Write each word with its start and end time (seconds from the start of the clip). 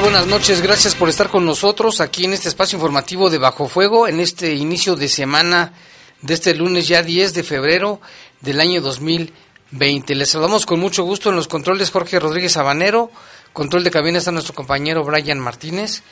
Buenas 0.00 0.26
noches, 0.26 0.62
gracias 0.62 0.94
por 0.94 1.10
estar 1.10 1.28
con 1.28 1.44
nosotros 1.44 2.00
aquí 2.00 2.24
en 2.24 2.32
este 2.32 2.48
espacio 2.48 2.76
informativo 2.76 3.28
de 3.28 3.36
Bajo 3.36 3.68
Fuego, 3.68 4.08
en 4.08 4.20
este 4.20 4.54
inicio 4.54 4.96
de 4.96 5.06
semana 5.06 5.74
de 6.22 6.32
este 6.32 6.54
lunes 6.54 6.88
ya 6.88 7.02
10 7.02 7.34
de 7.34 7.42
febrero 7.42 8.00
del 8.40 8.60
año 8.60 8.80
2020. 8.80 10.14
Les 10.14 10.30
saludamos 10.30 10.64
con 10.64 10.80
mucho 10.80 11.04
gusto 11.04 11.28
en 11.28 11.36
los 11.36 11.46
controles 11.46 11.90
Jorge 11.90 12.18
Rodríguez 12.18 12.52
Sabanero, 12.52 13.10
control 13.52 13.84
de 13.84 13.90
cabina 13.90 14.18
está 14.18 14.32
nuestro 14.32 14.54
compañero 14.54 15.04
Brian 15.04 15.38
Martínez, 15.38 16.02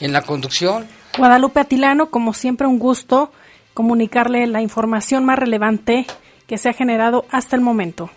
en 0.00 0.12
la 0.12 0.22
conducción. 0.22 0.88
Guadalupe 1.16 1.60
Atilano, 1.60 2.10
como 2.10 2.32
siempre 2.32 2.66
un 2.66 2.78
gusto 2.78 3.30
comunicarle 3.74 4.46
la 4.46 4.62
información 4.62 5.24
más 5.26 5.38
relevante 5.38 6.06
que 6.46 6.56
se 6.56 6.70
ha 6.70 6.72
generado 6.72 7.26
hasta 7.30 7.56
el 7.56 7.62
momento. 7.62 8.10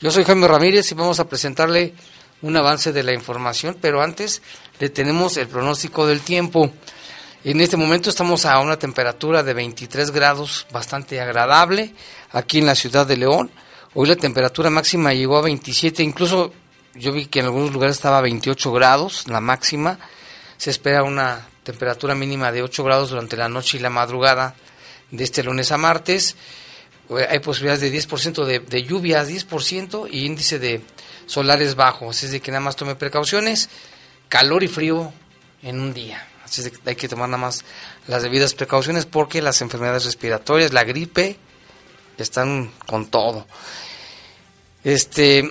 Yo 0.00 0.10
soy 0.10 0.24
Jaime 0.24 0.48
Ramírez 0.48 0.90
y 0.90 0.94
vamos 0.94 1.20
a 1.20 1.28
presentarle 1.28 1.94
un 2.42 2.56
avance 2.56 2.92
de 2.92 3.02
la 3.02 3.12
información, 3.12 3.76
pero 3.80 4.02
antes 4.02 4.42
le 4.78 4.88
tenemos 4.90 5.36
el 5.36 5.48
pronóstico 5.48 6.06
del 6.06 6.20
tiempo. 6.20 6.72
En 7.44 7.60
este 7.60 7.76
momento 7.76 8.10
estamos 8.10 8.44
a 8.46 8.58
una 8.60 8.78
temperatura 8.78 9.42
de 9.42 9.54
23 9.54 10.10
grados, 10.10 10.66
bastante 10.72 11.20
agradable, 11.20 11.94
aquí 12.32 12.58
en 12.58 12.66
la 12.66 12.74
ciudad 12.74 13.06
de 13.06 13.16
León. 13.16 13.50
Hoy 13.94 14.08
la 14.08 14.16
temperatura 14.16 14.70
máxima 14.70 15.12
llegó 15.12 15.38
a 15.38 15.42
27, 15.42 16.02
incluso 16.02 16.52
yo 16.94 17.12
vi 17.12 17.26
que 17.26 17.40
en 17.40 17.46
algunos 17.46 17.72
lugares 17.72 17.96
estaba 17.96 18.18
a 18.18 18.22
28 18.22 18.72
grados, 18.72 19.26
la 19.28 19.40
máxima. 19.40 19.98
Se 20.56 20.70
espera 20.70 21.02
una 21.02 21.48
temperatura 21.62 22.14
mínima 22.14 22.52
de 22.52 22.62
8 22.62 22.84
grados 22.84 23.10
durante 23.10 23.36
la 23.36 23.48
noche 23.48 23.78
y 23.78 23.80
la 23.80 23.90
madrugada 23.90 24.54
de 25.10 25.24
este 25.24 25.42
lunes 25.42 25.72
a 25.72 25.78
martes. 25.78 26.36
Hay 27.28 27.40
posibilidades 27.40 27.80
de 27.80 27.92
10% 27.92 28.44
de, 28.44 28.60
de 28.60 28.82
lluvias, 28.82 29.28
10% 29.28 30.08
y 30.10 30.26
índice 30.26 30.58
de 30.58 30.80
solares 31.30 31.76
bajos, 31.76 32.24
es 32.24 32.32
de 32.32 32.40
que 32.40 32.50
nada 32.50 32.60
más 32.60 32.74
tome 32.74 32.96
precauciones, 32.96 33.68
calor 34.28 34.64
y 34.64 34.68
frío 34.68 35.12
en 35.62 35.80
un 35.80 35.94
día. 35.94 36.26
Así 36.44 36.60
es 36.60 36.64
de 36.64 36.70
que 36.72 36.90
hay 36.90 36.96
que 36.96 37.08
tomar 37.08 37.28
nada 37.28 37.40
más 37.40 37.64
las 38.08 38.24
debidas 38.24 38.52
precauciones 38.54 39.06
porque 39.06 39.40
las 39.40 39.62
enfermedades 39.62 40.04
respiratorias, 40.06 40.72
la 40.72 40.82
gripe, 40.82 41.38
están 42.18 42.72
con 42.84 43.06
todo. 43.06 43.46
Este, 44.82 45.48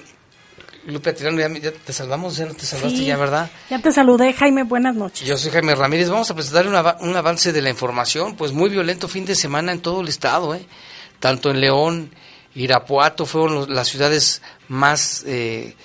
Lupe 0.86 1.16
ya, 1.16 1.72
te 1.72 1.94
salvamos, 1.94 2.36
ya 2.36 2.48
te 2.48 2.66
salvaste 2.66 3.06
ya, 3.06 3.16
¿verdad? 3.16 3.50
Ya 3.70 3.80
te 3.80 3.94
saludé, 3.94 4.34
Jaime, 4.34 4.64
buenas 4.64 4.96
noches. 4.96 5.26
Yo 5.26 5.38
soy 5.38 5.50
Jaime 5.50 5.76
Ramírez, 5.76 6.10
vamos 6.10 6.30
a 6.30 6.36
presentar 6.36 6.68
un 7.00 7.16
avance 7.16 7.54
de 7.54 7.62
la 7.62 7.70
información, 7.70 8.36
pues 8.36 8.52
muy 8.52 8.70
violento 8.70 9.08
fin 9.08 9.24
de 9.24 9.36
semana 9.36 9.72
en 9.72 9.80
todo 9.80 10.02
el 10.02 10.10
estado, 10.10 10.54
¿eh? 10.56 10.66
tanto 11.22 11.52
en 11.52 11.62
León, 11.62 12.12
Irapuato 12.56 13.26
fueron 13.26 13.74
las 13.74 13.88
ciudades 13.88 14.42
más, 14.68 15.24
eh, 15.28 15.76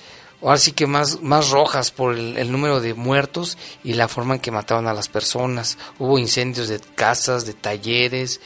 ahora 0.42 0.56
sí 0.56 0.72
que 0.72 0.86
más, 0.86 1.20
más 1.20 1.50
rojas 1.50 1.90
por 1.90 2.14
el, 2.16 2.50
número 2.50 2.80
de 2.80 2.94
muertos 2.94 3.58
y 3.82 3.94
la 3.94 4.08
forma 4.08 4.34
en 4.34 4.40
que 4.40 4.50
mataban 4.50 4.86
a 4.86 4.94
las 4.94 5.08
personas. 5.08 5.78
Hubo 5.98 6.18
incendios 6.18 6.68
de 6.68 6.80
casas, 6.80 7.46
de 7.46 7.54
talleres, 7.54 8.40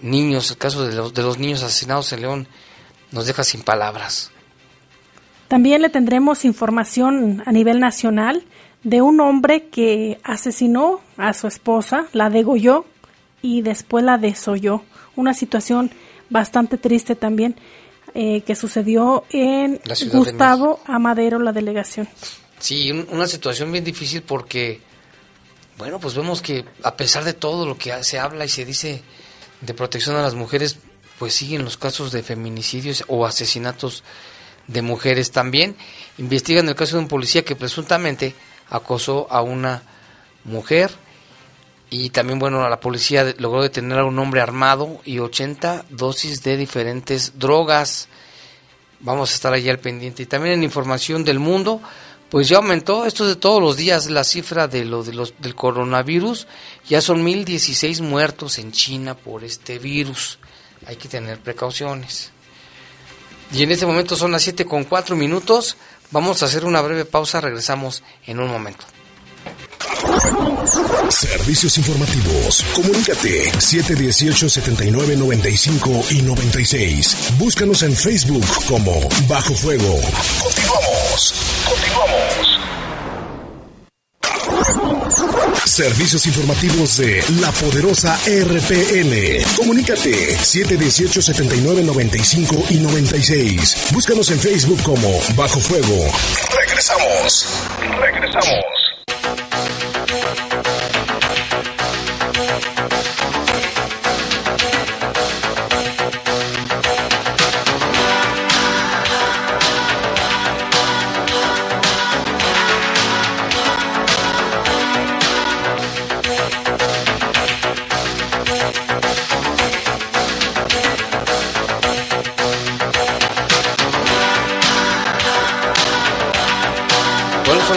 niños, 0.00 0.50
el 0.50 0.58
caso 0.58 0.86
de 0.86 0.94
los, 0.94 1.14
de 1.14 1.22
los 1.22 1.38
niños 1.38 1.62
asesinados 1.62 2.12
en 2.12 2.20
León 2.22 2.48
nos 3.12 3.26
deja 3.26 3.44
sin 3.44 3.62
palabras. 3.62 4.30
También 5.48 5.80
le 5.80 5.88
tendremos 5.88 6.44
información 6.44 7.42
a 7.46 7.52
nivel 7.52 7.78
nacional 7.78 8.42
de 8.82 9.00
un 9.00 9.20
hombre 9.20 9.68
que 9.68 10.18
asesinó 10.22 11.00
a 11.16 11.32
su 11.32 11.46
esposa, 11.46 12.06
la 12.12 12.30
degolló 12.30 12.84
y 13.42 13.62
después 13.62 14.04
la 14.04 14.18
desolló. 14.18 14.82
Una 15.14 15.34
situación 15.34 15.90
bastante 16.30 16.78
triste 16.78 17.14
también 17.14 17.56
eh, 18.14 18.42
que 18.42 18.54
sucedió 18.54 19.24
en 19.30 19.80
Gustavo 20.12 20.80
Amadero, 20.86 21.38
la 21.38 21.52
delegación. 21.52 22.08
Sí, 22.58 22.90
una 22.90 23.26
situación 23.26 23.70
bien 23.70 23.84
difícil 23.84 24.22
porque, 24.22 24.80
bueno, 25.76 26.00
pues 26.00 26.14
vemos 26.14 26.40
que 26.40 26.64
a 26.82 26.96
pesar 26.96 27.24
de 27.24 27.34
todo 27.34 27.66
lo 27.66 27.76
que 27.76 27.92
se 28.04 28.18
habla 28.18 28.44
y 28.44 28.48
se 28.48 28.64
dice 28.64 29.02
de 29.60 29.74
protección 29.74 30.16
a 30.16 30.22
las 30.22 30.34
mujeres, 30.34 30.78
pues 31.18 31.34
siguen 31.34 31.64
los 31.64 31.76
casos 31.76 32.12
de 32.12 32.22
feminicidios 32.22 33.04
o 33.08 33.26
asesinatos 33.26 34.02
de 34.66 34.82
mujeres 34.82 35.30
también. 35.30 35.76
Investigan 36.18 36.68
el 36.68 36.74
caso 36.74 36.96
de 36.96 37.02
un 37.02 37.08
policía 37.08 37.44
que 37.44 37.56
presuntamente 37.56 38.34
acosó 38.70 39.26
a 39.30 39.42
una 39.42 39.82
mujer 40.44 40.90
y 41.88 42.10
también, 42.10 42.38
bueno, 42.38 42.68
la 42.68 42.80
policía 42.80 43.34
logró 43.38 43.62
detener 43.62 44.00
a 44.00 44.04
un 44.04 44.18
hombre 44.18 44.40
armado 44.40 45.00
y 45.04 45.20
80 45.20 45.84
dosis 45.90 46.42
de 46.42 46.56
diferentes 46.56 47.38
drogas. 47.38 48.08
Vamos 49.00 49.30
a 49.30 49.34
estar 49.34 49.52
allí 49.52 49.68
al 49.68 49.78
pendiente. 49.78 50.24
Y 50.24 50.26
también 50.26 50.54
en 50.54 50.64
información 50.64 51.24
del 51.24 51.38
mundo, 51.38 51.80
pues 52.28 52.48
ya 52.48 52.56
aumentó, 52.56 53.06
esto 53.06 53.26
de 53.26 53.36
todos 53.36 53.62
los 53.62 53.76
días, 53.76 54.10
la 54.10 54.24
cifra 54.24 54.66
de 54.66 54.84
lo 54.84 55.04
de 55.04 55.12
los, 55.12 55.34
del 55.38 55.54
coronavirus. 55.54 56.48
Ya 56.88 57.00
son 57.00 57.22
1016 57.22 58.00
muertos 58.00 58.58
en 58.58 58.72
China 58.72 59.14
por 59.14 59.44
este 59.44 59.78
virus. 59.78 60.40
Hay 60.86 60.96
que 60.96 61.08
tener 61.08 61.38
precauciones. 61.38 62.32
Y 63.52 63.62
en 63.62 63.70
este 63.70 63.86
momento 63.86 64.16
son 64.16 64.32
las 64.32 64.42
7 64.42 64.64
con 64.64 64.84
4 64.84 65.14
minutos. 65.14 65.76
Vamos 66.10 66.42
a 66.42 66.46
hacer 66.46 66.64
una 66.64 66.80
breve 66.80 67.04
pausa, 67.04 67.40
regresamos 67.40 68.02
en 68.26 68.40
un 68.40 68.48
momento. 68.48 68.84
Servicios 71.10 71.76
informativos. 71.78 72.64
Comunícate 72.74 73.50
718-7995 73.52 76.10
y 76.12 76.22
96. 76.22 77.16
Búscanos 77.38 77.82
en 77.82 77.94
Facebook 77.94 78.44
como 78.66 79.08
Bajo 79.28 79.54
Fuego. 79.54 80.00
Continuamos. 80.42 81.34
Continuamos. 81.64 82.58
Servicios 85.64 86.26
informativos 86.26 86.96
de 86.96 87.22
la 87.40 87.52
poderosa 87.52 88.18
RPN. 88.26 89.44
Comunícate 89.56 90.36
718-7995 90.38 92.70
y 92.70 92.78
96. 92.78 93.92
Búscanos 93.92 94.28
en 94.30 94.40
Facebook 94.40 94.82
como 94.82 95.20
Bajo 95.36 95.60
Fuego. 95.60 96.10
Regresamos. 96.56 97.46
Regresamos. 98.00 98.75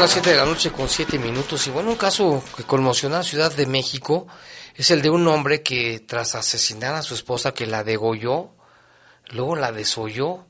Las 0.10 0.14
7 0.16 0.32
de 0.32 0.38
la 0.38 0.46
noche 0.46 0.72
con 0.72 0.90
7 0.90 1.20
minutos 1.20 1.68
y 1.68 1.70
bueno, 1.70 1.92
un 1.92 1.96
caso 1.96 2.44
que 2.58 2.64
conmocionó 2.64 3.14
a 3.14 3.18
la 3.20 3.24
Ciudad 3.24 3.54
de 3.54 3.68
México 3.68 4.26
es 4.74 4.90
el 4.90 5.04
de 5.04 5.12
un 5.12 5.28
hombre 5.28 5.62
que 5.62 6.00
tras 6.00 6.34
asesinar 6.34 6.96
a 6.96 7.04
su 7.04 7.14
esposa 7.14 7.54
que 7.54 7.68
la 7.68 7.84
degolló, 7.84 8.50
luego 9.28 9.56
la 9.56 9.72
desolló, 9.72 10.48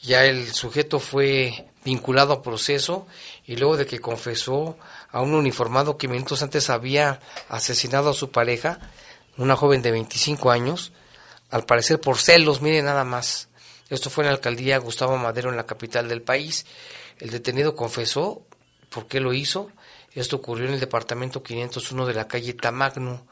ya 0.00 0.24
el 0.24 0.52
sujeto 0.52 1.00
fue 1.00 1.66
vinculado 1.84 2.32
a 2.32 2.42
proceso 2.42 3.08
y 3.44 3.56
luego 3.56 3.76
de 3.76 3.86
que 3.86 3.98
confesó 3.98 4.78
a 5.10 5.20
un 5.20 5.34
uniformado 5.34 5.98
que 5.98 6.06
minutos 6.06 6.44
antes 6.44 6.70
había 6.70 7.18
asesinado 7.48 8.10
a 8.10 8.14
su 8.14 8.30
pareja, 8.30 8.78
una 9.36 9.56
joven 9.56 9.82
de 9.82 9.90
25 9.90 10.52
años, 10.52 10.92
al 11.50 11.64
parecer 11.64 12.00
por 12.00 12.18
celos, 12.18 12.62
mire 12.62 12.82
nada 12.82 13.02
más. 13.02 13.48
Esto 13.90 14.10
fue 14.10 14.22
en 14.22 14.28
la 14.28 14.36
alcaldía 14.36 14.78
Gustavo 14.78 15.18
Madero 15.18 15.50
en 15.50 15.56
la 15.56 15.66
capital 15.66 16.08
del 16.08 16.22
país. 16.22 16.66
El 17.18 17.30
detenido 17.30 17.74
confesó 17.74 18.46
por 18.92 19.06
qué 19.06 19.20
lo 19.20 19.32
hizo. 19.32 19.70
Esto 20.14 20.36
ocurrió 20.36 20.66
en 20.68 20.74
el 20.74 20.80
departamento 20.80 21.42
501 21.42 22.06
de 22.06 22.14
la 22.14 22.28
calle 22.28 22.52
Tamagno. 22.52 23.26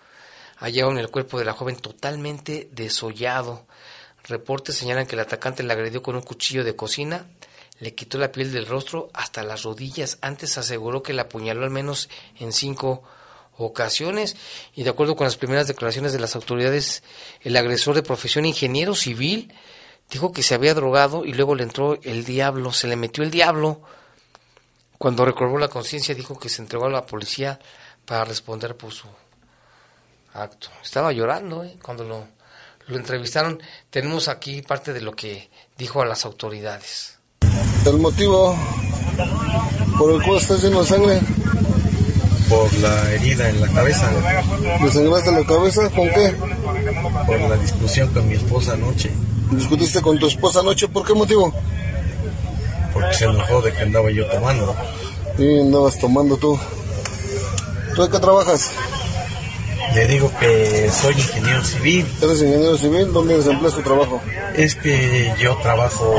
Hallaron 0.58 0.98
el 0.98 1.10
cuerpo 1.10 1.38
de 1.38 1.44
la 1.44 1.52
joven 1.52 1.76
totalmente 1.76 2.68
desollado. 2.72 3.66
Reportes 4.24 4.76
señalan 4.76 5.06
que 5.06 5.14
el 5.14 5.20
atacante 5.20 5.62
la 5.62 5.74
agredió 5.74 6.02
con 6.02 6.16
un 6.16 6.22
cuchillo 6.22 6.64
de 6.64 6.76
cocina, 6.76 7.26
le 7.78 7.94
quitó 7.94 8.18
la 8.18 8.30
piel 8.30 8.52
del 8.52 8.66
rostro 8.66 9.08
hasta 9.14 9.42
las 9.42 9.62
rodillas. 9.62 10.18
Antes 10.20 10.58
aseguró 10.58 11.02
que 11.02 11.14
la 11.14 11.22
apuñaló 11.22 11.64
al 11.64 11.70
menos 11.70 12.10
en 12.38 12.52
cinco 12.52 13.02
ocasiones 13.56 14.36
y 14.74 14.82
de 14.82 14.90
acuerdo 14.90 15.16
con 15.16 15.24
las 15.24 15.36
primeras 15.36 15.66
declaraciones 15.66 16.12
de 16.12 16.20
las 16.20 16.34
autoridades, 16.34 17.02
el 17.42 17.56
agresor 17.56 17.94
de 17.94 18.02
profesión 18.02 18.44
ingeniero 18.44 18.94
civil 18.94 19.52
dijo 20.10 20.32
que 20.32 20.42
se 20.42 20.54
había 20.54 20.74
drogado 20.74 21.24
y 21.24 21.32
luego 21.32 21.54
le 21.54 21.62
entró 21.62 21.98
el 22.02 22.24
diablo, 22.24 22.72
se 22.72 22.88
le 22.88 22.96
metió 22.96 23.22
el 23.22 23.30
diablo. 23.30 23.82
Cuando 25.00 25.24
recobró 25.24 25.56
la 25.56 25.68
conciencia 25.68 26.14
dijo 26.14 26.38
que 26.38 26.50
se 26.50 26.60
entregó 26.60 26.84
a 26.84 26.90
la 26.90 27.06
policía 27.06 27.58
para 28.04 28.22
responder 28.26 28.76
por 28.76 28.92
su 28.92 29.06
acto. 30.34 30.68
Estaba 30.84 31.10
llorando 31.10 31.64
¿eh? 31.64 31.78
cuando 31.82 32.04
lo, 32.04 32.26
lo 32.86 32.96
entrevistaron. 32.98 33.62
Tenemos 33.88 34.28
aquí 34.28 34.60
parte 34.60 34.92
de 34.92 35.00
lo 35.00 35.16
que 35.16 35.48
dijo 35.78 36.02
a 36.02 36.04
las 36.04 36.26
autoridades. 36.26 37.18
El 37.86 37.96
motivo 37.96 38.54
por 39.96 40.12
el 40.12 40.22
cual 40.22 40.36
está 40.36 40.56
lleno 40.56 40.82
de 40.82 40.86
sangre. 40.86 41.20
Por 42.50 42.70
la 42.74 43.10
herida 43.12 43.48
en 43.48 43.58
la 43.62 43.68
cabeza. 43.68 44.12
¿Le 44.82 44.92
sangraste 44.92 45.32
la 45.32 45.46
cabeza? 45.46 45.88
¿Con 45.88 46.10
qué? 46.10 46.36
Por 47.24 47.40
la 47.40 47.56
discusión 47.56 48.12
con 48.12 48.28
mi 48.28 48.34
esposa 48.34 48.74
anoche. 48.74 49.10
¿Discutiste 49.50 50.02
con 50.02 50.18
tu 50.18 50.26
esposa 50.26 50.60
anoche? 50.60 50.88
¿Por 50.88 51.06
qué 51.06 51.14
motivo? 51.14 51.54
Porque 53.00 53.16
se 53.16 53.24
enojó 53.24 53.62
de 53.62 53.72
que 53.72 53.82
andaba 53.82 54.10
yo 54.10 54.26
tomando. 54.26 54.74
Sí, 55.36 55.60
andabas 55.60 55.98
tomando 55.98 56.36
tú. 56.36 56.58
¿Tú 57.94 58.02
de 58.02 58.10
qué 58.10 58.18
trabajas? 58.18 58.70
Le 59.94 60.06
digo 60.06 60.30
que 60.38 60.88
soy 60.92 61.14
ingeniero 61.14 61.64
civil. 61.64 62.06
¿Eres 62.22 62.42
ingeniero 62.42 62.78
civil? 62.78 63.12
¿Dónde 63.12 63.36
desempleas 63.36 63.74
tu 63.74 63.82
trabajo? 63.82 64.20
Es 64.54 64.76
que 64.76 65.32
yo 65.40 65.56
trabajo, 65.58 66.14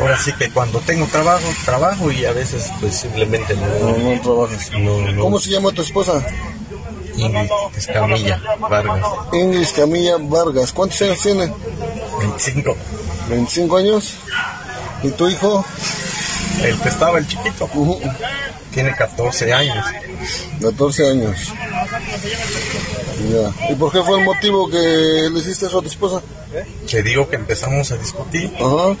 ahora 0.00 0.18
sí 0.18 0.32
que 0.34 0.50
cuando 0.50 0.78
tengo 0.80 1.06
trabajo, 1.06 1.44
trabajo 1.64 2.10
y 2.10 2.24
a 2.24 2.32
veces 2.32 2.70
pues 2.80 2.94
simplemente 2.96 3.54
no, 3.56 3.66
No, 3.66 4.14
no 4.14 4.20
trabajas. 4.22 4.70
no, 4.72 5.00
no. 5.12 5.22
¿Cómo 5.22 5.38
se 5.38 5.50
llama 5.50 5.70
tu 5.72 5.82
esposa? 5.82 6.24
Ingrid 7.16 7.50
Escamilla 7.76 8.40
Vargas, 8.58 9.04
Ingrid 9.32 9.66
Camilla 9.76 10.16
Vargas. 10.18 10.72
¿Cuántos 10.72 11.02
años 11.02 11.20
tiene? 11.20 11.52
25. 12.20 12.76
25 13.28 13.76
años. 13.76 14.14
¿Y 15.02 15.10
tu 15.10 15.28
hijo? 15.28 15.64
El 16.62 16.78
que 16.80 16.88
estaba 16.88 17.18
el 17.18 17.26
chiquito, 17.26 17.68
tiene 18.72 18.94
14 18.94 19.52
años. 19.52 19.84
14 20.60 21.10
años. 21.10 21.38
Ya. 23.30 23.72
¿Y 23.72 23.74
por 23.74 23.92
qué 23.92 24.02
fue 24.02 24.18
el 24.18 24.24
motivo 24.24 24.68
que 24.68 25.28
le 25.32 25.38
hiciste 25.40 25.66
eso 25.66 25.78
a 25.78 25.82
tu 25.82 25.88
esposa? 25.88 26.22
Le 26.92 27.02
digo 27.02 27.28
que 27.28 27.36
empezamos 27.36 27.90
a 27.92 27.96
discutir 27.96 28.52
Ajá. 28.56 28.96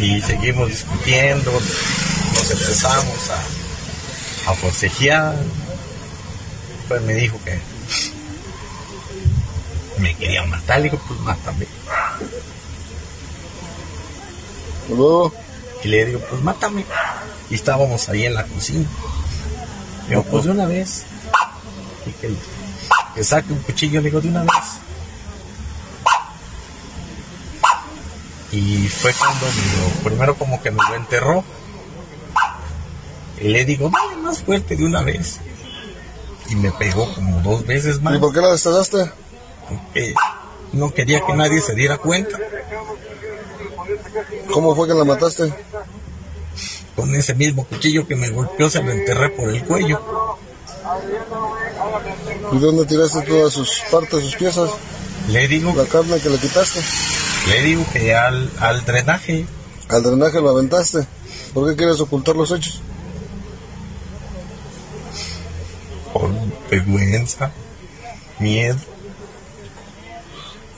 y 0.00 0.20
seguimos 0.20 0.68
discutiendo, 0.68 1.50
nos 1.52 2.50
empezamos 2.50 3.30
a, 3.30 4.50
a 4.50 4.54
forcejear. 4.54 5.34
Pues 6.88 7.02
me 7.02 7.14
dijo 7.14 7.38
que 7.44 7.58
me 9.98 10.14
quería 10.16 10.44
matar, 10.44 10.78
le 10.78 10.84
digo, 10.84 11.00
pues 11.06 11.20
mátame. 11.20 11.66
Y 14.88 14.94
luego, 14.94 15.32
Y 15.82 15.88
le 15.88 16.06
digo, 16.06 16.20
pues 16.30 16.42
mátame. 16.42 16.84
Y 17.50 17.54
estábamos 17.54 18.08
ahí 18.08 18.24
en 18.26 18.34
la 18.34 18.44
cocina. 18.44 18.88
Le 20.04 20.10
digo, 20.10 20.22
pues 20.24 20.44
de 20.44 20.50
una 20.50 20.66
vez. 20.66 21.04
Y 22.06 22.10
que, 22.12 22.34
que 23.14 23.24
saque 23.24 23.52
un 23.52 23.58
cuchillo, 23.60 24.00
le 24.00 24.08
digo, 24.08 24.20
de 24.20 24.28
una 24.28 24.42
vez. 24.42 24.84
Y 28.52 28.88
fue 28.88 29.12
cuando 29.14 29.46
me 29.46 30.04
primero 30.04 30.36
como 30.36 30.62
que 30.62 30.70
me 30.70 30.82
lo 30.88 30.94
enterró. 30.94 31.44
Y 33.40 33.48
le 33.48 33.64
digo, 33.64 33.90
dale 33.90 34.16
más 34.22 34.42
fuerte 34.42 34.76
de 34.76 34.84
una 34.84 35.02
vez. 35.02 35.40
Y 36.48 36.54
me 36.54 36.70
pegó 36.70 37.12
como 37.14 37.40
dos 37.40 37.66
veces 37.66 38.00
más. 38.00 38.14
¿y 38.14 38.18
por 38.18 38.32
qué 38.32 38.40
la? 38.40 38.56
Porque 39.68 40.14
no 40.72 40.92
quería 40.94 41.20
que 41.26 41.32
nadie 41.32 41.60
se 41.60 41.74
diera 41.74 41.98
cuenta. 41.98 42.38
¿Cómo 44.52 44.74
fue 44.74 44.86
que 44.88 44.94
la 44.94 45.04
mataste? 45.04 45.52
Con 46.96 47.14
ese 47.14 47.34
mismo 47.34 47.64
cuchillo 47.64 48.06
que 48.06 48.14
me 48.16 48.30
golpeó 48.30 48.70
se 48.70 48.82
lo 48.82 48.92
enterré 48.92 49.30
por 49.30 49.48
el 49.48 49.64
cuello. 49.64 50.00
¿Y 52.52 52.58
dónde 52.58 52.86
tiraste 52.86 53.22
todas 53.22 53.52
sus 53.52 53.80
partes, 53.90 54.20
sus 54.22 54.36
piezas? 54.36 54.70
Le 55.28 55.48
digo, 55.48 55.72
La 55.74 55.84
carne 55.86 56.20
que 56.20 56.28
le 56.30 56.38
quitaste. 56.38 56.80
le 57.48 57.62
digo 57.62 57.84
que 57.92 58.14
al, 58.14 58.50
al 58.60 58.84
drenaje, 58.84 59.46
Al 59.88 60.02
drenaje 60.02 60.40
lo 60.40 60.50
aventaste. 60.50 61.06
¿Por 61.52 61.68
qué 61.68 61.76
quieres 61.76 62.00
ocultar 62.00 62.36
los 62.36 62.50
hechos? 62.52 62.80
por 66.12 66.30
vergüenza, 66.70 67.50
miedo. 68.38 68.76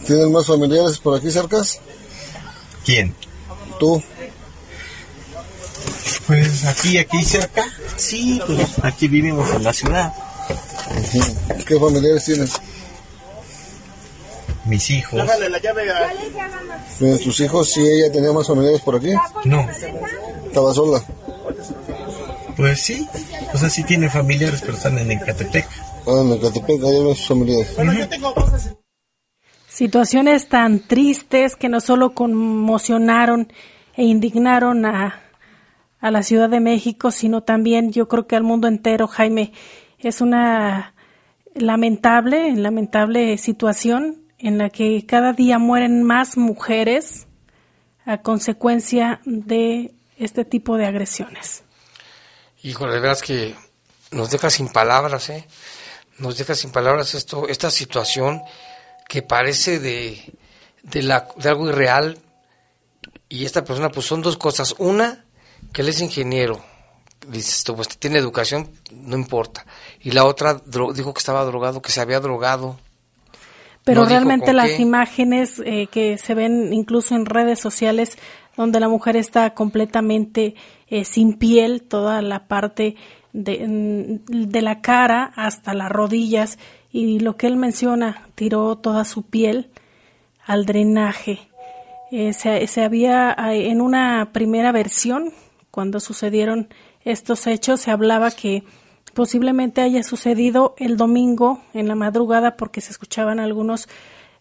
¿Tienes 0.06 0.28
más 0.28 0.46
familiares 0.46 0.98
por 0.98 1.14
aquí 1.18 1.30
cerca? 1.30 1.60
¿Quién? 2.86 3.14
Tú. 3.78 4.02
Pues 6.26 6.64
aquí, 6.64 6.98
aquí 6.98 7.24
cerca. 7.24 7.64
Sí, 7.96 8.40
pues 8.46 8.58
aquí 8.82 9.08
vivimos 9.08 9.50
en 9.54 9.62
la 9.64 9.72
ciudad. 9.72 10.12
¿Qué 11.66 11.78
familiares 11.78 12.24
tienes? 12.24 12.52
Mis 14.64 14.90
hijos. 14.90 15.22
¿Tienes 16.98 17.20
tus 17.22 17.40
hijos? 17.40 17.70
Sí, 17.72 17.80
ella 17.86 18.10
tenía 18.10 18.32
más 18.32 18.46
familiares 18.46 18.80
por 18.80 18.96
aquí. 18.96 19.12
No, 19.44 19.66
Estaba 20.46 20.74
sola. 20.74 21.02
pues 22.56 22.80
sí. 22.80 23.06
O 23.54 23.58
sea, 23.58 23.70
sí 23.70 23.84
tiene 23.84 24.10
familiares, 24.10 24.60
pero 24.62 24.76
están 24.76 24.98
en 24.98 25.12
Ecatepec. 25.12 25.68
Ah, 26.06 26.20
en 26.22 26.32
Ecatepec, 26.32 26.82
ahí 26.82 27.04
ven 27.04 27.14
sus 27.14 27.28
familiares. 27.28 27.68
Situaciones 29.76 30.48
tan 30.48 30.80
tristes 30.80 31.54
que 31.54 31.68
no 31.68 31.82
solo 31.82 32.14
conmocionaron 32.14 33.52
e 33.94 34.04
indignaron 34.04 34.86
a, 34.86 35.20
a 36.00 36.10
la 36.10 36.22
Ciudad 36.22 36.48
de 36.48 36.60
México, 36.60 37.10
sino 37.10 37.42
también 37.42 37.92
yo 37.92 38.08
creo 38.08 38.26
que 38.26 38.36
al 38.36 38.42
mundo 38.42 38.68
entero, 38.68 39.06
Jaime. 39.06 39.52
Es 39.98 40.22
una 40.22 40.94
lamentable, 41.52 42.56
lamentable 42.56 43.36
situación 43.36 44.22
en 44.38 44.56
la 44.56 44.70
que 44.70 45.04
cada 45.04 45.34
día 45.34 45.58
mueren 45.58 46.02
más 46.04 46.38
mujeres 46.38 47.26
a 48.06 48.22
consecuencia 48.22 49.20
de 49.26 49.92
este 50.16 50.46
tipo 50.46 50.78
de 50.78 50.86
agresiones. 50.86 51.64
Híjole, 52.62 52.94
de 52.94 53.00
veras 53.00 53.20
que 53.20 53.54
nos 54.10 54.30
deja 54.30 54.48
sin 54.48 54.68
palabras, 54.68 55.28
¿eh? 55.28 55.46
Nos 56.18 56.38
deja 56.38 56.54
sin 56.54 56.72
palabras 56.72 57.14
esto, 57.14 57.46
esta 57.46 57.70
situación 57.70 58.40
que 59.08 59.22
parece 59.22 59.78
de, 59.78 60.20
de, 60.82 61.02
la, 61.02 61.28
de 61.36 61.48
algo 61.48 61.68
irreal. 61.68 62.18
Y 63.28 63.44
esta 63.44 63.64
persona, 63.64 63.90
pues 63.90 64.06
son 64.06 64.22
dos 64.22 64.36
cosas. 64.36 64.74
Una, 64.78 65.24
que 65.72 65.82
él 65.82 65.88
es 65.88 66.00
ingeniero. 66.00 66.60
Dices 67.28 67.64
tú, 67.64 67.74
pues 67.74 67.88
tiene 67.98 68.18
educación, 68.18 68.70
no 68.92 69.16
importa. 69.16 69.66
Y 70.00 70.12
la 70.12 70.24
otra, 70.24 70.60
dijo 70.94 71.12
que 71.12 71.18
estaba 71.18 71.44
drogado, 71.44 71.82
que 71.82 71.90
se 71.90 72.00
había 72.00 72.20
drogado. 72.20 72.78
Pero 73.84 74.02
No 74.02 74.08
realmente 74.08 74.52
las 74.52 74.70
qué. 74.70 74.82
imágenes 74.82 75.60
eh, 75.64 75.86
que 75.90 76.18
se 76.18 76.34
ven 76.34 76.72
incluso 76.72 77.14
en 77.14 77.24
redes 77.26 77.60
sociales 77.60 78.18
donde 78.56 78.80
la 78.80 78.88
mujer 78.88 79.16
está 79.16 79.54
completamente 79.54 80.54
eh, 80.88 81.04
sin 81.04 81.34
piel, 81.34 81.82
toda 81.82 82.22
la 82.22 82.46
parte 82.48 82.96
de, 83.32 83.66
mm, 83.68 84.48
de 84.48 84.62
la 84.62 84.80
cara 84.80 85.32
hasta 85.36 85.74
las 85.74 85.90
rodillas 85.90 86.58
y 86.96 87.20
lo 87.20 87.36
que 87.36 87.46
él 87.46 87.56
menciona, 87.56 88.22
tiró 88.34 88.74
toda 88.76 89.04
su 89.04 89.22
piel 89.22 89.68
al 90.46 90.64
drenaje. 90.64 91.40
Eh, 92.10 92.32
se, 92.32 92.82
había 92.82 93.36
en 93.50 93.82
una 93.82 94.30
primera 94.32 94.72
versión 94.72 95.34
cuando 95.70 96.00
sucedieron 96.00 96.68
estos 97.04 97.46
hechos. 97.46 97.82
Se 97.82 97.90
hablaba 97.90 98.30
que 98.30 98.64
posiblemente 99.12 99.82
haya 99.82 100.02
sucedido 100.02 100.74
el 100.78 100.96
domingo 100.96 101.60
en 101.74 101.86
la 101.86 101.96
madrugada 101.96 102.56
porque 102.56 102.80
se 102.80 102.92
escuchaban 102.92 103.40
algunos 103.40 103.90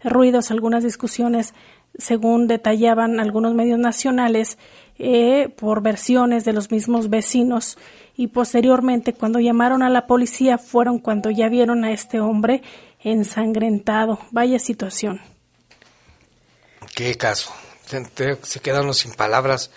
ruidos, 0.01 0.49
algunas 0.49 0.81
discusiones, 0.81 1.53
según 1.97 2.47
detallaban 2.47 3.19
algunos 3.19 3.53
medios 3.53 3.79
nacionales, 3.79 4.57
eh, 4.97 5.49
por 5.57 5.81
versiones 5.81 6.45
de 6.45 6.53
los 6.53 6.71
mismos 6.71 7.09
vecinos. 7.09 7.77
Y 8.15 8.27
posteriormente, 8.27 9.13
cuando 9.13 9.39
llamaron 9.39 9.83
a 9.83 9.89
la 9.89 10.07
policía, 10.07 10.57
fueron 10.57 10.99
cuando 10.99 11.31
ya 11.31 11.49
vieron 11.49 11.83
a 11.83 11.91
este 11.91 12.19
hombre 12.19 12.61
ensangrentado. 13.01 14.19
Vaya 14.31 14.59
situación. 14.59 15.21
Qué 16.95 17.15
caso. 17.15 17.51
Se, 17.85 18.59
quedan 18.61 18.93
sin 18.93 19.13
palabras. 19.13 19.69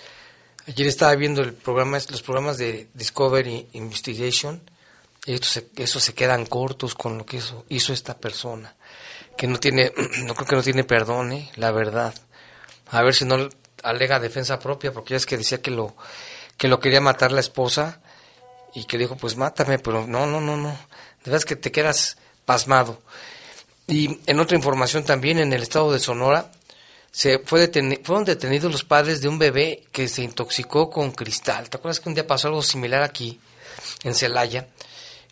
Ayer 0.66 0.86
estaba 0.86 1.14
viendo 1.14 1.42
el 1.42 1.52
programa, 1.52 1.98
los 2.10 2.22
programas 2.22 2.58
de 2.58 2.88
Discovery 2.94 3.68
Investigation 3.72 4.60
y 5.24 5.34
estos 5.34 5.50
se, 5.50 5.68
esos 5.76 6.02
se 6.02 6.14
quedan 6.14 6.46
cortos 6.46 6.94
con 6.94 7.18
lo 7.18 7.26
que 7.26 7.38
hizo, 7.38 7.64
hizo 7.68 7.92
esta 7.92 8.16
persona, 8.16 8.76
que 9.36 9.46
no 9.46 9.58
tiene, 9.58 9.92
no 10.24 10.34
creo 10.34 10.46
que 10.46 10.56
no 10.56 10.62
tiene 10.62 10.84
perdón, 10.84 11.32
¿eh? 11.32 11.50
la 11.56 11.70
verdad. 11.70 12.14
A 12.90 13.02
ver 13.02 13.14
si 13.14 13.24
no 13.24 13.48
alega 13.82 14.20
defensa 14.20 14.58
propia, 14.58 14.92
porque 14.92 15.12
ya 15.12 15.16
es 15.16 15.26
que 15.26 15.36
decía 15.36 15.62
que 15.62 15.70
lo, 15.70 15.94
que 16.56 16.68
lo 16.68 16.80
quería 16.80 17.00
matar 17.00 17.32
la 17.32 17.40
esposa 17.40 18.00
y 18.74 18.84
que 18.84 18.98
dijo, 18.98 19.16
pues 19.16 19.36
mátame, 19.36 19.78
pero 19.78 20.06
no, 20.06 20.26
no, 20.26 20.40
no, 20.40 20.56
no. 20.56 20.70
De 21.24 21.30
verdad 21.30 21.46
que 21.46 21.56
te 21.56 21.72
quedas 21.72 22.18
pasmado. 22.44 23.00
Y 23.86 24.20
en 24.26 24.40
otra 24.40 24.56
información 24.56 25.04
también, 25.04 25.38
en 25.38 25.52
el 25.52 25.62
estado 25.62 25.92
de 25.92 25.98
Sonora, 25.98 26.50
se 27.10 27.38
fue 27.38 27.70
fueron 28.04 28.24
detenidos 28.24 28.70
los 28.70 28.84
padres 28.84 29.22
de 29.22 29.28
un 29.28 29.38
bebé 29.38 29.84
que 29.92 30.08
se 30.08 30.22
intoxicó 30.22 30.90
con 30.90 31.12
cristal. 31.12 31.70
¿Te 31.70 31.78
acuerdas 31.78 32.00
que 32.00 32.08
un 32.08 32.14
día 32.14 32.26
pasó 32.26 32.48
algo 32.48 32.62
similar 32.62 33.02
aquí, 33.02 33.40
en 34.04 34.14
Celaya? 34.14 34.68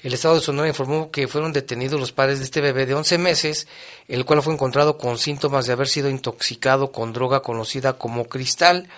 El 0.06 0.14
Estado 0.14 0.36
de 0.36 0.40
Sonora 0.40 0.68
informó 0.68 1.10
que 1.10 1.26
fueron 1.26 1.52
detenidos 1.52 1.98
los 1.98 2.12
padres 2.12 2.38
de 2.38 2.44
este 2.44 2.60
bebé 2.60 2.86
de 2.86 2.94
11 2.94 3.18
meses, 3.18 3.66
el 4.06 4.24
cual 4.24 4.40
fue 4.40 4.54
encontrado 4.54 4.98
con 4.98 5.18
síntomas 5.18 5.66
de 5.66 5.72
haber 5.72 5.88
sido 5.88 6.08
intoxicado 6.08 6.92
con 6.92 7.12
droga 7.12 7.42
conocida 7.42 7.94
como 7.94 8.26
cristal. 8.26 8.88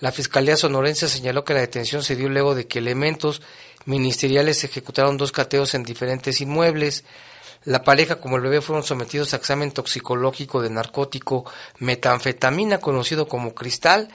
La 0.00 0.10
Fiscalía 0.10 0.56
sonorense 0.56 1.06
señaló 1.06 1.44
que 1.44 1.54
la 1.54 1.60
detención 1.60 2.02
se 2.02 2.16
dio 2.16 2.28
luego 2.28 2.56
de 2.56 2.66
que 2.66 2.80
elementos 2.80 3.40
ministeriales 3.84 4.64
ejecutaron 4.64 5.16
dos 5.16 5.30
cateos 5.30 5.74
en 5.74 5.84
diferentes 5.84 6.40
inmuebles. 6.40 7.04
La 7.62 7.84
pareja 7.84 8.16
como 8.16 8.34
el 8.34 8.42
bebé 8.42 8.60
fueron 8.60 8.82
sometidos 8.82 9.34
a 9.34 9.36
examen 9.36 9.70
toxicológico 9.70 10.60
de 10.60 10.70
narcótico 10.70 11.44
metanfetamina 11.78 12.78
conocido 12.78 13.28
como 13.28 13.54
cristal, 13.54 14.08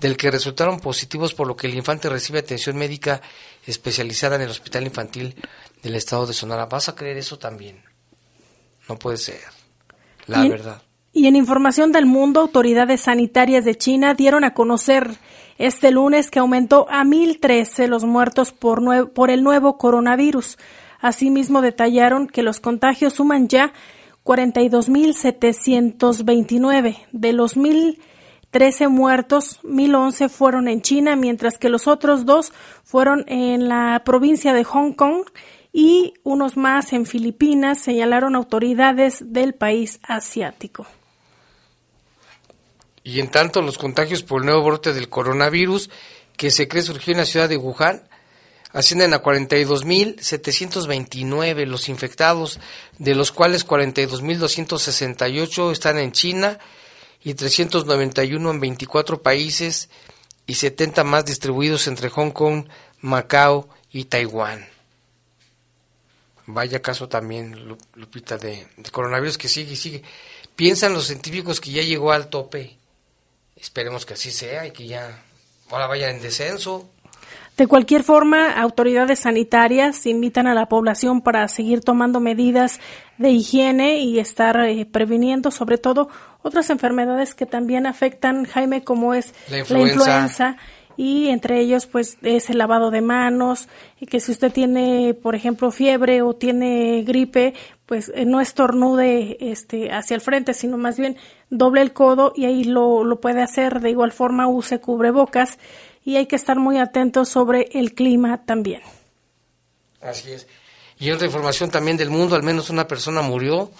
del 0.00 0.16
que 0.16 0.30
resultaron 0.30 0.80
positivos 0.80 1.34
por 1.34 1.46
lo 1.46 1.56
que 1.56 1.66
el 1.66 1.74
infante 1.74 2.08
recibe 2.08 2.38
atención 2.38 2.76
médica 2.76 3.20
especializada 3.66 4.36
en 4.36 4.42
el 4.42 4.50
Hospital 4.50 4.84
Infantil 4.84 5.34
del 5.82 5.94
Estado 5.94 6.26
de 6.26 6.32
Sonora. 6.32 6.66
¿Vas 6.66 6.88
a 6.88 6.94
creer 6.94 7.18
eso 7.18 7.38
también? 7.38 7.82
No 8.88 8.98
puede 8.98 9.18
ser. 9.18 9.40
La 10.26 10.46
verdad. 10.46 10.82
Y 11.12 11.26
en 11.26 11.36
información 11.36 11.92
del 11.92 12.06
mundo, 12.06 12.40
autoridades 12.40 13.02
sanitarias 13.02 13.64
de 13.64 13.76
China 13.76 14.14
dieron 14.14 14.44
a 14.44 14.54
conocer 14.54 15.10
este 15.58 15.90
lunes 15.90 16.30
que 16.30 16.38
aumentó 16.38 16.86
a 16.88 17.04
1.013 17.04 17.88
los 17.88 18.04
muertos 18.04 18.52
por, 18.52 19.12
por 19.12 19.30
el 19.30 19.42
nuevo 19.42 19.76
coronavirus. 19.76 20.56
Asimismo, 21.00 21.62
detallaron 21.62 22.28
que 22.28 22.42
los 22.42 22.60
contagios 22.60 23.14
suman 23.14 23.48
ya 23.48 23.72
42.729. 24.24 27.06
De 27.10 27.32
los 27.32 27.56
1.013 28.52 28.88
muertos, 28.88 29.60
1.011 29.62 30.28
fueron 30.28 30.66
en 30.68 30.82
China, 30.82 31.16
mientras 31.16 31.58
que 31.58 31.68
los 31.68 31.86
otros 31.86 32.26
dos 32.26 32.52
fueron 32.84 33.24
en 33.28 33.68
la 33.68 34.02
provincia 34.04 34.52
de 34.52 34.64
Hong 34.64 34.92
Kong 34.92 35.26
y 35.72 36.14
unos 36.24 36.56
más 36.56 36.92
en 36.92 37.06
Filipinas, 37.06 37.80
señalaron 37.80 38.34
autoridades 38.34 39.32
del 39.32 39.54
país 39.54 40.00
asiático. 40.02 40.84
Y 43.04 43.20
en 43.20 43.30
tanto, 43.30 43.62
los 43.62 43.78
contagios 43.78 44.24
por 44.24 44.42
el 44.42 44.46
nuevo 44.46 44.64
brote 44.64 44.92
del 44.92 45.08
coronavirus, 45.08 45.88
que 46.36 46.50
se 46.50 46.66
cree 46.68 46.82
surgió 46.82 47.12
en 47.12 47.18
la 47.18 47.26
ciudad 47.26 47.48
de 47.48 47.56
Wuhan, 47.56 48.02
ascienden 48.72 49.14
a 49.14 49.22
42.729 49.22 51.66
los 51.66 51.88
infectados, 51.88 52.58
de 52.98 53.14
los 53.14 53.30
cuales 53.32 53.66
42.268 53.66 55.72
están 55.72 55.98
en 55.98 56.12
China 56.12 56.58
y 57.22 57.34
391 57.34 58.50
en 58.50 58.60
24 58.60 59.22
países 59.22 59.90
y 60.46 60.54
70 60.54 61.04
más 61.04 61.24
distribuidos 61.26 61.86
entre 61.86 62.08
Hong 62.08 62.30
Kong, 62.30 62.66
Macao 63.00 63.68
y 63.92 64.04
Taiwán. 64.04 64.66
Vaya 66.46 66.82
caso 66.82 67.08
también, 67.08 67.76
Lupita, 67.94 68.36
de, 68.36 68.66
coronavirus 68.90 69.38
que 69.38 69.48
sigue 69.48 69.74
y 69.74 69.76
sigue. 69.76 70.02
Piensan 70.56 70.92
los 70.92 71.06
científicos 71.06 71.60
que 71.60 71.70
ya 71.70 71.82
llegó 71.82 72.12
al 72.12 72.28
tope. 72.28 72.76
Esperemos 73.56 74.04
que 74.04 74.14
así 74.14 74.30
sea 74.30 74.66
y 74.66 74.72
que 74.72 74.86
ya 74.86 75.22
ahora 75.70 75.86
vaya 75.86 76.10
en 76.10 76.20
descenso. 76.20 76.88
De 77.56 77.66
cualquier 77.66 78.02
forma, 78.02 78.52
autoridades 78.52 79.20
sanitarias 79.20 80.06
invitan 80.06 80.46
a 80.46 80.54
la 80.54 80.66
población 80.66 81.20
para 81.20 81.46
seguir 81.46 81.82
tomando 81.82 82.18
medidas 82.18 82.80
de 83.18 83.30
higiene 83.30 83.98
y 83.98 84.18
estar 84.18 84.58
eh, 84.64 84.86
previniendo 84.86 85.50
sobre 85.50 85.76
todo 85.76 86.08
otras 86.42 86.70
enfermedades 86.70 87.34
que 87.34 87.46
también 87.46 87.86
afectan, 87.86 88.44
Jaime, 88.44 88.82
como 88.82 89.14
es 89.14 89.34
la 89.50 89.58
influenza. 89.58 90.56
y 90.96 91.28
entre 91.28 91.60
ellos 91.60 91.86
pues 91.86 92.18
es 92.20 92.50
el 92.50 92.58
lavado 92.58 92.90
de 92.90 93.00
manos 93.00 93.68
y 94.00 94.06
que 94.06 94.20
si 94.20 94.32
usted 94.32 94.52
tiene 94.52 95.14
por 95.14 95.34
ejemplo 95.34 95.70
fiebre 95.70 96.20
o 96.20 96.34
tiene 96.34 97.02
gripe 97.04 97.54
pues 97.86 98.10
eh, 98.14 98.24
no 98.26 98.40
estornude 98.40 99.38
este 99.40 99.92
hacia 99.92 100.16
el 100.16 100.20
frente 100.20 100.52
sino 100.52 100.76
más 100.76 100.98
bien 100.98 101.16
doble 101.48 101.80
el 101.80 101.92
codo 101.92 102.32
y 102.36 102.44
ahí 102.44 102.64
lo, 102.64 103.04
lo 103.04 103.20
puede 103.20 103.40
hacer 103.40 103.80
de 103.80 103.90
igual 103.90 104.12
forma 104.12 104.48
use 104.48 104.80
cubrebocas 104.80 105.58
y 106.04 106.16
hay 106.16 106.26
que 106.26 106.36
estar 106.36 106.58
muy 106.58 106.78
atentos 106.78 107.28
sobre 107.28 107.68
el 107.72 107.94
clima 107.94 108.44
también. 108.44 108.82
Así 110.00 110.32
es. 110.32 110.46
Y 110.98 111.10
otra 111.10 111.26
información 111.26 111.70
también 111.70 111.96
del 111.96 112.10
mundo, 112.10 112.36
al 112.36 112.42
menos 112.42 112.70
una 112.70 112.86
persona 112.86 113.22
murió 113.22 113.70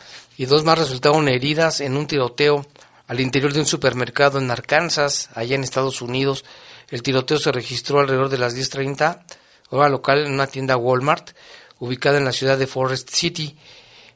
y 0.40 0.46
dos 0.46 0.64
más 0.64 0.78
resultaron 0.78 1.28
heridas 1.28 1.82
en 1.82 1.98
un 1.98 2.06
tiroteo 2.06 2.64
al 3.06 3.20
interior 3.20 3.52
de 3.52 3.60
un 3.60 3.66
supermercado 3.66 4.38
en 4.38 4.50
Arkansas, 4.50 5.28
allá 5.34 5.54
en 5.54 5.62
Estados 5.62 6.00
Unidos. 6.00 6.46
El 6.88 7.02
tiroteo 7.02 7.36
se 7.36 7.52
registró 7.52 7.98
alrededor 7.98 8.30
de 8.30 8.38
las 8.38 8.56
10.30, 8.56 9.22
hora 9.68 9.90
local, 9.90 10.24
en 10.24 10.32
una 10.32 10.46
tienda 10.46 10.78
Walmart, 10.78 11.32
ubicada 11.78 12.16
en 12.16 12.24
la 12.24 12.32
ciudad 12.32 12.56
de 12.56 12.66
Forest 12.66 13.10
City. 13.10 13.58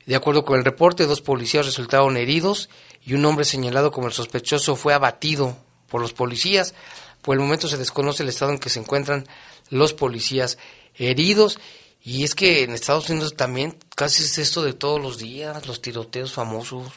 De 0.07 0.17
acuerdo 0.17 0.47
con 0.47 0.57
el 0.57 0.65
reporte, 0.65 1.05
dos 1.05 1.21
policías 1.21 1.67
resultaron 1.67 2.17
heridos 2.17 2.71
y 3.05 3.13
un 3.13 3.27
hombre 3.27 3.45
señalado 3.45 3.93
como 3.93 4.07
el 4.07 4.15
sospechoso 4.15 4.77
fue 4.77 4.95
abatido 4.95 5.59
por 5.91 6.01
los 6.01 6.15
policías. 6.15 6.75
Por 7.21 7.35
el 7.35 7.43
momento 7.43 7.69
se 7.69 7.77
desconoce 7.77 8.23
el 8.23 8.31
estado 8.31 8.51
en 8.51 8.61
que 8.61 8.71
se 8.71 8.81
encuentran 8.81 9.27
los 9.69 9.93
policías 9.93 10.57
heridos. 10.97 11.59
Y 12.05 12.23
es 12.23 12.35
que 12.35 12.65
en 12.65 12.73
Estados 12.73 13.09
Unidos 13.09 13.35
también 13.35 13.77
casi 13.97 14.23
es 14.23 14.37
esto 14.37 14.63
de 14.63 14.75
todos 14.75 15.01
los 15.01 15.19
días, 15.19 15.67
los 15.67 15.81
tiroteos 15.81 16.33
famosos. 16.35 16.93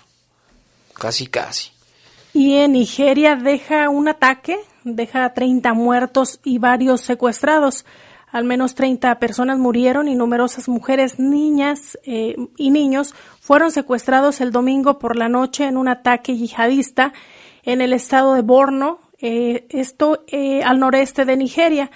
Casi, 0.94 1.28
casi. 1.28 1.72
Y 2.34 2.56
en 2.56 2.74
Nigeria 2.74 3.36
deja 3.36 3.90
un 3.90 4.10
ataque, 4.10 4.60
deja 4.84 5.34
30 5.34 5.74
muertos 5.74 6.40
y 6.44 6.58
varios 6.58 7.02
secuestrados. 7.02 7.86
Al 8.30 8.44
menos 8.44 8.76
30 8.76 9.18
personas 9.20 9.58
murieron 9.58 10.10
y 10.10 10.16
numerosas 10.16 10.68
mujeres, 10.68 11.18
niñas 11.18 11.98
eh, 12.04 12.36
y 12.58 12.72
niños 12.72 13.16
fueron 13.40 13.72
secuestrados 13.72 14.42
el 14.42 14.52
domingo 14.52 15.00
por 15.00 15.16
la 15.16 15.30
noche 15.30 15.66
en 15.66 15.78
un 15.78 15.88
ataque 15.88 16.36
yihadista 16.36 17.14
en 17.64 17.80
el 17.80 17.94
estado 17.94 18.34
de 18.34 18.42
Borno, 18.42 19.00
eh, 19.20 19.66
esto 19.70 20.26
eh, 20.28 20.64
al 20.64 20.80
noreste 20.80 21.24
de 21.24 21.38
Nigeria. 21.38 21.92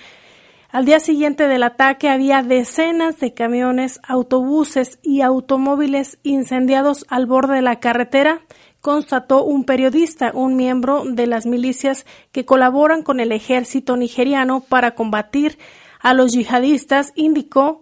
Al 0.72 0.86
día 0.86 1.02
siguiente 1.02 1.50
del 1.50 1.64
ataque 1.64 2.08
había 2.08 2.44
decenas 2.44 3.20
de 3.20 3.34
camiones, 3.34 4.00
autobuses 4.08 5.00
y 5.04 5.20
automóviles 5.20 6.18
incendiados 6.24 7.06
al 7.10 7.26
borde 7.26 7.56
de 7.56 7.62
la 7.62 7.82
carretera, 7.82 8.40
constató 8.80 9.44
un 9.44 9.66
periodista, 9.66 10.32
un 10.34 10.56
miembro 10.56 11.04
de 11.04 11.28
las 11.28 11.46
milicias 11.46 12.06
que 12.32 12.46
colaboran 12.46 13.04
con 13.04 13.20
el 13.20 13.34
ejército 13.34 13.98
nigeriano 13.98 14.62
para 14.62 14.96
combatir 14.96 15.58
a 16.00 16.14
los 16.14 16.32
yihadistas, 16.32 17.12
indicó 17.16 17.82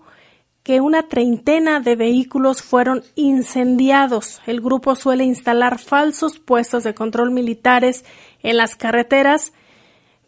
que 0.63 0.81
una 0.81 1.03
treintena 1.03 1.81
de 1.81 1.95
vehículos 1.95 2.63
fueron 2.63 3.03
incendiados. 3.13 4.41
El 4.47 4.61
grupo 4.61 4.95
suele 4.95 5.25
instalar 5.25 5.77
falsos 5.77 6.39
puestos 6.39 6.83
de 6.85 6.95
control 6.95 7.29
militares 7.29 8.03
en 8.41 8.57
las 8.57 8.75
carreteras. 8.75 9.53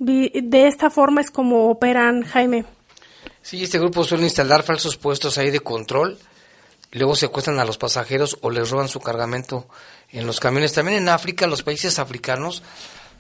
De 0.04 0.68
esta 0.68 0.90
forma 0.90 1.22
es 1.22 1.30
como 1.30 1.70
operan, 1.70 2.24
Jaime. 2.24 2.66
Sí, 3.44 3.62
este 3.62 3.78
grupo 3.78 4.04
suele 4.04 4.24
instalar 4.24 4.64
falsos 4.64 4.98
puestos 4.98 5.38
ahí 5.38 5.52
de 5.52 5.60
control. 5.60 6.18
Luego 6.92 7.16
secuestran 7.16 7.60
a 7.60 7.66
los 7.66 7.78
pasajeros 7.78 8.40
o 8.42 8.50
les 8.50 8.72
roban 8.72 8.88
su 8.88 9.00
cargamento 9.00 9.68
en 10.10 10.26
los 10.26 10.40
camiones. 10.40 10.74
También 10.74 10.98
en 10.98 11.10
África, 11.10 11.46
los 11.46 11.62
países 11.62 12.00
africanos 12.00 12.64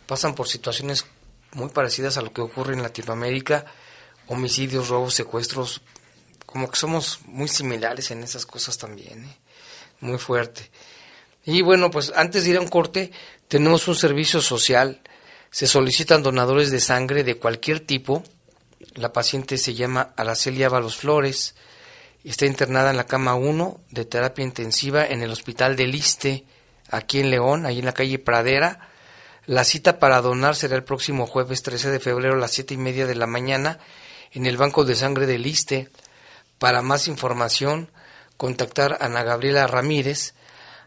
pasan 0.08 0.34
por 0.34 0.48
situaciones 0.48 1.06
muy 1.54 1.70
parecidas 1.70 2.18
a 2.18 2.24
lo 2.24 2.34
que 2.34 2.42
ocurre 2.42 2.74
en 2.74 2.82
Latinoamérica, 2.82 3.66
homicidios, 4.26 4.90
robos, 4.90 5.14
secuestros, 5.14 5.82
como 6.48 6.68
que 6.68 6.78
somos 6.78 7.20
muy 7.26 7.48
similares 7.48 8.10
en 8.10 8.24
esas 8.24 8.48
cosas 8.48 8.80
también, 8.80 9.26
¿eh? 9.26 9.38
muy 10.00 10.18
fuerte. 10.18 10.72
Y 11.46 11.62
bueno, 11.62 11.92
pues 11.92 12.12
antes 12.16 12.44
de 12.44 12.50
ir 12.50 12.58
a 12.58 12.62
un 12.62 12.70
corte, 12.70 13.12
tenemos 13.48 13.88
un 13.88 13.96
servicio 13.96 14.42
social, 14.42 15.00
se 15.52 15.68
solicitan 15.68 16.24
donadores 16.24 16.72
de 16.72 16.80
sangre 16.80 17.26
de 17.26 17.38
cualquier 17.38 17.82
tipo, 17.82 18.24
la 18.96 19.12
paciente 19.12 19.58
se 19.58 19.74
llama 19.74 20.14
Araceli 20.16 20.64
Ábalos 20.64 20.96
Flores, 20.96 21.56
está 22.24 22.46
internada 22.46 22.92
en 22.92 22.98
la 22.98 23.06
cama 23.06 23.36
1 23.36 23.82
de 23.90 24.06
terapia 24.06 24.46
intensiva 24.46 25.06
en 25.06 25.22
el 25.22 25.30
Hospital 25.30 25.76
del 25.76 25.92
Liste, 25.92 26.46
aquí 26.90 27.20
en 27.20 27.32
León, 27.32 27.66
ahí 27.66 27.80
en 27.80 27.86
la 27.86 27.94
calle 27.94 28.18
Pradera. 28.18 28.88
La 29.46 29.66
cita 29.66 30.00
para 30.00 30.22
donar 30.22 30.56
será 30.56 30.78
el 30.78 30.86
próximo 30.86 31.28
jueves 31.28 31.64
13 31.64 31.90
de 31.90 32.00
febrero 32.00 32.36
a 32.36 32.40
las 32.40 32.52
siete 32.52 32.74
y 32.74 32.78
media 32.78 33.06
de 33.06 33.16
la 33.16 33.28
mañana 33.28 33.80
en 34.32 34.46
el 34.46 34.56
Banco 34.56 34.86
de 34.86 34.96
Sangre 34.96 35.26
del 35.26 35.42
Liste. 35.42 35.90
Para 36.60 36.82
más 36.82 37.10
información, 37.10 37.92
contactar 38.38 38.94
a 38.94 39.06
Ana 39.08 39.24
Gabriela 39.24 39.68
Ramírez 39.68 40.34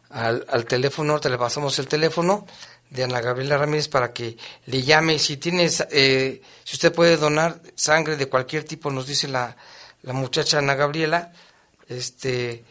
al, 0.09 0.47
al 0.49 0.65
teléfono, 0.65 1.21
te 1.21 1.29
le 1.29 1.37
pasamos 1.37 1.79
el 1.79 1.89
teléfono 1.89 2.47
de 2.95 3.05
Ana 3.05 3.21
Gabriela 3.21 3.59
Ramírez 3.59 3.89
para 3.89 4.13
que 4.13 4.37
le 4.67 4.83
llame. 4.83 5.19
Si 5.19 5.37
tienes, 5.37 5.85
eh, 5.91 6.41
si 6.63 6.77
usted 6.77 6.95
puede 6.95 7.17
donar 7.17 7.61
sangre 7.75 8.17
de 8.17 8.27
cualquier 8.27 8.65
tipo, 8.65 8.91
nos 8.91 9.07
dice 9.07 9.29
la, 9.29 9.57
la 10.03 10.13
muchacha 10.13 10.59
Ana 10.59 10.75
Gabriela, 10.75 11.33
este, 11.89 12.65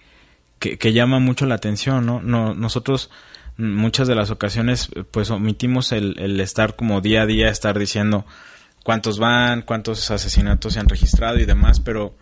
que, 0.59 0.93
llama 0.93 1.19
mucho 1.19 1.45
la 1.45 1.55
atención, 1.55 2.05
¿no? 2.05 2.21
no 2.21 2.53
nosotros 2.53 3.11
muchas 3.57 4.07
de 4.07 4.15
las 4.15 4.31
ocasiones 4.31 4.89
pues 5.11 5.29
omitimos 5.29 5.91
el, 5.91 6.17
el 6.19 6.39
estar 6.39 6.75
como 6.75 7.01
día 7.01 7.23
a 7.23 7.25
día, 7.25 7.49
estar 7.49 7.77
diciendo 7.77 8.25
cuántos 8.83 9.19
van, 9.19 9.61
cuántos 9.61 10.09
asesinatos 10.11 10.73
se 10.73 10.79
han 10.79 10.89
registrado 10.89 11.37
y 11.37 11.45
demás, 11.45 11.79
pero 11.79 12.15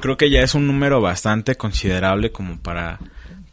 creo 0.00 0.16
que 0.16 0.30
ya 0.30 0.42
es 0.42 0.54
un 0.54 0.66
número 0.66 1.00
bastante 1.00 1.54
considerable 1.54 2.32
como 2.32 2.58
para, 2.58 2.98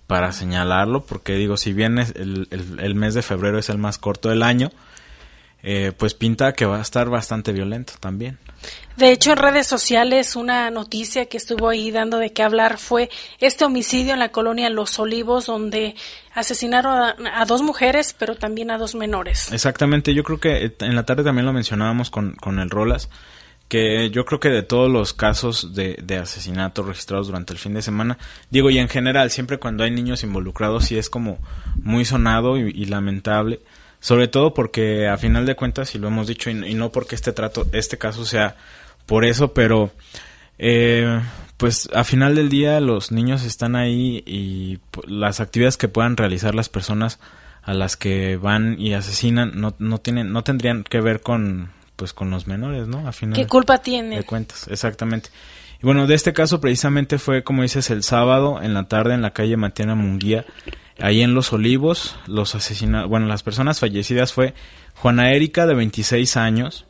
para 0.08 0.32
señalarlo, 0.32 1.06
porque 1.06 1.36
digo, 1.36 1.56
si 1.56 1.72
bien 1.72 2.00
es 2.00 2.14
el, 2.16 2.48
el, 2.52 2.80
el 2.80 2.96
mes 2.96 3.14
de 3.14 3.22
febrero 3.22 3.60
es 3.60 3.70
el 3.70 3.78
más 3.78 3.98
corto 3.98 4.30
del 4.30 4.44
año, 4.44 4.72
eh, 5.64 5.94
pues 5.98 6.14
pinta 6.14 6.54
que 6.54 6.66
va 6.66 6.78
a 6.78 6.82
estar 6.82 7.10
bastante 7.10 7.54
violento 7.54 7.94
también. 8.00 8.38
De 8.98 9.12
hecho, 9.12 9.32
en 9.32 9.38
redes 9.38 9.66
sociales 9.66 10.36
una 10.36 10.70
noticia 10.70 11.26
que 11.26 11.38
estuvo 11.38 11.68
ahí 11.68 11.90
dando 11.90 12.20
de 12.20 12.32
qué 12.32 12.44
hablar 12.44 12.78
fue 12.78 13.10
este 13.40 13.66
homicidio 13.66 14.14
en 14.14 14.20
la 14.20 14.30
colonia 14.30 14.70
Los 14.70 15.00
Olivos, 15.00 15.48
donde 15.48 15.96
asesinaron 16.36 16.94
a, 16.94 17.42
a 17.42 17.46
dos 17.46 17.64
mujeres, 17.64 18.16
pero 18.18 18.36
también 18.36 18.70
a 18.72 18.78
dos 18.78 18.94
menores. 18.94 19.52
Exactamente, 19.52 20.14
yo 20.14 20.24
creo 20.24 20.40
que 20.40 20.76
en 20.80 20.96
la 20.96 21.06
tarde 21.06 21.24
también 21.24 21.46
lo 21.46 21.54
mencionábamos 21.54 22.12
con, 22.12 22.34
con 22.36 22.60
el 22.60 22.70
Rolas, 22.70 23.10
que 23.68 24.12
yo 24.12 24.26
creo 24.26 24.40
que 24.40 24.50
de 24.50 24.62
todos 24.62 24.92
los 24.92 25.14
casos 25.14 25.74
de, 25.74 25.98
de 26.04 26.18
asesinato 26.18 26.84
registrados 26.84 27.28
durante 27.28 27.54
el 27.54 27.60
fin 27.60 27.74
de 27.74 27.82
semana, 27.82 28.20
digo, 28.52 28.70
y 28.70 28.78
en 28.78 28.90
general, 28.90 29.32
siempre 29.32 29.58
cuando 29.58 29.84
hay 29.84 29.92
niños 29.92 30.24
involucrados, 30.24 30.86
sí 30.86 30.98
es 30.98 31.10
como 31.10 31.40
muy 31.82 32.06
sonado 32.06 32.58
y, 32.58 32.70
y 32.70 32.86
lamentable 32.86 33.62
sobre 34.04 34.28
todo 34.28 34.54
porque 34.54 35.08
a 35.08 35.18
final 35.18 35.46
de 35.46 35.56
cuentas 35.56 35.96
y 35.96 35.98
lo 35.98 36.10
hemos 36.10 36.28
dicho 36.28 36.50
y, 36.50 36.72
y, 36.72 36.74
no 36.74 36.92
porque 36.92 37.16
este 37.16 37.32
trato 37.32 37.66
este 37.72 37.98
caso 37.98 38.26
sea 38.26 38.58
por 39.06 39.24
eso 39.24 39.54
pero 39.54 39.92
eh, 40.58 41.22
pues 41.56 41.88
a 41.94 42.04
final 42.04 42.36
del 42.36 42.50
día 42.50 42.82
los 42.82 43.14
niños 43.14 43.46
están 43.46 43.78
ahí 43.78 44.22
y 44.26 44.80
las 45.08 45.40
actividades 45.40 45.78
que 45.78 45.88
puedan 45.88 46.18
realizar 46.18 46.54
las 46.54 46.68
personas 46.68 47.22
a 47.62 47.74
las 47.74 47.96
que 47.96 48.36
van 48.36 48.76
y 48.78 48.94
asesinan 48.94 49.54
no, 49.56 49.74
no 49.80 50.00
tienen 50.00 50.34
no 50.34 50.44
tendrían 50.44 50.84
que 50.84 51.00
ver 51.00 51.22
con 51.22 51.72
pues 51.96 52.12
con 52.12 52.30
los 52.30 52.46
menores 52.46 52.90
no 52.90 53.08
a 53.08 53.14
final 53.14 53.38
qué 53.38 53.48
culpa 53.48 53.78
tienen 53.78 54.20
de 54.20 54.26
cuentas 54.26 54.68
exactamente. 54.68 55.30
Y 55.82 55.86
bueno 55.86 56.08
de 56.08 56.16
este 56.16 56.34
caso 56.34 56.60
precisamente 56.60 57.20
fue 57.20 57.46
como 57.46 57.62
dices 57.62 57.90
el 57.90 58.04
sábado 58.04 58.62
en 58.62 58.74
la 58.74 58.90
tarde 58.90 59.14
en 59.14 59.22
la 59.22 59.32
calle 59.32 59.56
Matiana 59.56 59.96
Munguía 59.96 60.44
ahí 61.04 61.22
en 61.22 61.34
Los 61.34 61.52
Olivos, 61.52 62.16
los 62.28 62.56
asesinados, 62.56 63.10
bueno, 63.10 63.28
las 63.28 63.44
personas 63.44 63.82
fallecidas 63.82 64.32
fue 64.32 64.54
Juana 64.96 65.34
Erika 65.34 65.66
de 65.68 65.76
26 65.76 66.38
años, 66.38 66.86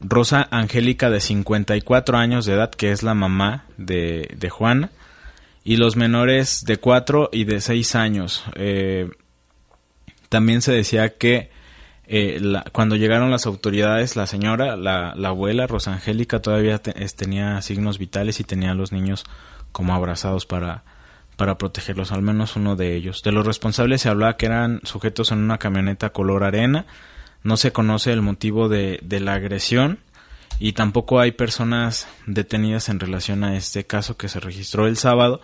Rosa 0.00 0.46
Angélica 0.50 1.08
de 1.08 1.20
54 1.20 2.18
años 2.18 2.44
de 2.44 2.52
edad, 2.52 2.70
que 2.70 2.92
es 2.92 3.02
la 3.02 3.14
mamá 3.14 3.64
de, 3.78 4.34
de 4.36 4.50
Juana, 4.50 4.90
y 5.64 5.76
los 5.76 5.96
menores 5.96 6.66
de 6.66 6.76
4 6.76 7.30
y 7.32 7.44
de 7.44 7.62
6 7.62 7.94
años. 7.94 8.44
Eh, 8.54 9.08
también 10.28 10.60
se 10.60 10.72
decía 10.72 11.14
que 11.14 11.50
eh, 12.06 12.42
cuando 12.72 12.96
llegaron 12.96 13.30
las 13.30 13.46
autoridades, 13.46 14.14
la 14.14 14.26
señora, 14.26 14.76
la, 14.76 15.14
la 15.16 15.28
abuela, 15.28 15.66
Rosa 15.66 15.94
Angélica, 15.94 16.42
todavía 16.42 16.80
te, 16.80 16.92
tenía 17.16 17.62
signos 17.62 17.98
vitales 17.98 18.40
y 18.40 18.44
tenía 18.44 18.72
a 18.72 18.74
los 18.74 18.92
niños 18.92 19.24
como 19.72 19.94
abrazados 19.94 20.44
para 20.44 20.84
para 21.38 21.56
protegerlos, 21.56 22.10
al 22.10 22.20
menos 22.20 22.56
uno 22.56 22.74
de 22.74 22.96
ellos. 22.96 23.22
De 23.22 23.30
los 23.30 23.46
responsables 23.46 24.02
se 24.02 24.08
hablaba 24.08 24.36
que 24.36 24.46
eran 24.46 24.80
sujetos 24.82 25.30
en 25.30 25.38
una 25.38 25.58
camioneta 25.58 26.10
color 26.10 26.42
arena, 26.42 26.84
no 27.44 27.56
se 27.56 27.70
conoce 27.70 28.12
el 28.12 28.22
motivo 28.22 28.68
de, 28.68 28.98
de 29.04 29.20
la 29.20 29.34
agresión 29.34 30.00
y 30.58 30.72
tampoco 30.72 31.20
hay 31.20 31.30
personas 31.30 32.08
detenidas 32.26 32.88
en 32.88 32.98
relación 32.98 33.44
a 33.44 33.56
este 33.56 33.86
caso 33.86 34.16
que 34.16 34.28
se 34.28 34.40
registró 34.40 34.88
el 34.88 34.96
sábado, 34.96 35.40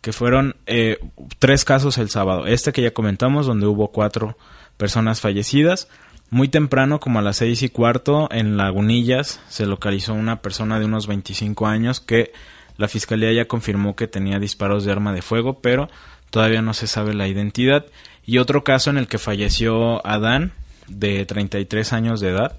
que 0.00 0.12
fueron 0.12 0.56
eh, 0.66 0.98
tres 1.38 1.64
casos 1.64 1.96
el 1.98 2.10
sábado. 2.10 2.48
Este 2.48 2.72
que 2.72 2.82
ya 2.82 2.90
comentamos, 2.90 3.46
donde 3.46 3.66
hubo 3.66 3.92
cuatro 3.92 4.36
personas 4.76 5.20
fallecidas. 5.20 5.88
Muy 6.28 6.48
temprano, 6.48 6.98
como 6.98 7.20
a 7.20 7.22
las 7.22 7.36
seis 7.36 7.62
y 7.62 7.68
cuarto, 7.68 8.28
en 8.32 8.56
Lagunillas, 8.56 9.40
se 9.48 9.64
localizó 9.64 10.12
una 10.12 10.42
persona 10.42 10.80
de 10.80 10.86
unos 10.86 11.06
25 11.06 11.68
años 11.68 12.00
que 12.00 12.32
La 12.76 12.88
fiscalía 12.88 13.32
ya 13.32 13.46
confirmó 13.46 13.96
que 13.96 14.06
tenía 14.06 14.38
disparos 14.38 14.84
de 14.84 14.92
arma 14.92 15.12
de 15.12 15.22
fuego, 15.22 15.60
pero 15.60 15.88
todavía 16.30 16.62
no 16.62 16.74
se 16.74 16.86
sabe 16.86 17.14
la 17.14 17.28
identidad. 17.28 17.86
Y 18.24 18.38
otro 18.38 18.64
caso 18.64 18.90
en 18.90 18.98
el 18.98 19.08
que 19.08 19.18
falleció 19.18 20.06
Adán, 20.06 20.52
de 20.88 21.24
33 21.24 21.92
años 21.92 22.20
de 22.20 22.30
edad, 22.30 22.56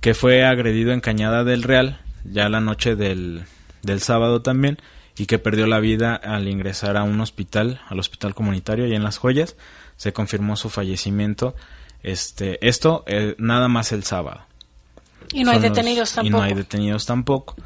que 0.00 0.14
fue 0.14 0.44
agredido 0.44 0.92
en 0.92 1.00
Cañada 1.00 1.44
del 1.44 1.62
Real, 1.62 2.00
ya 2.24 2.48
la 2.48 2.60
noche 2.60 2.96
del, 2.96 3.44
del 3.82 4.00
sábado 4.00 4.42
también, 4.42 4.78
y 5.16 5.26
que 5.26 5.38
perdió 5.38 5.66
la 5.66 5.80
vida 5.80 6.14
al 6.14 6.48
ingresar 6.48 6.96
a 6.96 7.02
un 7.02 7.20
hospital, 7.20 7.80
al 7.88 7.98
hospital 7.98 8.34
comunitario 8.34 8.86
y 8.86 8.94
en 8.94 9.02
Las 9.02 9.18
Joyas. 9.18 9.56
Se 9.96 10.12
confirmó 10.12 10.56
su 10.56 10.70
fallecimiento. 10.70 11.56
Este, 12.04 12.64
esto 12.66 13.02
eh, 13.08 13.34
nada 13.38 13.66
más 13.66 13.90
el 13.90 14.04
sábado. 14.04 14.42
Y 15.32 15.42
no 15.42 15.50
hay 15.50 15.58
detenidos 15.58 16.12
tampoco. 16.12 16.26
Y 16.26 16.30
no 16.30 16.42
hay 16.42 16.54
detenidos 16.54 17.04
tampoco. 17.04 17.56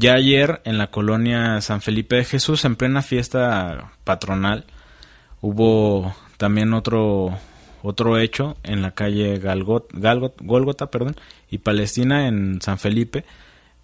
Ya 0.00 0.14
ayer 0.14 0.60
en 0.64 0.78
la 0.78 0.92
colonia 0.92 1.60
San 1.60 1.80
Felipe 1.80 2.14
de 2.14 2.24
Jesús, 2.24 2.64
en 2.64 2.76
plena 2.76 3.02
fiesta 3.02 3.90
patronal, 4.04 4.64
hubo 5.40 6.14
también 6.36 6.72
otro 6.72 7.36
otro 7.82 8.16
hecho 8.16 8.56
en 8.62 8.80
la 8.80 8.92
calle 8.92 9.40
Galgot, 9.40 9.90
perdón, 10.90 11.16
y 11.50 11.58
Palestina 11.58 12.28
en 12.28 12.62
San 12.62 12.78
Felipe, 12.78 13.24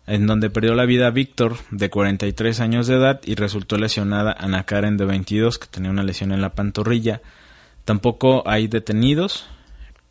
en 0.07 0.29
donde 0.29 0.51
perdió 0.51 0.75
la 0.75 0.85
vida 0.85 1.11
Víctor, 1.11 1.57
de 1.73 1.91
43 1.91 2.61
años 2.61 2.87
de 2.87 2.95
edad, 2.95 3.21
y 3.25 3.35
resultó 3.35 3.77
lesionada 3.77 4.37
Ana 4.39 4.63
Karen, 4.63 4.97
de 4.97 5.07
22, 5.07 5.59
que 5.59 5.67
tenía 5.67 5.91
una 5.91 6.05
lesión 6.05 6.31
en 6.31 6.41
la 6.41 6.55
pantorrilla. 6.55 7.23
Tampoco 7.85 8.45
hay 8.47 8.69
detenidos, 8.69 9.49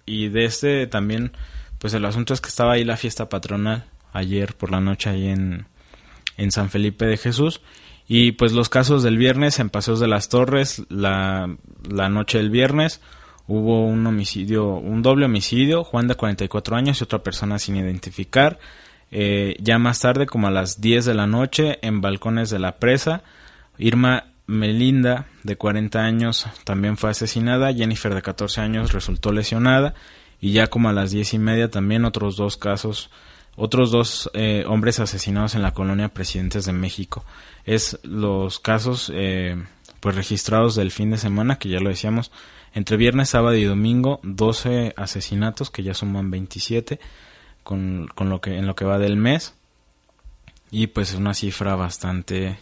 y 0.05 0.27
de 0.27 0.43
este 0.43 0.85
también, 0.85 1.31
pues 1.79 1.93
el 1.93 2.03
asunto 2.03 2.33
es 2.33 2.41
que 2.41 2.49
estaba 2.49 2.73
ahí 2.73 2.83
la 2.83 2.97
fiesta 2.97 3.29
patronal, 3.29 3.85
ayer 4.11 4.53
por 4.53 4.69
la 4.69 4.81
noche 4.81 5.09
ahí 5.09 5.29
en, 5.29 5.65
en 6.37 6.51
San 6.51 6.69
Felipe 6.69 7.05
de 7.05 7.17
Jesús, 7.17 7.61
y 8.07 8.33
pues 8.33 8.51
los 8.51 8.69
casos 8.69 9.03
del 9.03 9.17
viernes 9.17 9.59
en 9.59 9.69
Paseos 9.69 9.99
de 9.99 10.07
las 10.07 10.29
Torres, 10.29 10.83
la, 10.89 11.55
la 11.89 12.09
noche 12.09 12.37
del 12.37 12.49
viernes, 12.49 13.01
hubo 13.47 13.85
un 13.85 14.05
homicidio, 14.05 14.75
un 14.75 15.01
doble 15.01 15.25
homicidio, 15.25 15.83
Juan 15.83 16.07
de 16.07 16.15
44 16.15 16.75
años 16.75 16.99
y 16.99 17.03
otra 17.03 17.23
persona 17.23 17.59
sin 17.59 17.75
identificar. 17.75 18.59
Eh, 19.11 19.55
ya 19.59 19.77
más 19.77 19.99
tarde, 19.99 20.25
como 20.25 20.47
a 20.47 20.51
las 20.51 20.81
10 20.81 21.05
de 21.05 21.13
la 21.13 21.27
noche, 21.27 21.79
en 21.81 22.01
balcones 22.01 22.49
de 22.49 22.59
la 22.59 22.77
presa, 22.77 23.23
Irma 23.77 24.25
Melinda, 24.47 25.27
de 25.43 25.55
40 25.55 25.99
años, 25.99 26.47
también 26.63 26.97
fue 26.97 27.11
asesinada. 27.11 27.73
Jennifer, 27.73 28.13
de 28.13 28.21
14 28.21 28.61
años, 28.61 28.91
resultó 28.91 29.31
lesionada. 29.31 29.93
Y 30.41 30.51
ya 30.51 30.67
como 30.67 30.89
a 30.89 30.93
las 30.93 31.11
diez 31.11 31.33
y 31.33 31.39
media, 31.39 31.69
también 31.69 32.05
otros 32.05 32.35
dos 32.35 32.57
casos, 32.57 33.09
otros 33.55 33.91
dos 33.91 34.29
eh, 34.33 34.65
hombres 34.67 34.99
asesinados 34.99 35.55
en 35.55 35.61
la 35.61 35.73
colonia 35.73 36.09
Presidentes 36.09 36.65
de 36.65 36.73
México. 36.73 37.25
Es 37.65 37.99
los 38.03 38.59
casos, 38.59 39.11
eh, 39.13 39.61
pues 39.99 40.15
registrados 40.15 40.75
del 40.75 40.91
fin 40.91 41.11
de 41.11 41.17
semana, 41.17 41.57
que 41.57 41.69
ya 41.69 41.79
lo 41.79 41.89
decíamos, 41.89 42.31
entre 42.73 42.97
viernes, 42.97 43.29
sábado 43.29 43.55
y 43.55 43.63
domingo, 43.63 44.19
12 44.23 44.93
asesinatos, 44.97 45.69
que 45.69 45.83
ya 45.83 45.93
suman 45.93 46.31
27 46.31 46.99
con, 47.63 48.09
con 48.15 48.29
lo 48.29 48.41
que, 48.41 48.57
en 48.57 48.65
lo 48.65 48.75
que 48.75 48.85
va 48.85 48.97
del 48.97 49.15
mes. 49.15 49.53
Y 50.71 50.87
pues 50.87 51.11
es 51.11 51.15
una 51.15 51.35
cifra 51.35 51.75
bastante 51.75 52.57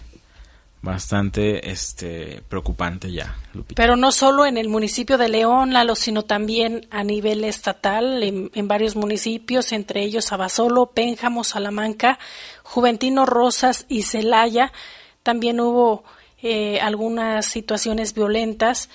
bastante 0.82 1.70
este 1.70 2.42
preocupante 2.50 3.12
ya 3.12 3.38
pero 3.76 3.96
no 3.96 4.12
solo 4.12 4.48
en 4.48 4.58
el 4.58 4.68
municipio 4.68 5.20
de 5.20 5.30
León 5.30 5.74
Lalo 5.74 5.96
sino 5.96 6.24
también 6.24 6.88
a 6.90 7.04
nivel 7.04 7.44
estatal 7.44 8.24
en, 8.24 8.50
en, 8.56 8.68
varios 8.68 8.96
municipios 8.96 9.74
entre 9.74 10.02
ellos 10.02 10.32
Abasolo 10.32 10.88
Pénjamo 10.88 11.44
Salamanca 11.44 12.18
Juventino 12.64 13.28
Rosas 13.28 13.86
y 13.90 14.04
Celaya 14.04 14.74
también 15.22 15.60
hubo 15.60 16.04
eh, 16.42 16.80
algunas 16.82 17.46
situaciones 17.46 18.16
violentas 18.16 18.90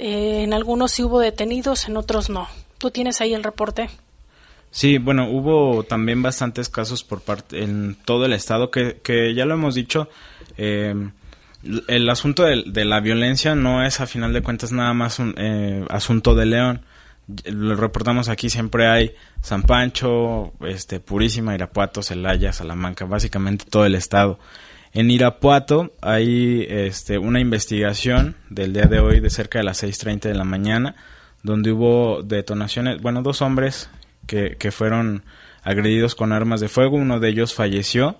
eh, 0.00 0.44
en 0.44 0.54
algunos 0.54 0.92
sí 0.92 1.02
hubo 1.02 1.20
detenidos, 1.20 1.86
en 1.86 1.98
otros 1.98 2.30
no. 2.30 2.48
¿Tú 2.78 2.90
tienes 2.90 3.20
ahí 3.20 3.34
el 3.34 3.44
reporte? 3.44 3.90
Sí, 4.70 4.96
bueno, 4.96 5.28
hubo 5.30 5.82
también 5.82 6.22
bastantes 6.22 6.70
casos 6.70 7.04
por 7.04 7.20
parte 7.20 7.62
en 7.62 7.98
todo 8.06 8.24
el 8.24 8.32
estado 8.32 8.70
que, 8.70 9.00
que 9.02 9.34
ya 9.34 9.44
lo 9.44 9.54
hemos 9.54 9.74
dicho. 9.74 10.08
Eh, 10.56 10.94
el 11.62 12.08
asunto 12.08 12.44
de, 12.44 12.84
la 12.84 13.00
violencia 13.00 13.54
no 13.54 13.84
es 13.84 14.00
a 14.00 14.06
final 14.06 14.32
de 14.32 14.42
cuentas 14.42 14.72
nada 14.72 14.94
más 14.94 15.18
un 15.18 15.34
eh, 15.36 15.84
asunto 15.90 16.34
de 16.34 16.46
León. 16.46 16.82
Lo 17.44 17.76
reportamos 17.76 18.28
aquí, 18.28 18.50
siempre 18.50 18.88
hay 18.88 19.14
San 19.42 19.62
Pancho, 19.62 20.52
este, 20.66 21.00
Purísima, 21.00 21.54
Irapuato, 21.54 22.02
Celaya, 22.02 22.52
Salamanca, 22.52 23.04
básicamente 23.04 23.66
todo 23.68 23.84
el 23.84 23.94
estado. 23.94 24.38
En 24.92 25.10
Irapuato 25.10 25.92
hay 26.00 26.66
este, 26.68 27.18
una 27.18 27.40
investigación 27.40 28.36
del 28.48 28.72
día 28.72 28.86
de 28.86 28.98
hoy 28.98 29.20
de 29.20 29.30
cerca 29.30 29.58
de 29.58 29.64
las 29.64 29.82
6.30 29.82 30.22
de 30.22 30.34
la 30.34 30.44
mañana, 30.44 30.96
donde 31.42 31.70
hubo 31.70 32.22
detonaciones, 32.22 33.00
bueno, 33.00 33.22
dos 33.22 33.42
hombres 33.42 33.90
que, 34.26 34.56
que 34.58 34.72
fueron 34.72 35.22
agredidos 35.62 36.14
con 36.14 36.32
armas 36.32 36.60
de 36.60 36.68
fuego, 36.68 36.96
uno 36.96 37.20
de 37.20 37.28
ellos 37.28 37.54
falleció 37.54 38.18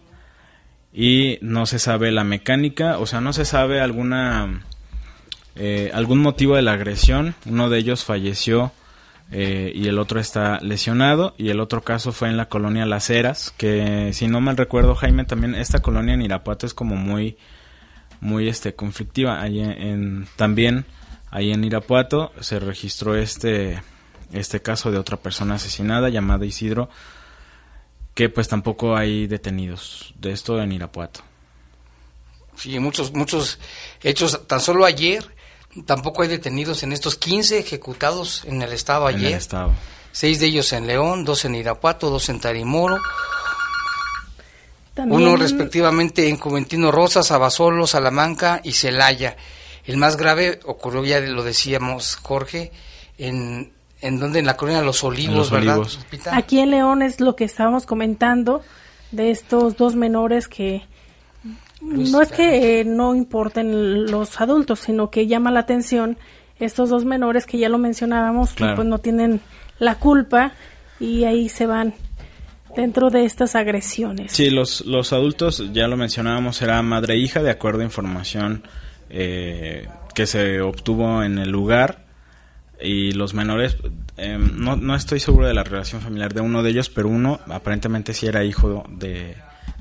y 0.93 1.39
no 1.41 1.67
se 1.67 1.79
sabe 1.79 2.11
la 2.11 2.25
mecánica, 2.25 2.99
o 2.99 3.07
sea, 3.07 3.21
no 3.21 3.33
se 3.33 3.45
sabe 3.45 3.81
alguna 3.81 4.63
eh, 5.57 5.91
algún 5.95 6.21
motivo 6.21 6.57
de 6.57 6.63
la 6.63 6.73
agresión, 6.73 7.35
uno 7.47 7.69
de 7.69 7.79
ellos 7.79 8.05
falleció 8.05 8.73
eh, 9.33 9.71
y 9.75 9.87
el 9.87 9.99
otro 9.99 10.19
está 10.19 10.59
lesionado 10.61 11.35
y 11.39 11.51
el 11.51 11.61
otro 11.61 11.83
caso 11.83 12.13
fue 12.13 12.29
en 12.29 12.37
la 12.37 12.49
colonia 12.49 12.85
Las 12.85 13.11
Heras 13.11 13.55
que 13.57 14.13
si 14.13 14.27
no 14.27 14.41
mal 14.41 14.57
recuerdo 14.57 14.97
Jaime 14.97 15.25
también 15.25 15.55
esta 15.55 15.81
colonia 15.81 16.15
en 16.15 16.23
Irapuato 16.23 16.67
es 16.67 16.75
como 16.75 16.97
muy 16.97 17.37
muy 18.21 18.49
este 18.49 18.75
conflictiva. 18.75 19.41
Ahí 19.41 19.61
en, 19.61 20.27
también 20.37 20.85
ahí 21.31 21.53
en 21.53 21.63
Irapuato 21.63 22.33
se 22.41 22.59
registró 22.59 23.15
este 23.15 23.83
este 24.33 24.63
caso 24.63 24.91
de 24.91 24.99
otra 24.99 25.17
persona 25.17 25.55
asesinada 25.55 26.09
llamada 26.09 26.45
Isidro 26.45 26.91
que 28.21 28.29
pues 28.29 28.49
tampoco 28.49 28.97
hay 28.97 29.27
detenidos 29.27 30.15
de 30.19 30.33
esto 30.33 30.61
en 30.61 30.73
Irapuato 30.73 31.21
sí 32.55 32.79
muchos 32.79 33.13
muchos 33.13 33.59
hechos 34.03 34.47
tan 34.47 34.61
solo 34.61 34.85
ayer 34.85 35.25
Tampoco 35.87 36.23
hay 36.23 36.29
detenidos 36.29 36.83
en 36.83 36.93
estos 36.93 37.17
15 37.17 37.59
ejecutados 37.59 38.43
en 38.45 38.61
el 38.61 38.73
estado 38.73 39.07
ayer. 39.07 39.21
En 39.21 39.27
el 39.29 39.35
estado. 39.35 39.73
Seis 40.11 40.41
de 40.41 40.47
ellos 40.47 40.73
en 40.73 40.89
León, 40.89 41.25
dos 41.25 41.45
en 41.45 41.55
Irapuato, 41.55 42.11
dos 42.11 42.29
en 42.29 42.41
Tarimoro. 42.41 42.99
Uno 44.97 45.37
respectivamente 45.37 46.29
en 46.29 46.37
Juventino 46.37 46.91
Rosas, 46.91 47.31
Abasolo, 47.31 47.87
Salamanca 47.87 48.61
y 48.65 48.73
Celaya. 48.73 49.37
El 49.85 49.97
más 49.97 50.17
grave 50.17 50.59
ocurrió, 50.65 51.05
ya 51.05 51.21
lo 51.21 51.45
decíamos, 51.45 52.17
Jorge, 52.17 52.73
en, 53.17 53.73
en 54.01 54.19
donde 54.19 54.39
en 54.39 54.47
la 54.47 54.57
colonia 54.57 54.83
Los 54.83 55.05
Olivos, 55.05 55.51
¿verdad? 55.51 55.81
Aquí 56.33 56.61
en 56.61 56.71
León 56.71 57.03
es 57.03 57.21
lo 57.21 57.37
que 57.37 57.45
estábamos 57.45 57.87
comentando 57.87 58.63
de 59.13 59.31
estos 59.31 59.77
dos 59.77 59.97
menores 59.97 60.49
que 60.49 60.83
no 61.81 62.21
es 62.21 62.31
que 62.31 62.85
no 62.85 63.15
importen 63.15 64.11
los 64.11 64.41
adultos, 64.41 64.81
sino 64.81 65.11
que 65.11 65.27
llama 65.27 65.51
la 65.51 65.61
atención 65.61 66.19
estos 66.59 66.91
dos 66.91 67.05
menores 67.05 67.47
que 67.47 67.59
ya 67.59 67.69
lo 67.69 67.79
mencionábamos, 67.79 68.51
pues 68.55 68.85
no 68.85 68.99
tienen 68.99 69.41
la 69.79 69.95
culpa 69.95 70.53
y 70.99 71.25
ahí 71.25 71.49
se 71.49 71.67
van 71.67 71.95
dentro 72.77 73.11
de 73.11 73.25
estas 73.25 73.57
agresiones. 73.57 74.33
Sí, 74.33 74.51
los, 74.51 74.83
los 74.87 75.13
adultos, 75.13 75.73
ya 75.73 75.89
lo 75.89 75.97
mencionábamos, 75.97 76.61
era 76.63 76.81
madre 76.83 77.15
e 77.15 77.19
hija, 77.19 77.43
de 77.43 77.51
acuerdo 77.51 77.81
a 77.81 77.85
información 77.85 78.63
eh, 79.09 79.89
que 80.15 80.27
se 80.27 80.61
obtuvo 80.61 81.23
en 81.23 81.39
el 81.39 81.51
lugar. 81.51 82.00
Y 82.83 83.13
los 83.13 83.35
menores, 83.35 83.77
em, 84.17 84.59
no, 84.59 84.77
no 84.77 84.95
estoy 84.95 85.21
seguro 85.21 85.47
de 85.47 85.55
la 85.55 85.65
relación 85.65 86.01
familiar 86.01 86.33
de 86.33 86.41
uno 86.41 86.63
de 86.63 86.71
ellos, 86.71 86.89
pero 86.89 87.09
uno 87.09 87.41
aparentemente 87.49 88.15
sí 88.15 88.27
era 88.27 88.45
hijo 88.45 88.85
de, 88.89 89.37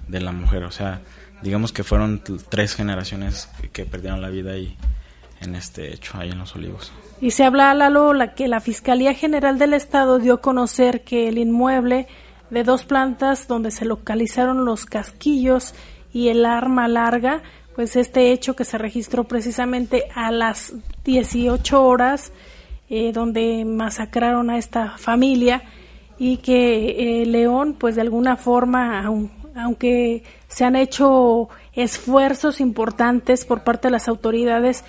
de 0.08 0.20
la 0.20 0.32
mujer. 0.32 0.64
O 0.64 0.72
sea, 0.72 1.02
digamos 1.42 1.72
que 1.72 1.84
fueron 1.84 2.22
tres 2.50 2.76
generaciones 2.76 3.50
que, 3.72 3.86
perdieron 3.86 4.22
la 4.22 4.30
vida 4.30 4.52
ahí 4.52 4.76
en 5.42 5.56
este 5.56 5.94
hecho, 5.94 6.18
ahí 6.18 6.30
en 6.30 6.40
Los 6.40 6.56
Olivos. 6.56 6.92
Y 7.22 7.32
se 7.32 7.44
habla, 7.44 7.74
Lalo, 7.74 8.14
la, 8.14 8.34
que 8.34 8.48
la 8.48 8.60
Fiscalía 8.60 9.14
General 9.14 9.58
del 9.58 9.74
Estado 9.74 10.20
dio 10.20 10.36
a 10.36 10.42
conocer 10.42 11.04
que 11.04 11.30
el 11.30 11.38
inmueble 11.38 12.08
de 12.50 12.64
dos 12.64 12.84
plantas 12.84 13.48
donde 13.48 13.72
se 13.72 13.86
localizaron 13.86 14.66
los 14.66 14.86
casquillos 14.86 15.74
y 16.12 16.30
el 16.30 16.46
arma 16.46 16.88
larga, 16.88 17.44
pues 17.76 17.96
este 17.96 18.32
hecho 18.32 18.56
que 18.56 18.66
se 18.66 18.78
registró 18.78 19.26
precisamente 19.26 20.06
a 20.16 20.32
las 20.32 20.74
18 21.06 21.84
horas, 21.84 22.34
eh, 22.90 23.12
donde 23.12 23.66
masacraron 23.66 24.50
a 24.50 24.58
esta 24.58 24.98
familia 24.98 25.64
y 26.18 26.38
que 26.38 27.22
eh, 27.22 27.26
León, 27.26 27.76
pues 27.80 27.96
de 27.96 28.02
alguna 28.02 28.36
forma, 28.36 29.04
aunque 29.56 30.24
se 30.48 30.66
han 30.66 30.76
hecho 30.76 31.50
esfuerzos 31.74 32.60
importantes 32.60 33.46
por 33.46 33.64
parte 33.64 33.88
de 33.88 33.92
las 33.92 34.08
autoridades, 34.08 34.84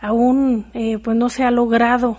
aún 0.00 0.66
eh, 0.74 0.98
pues 0.98 1.16
no 1.16 1.28
se 1.28 1.44
ha 1.44 1.50
logrado 1.50 2.18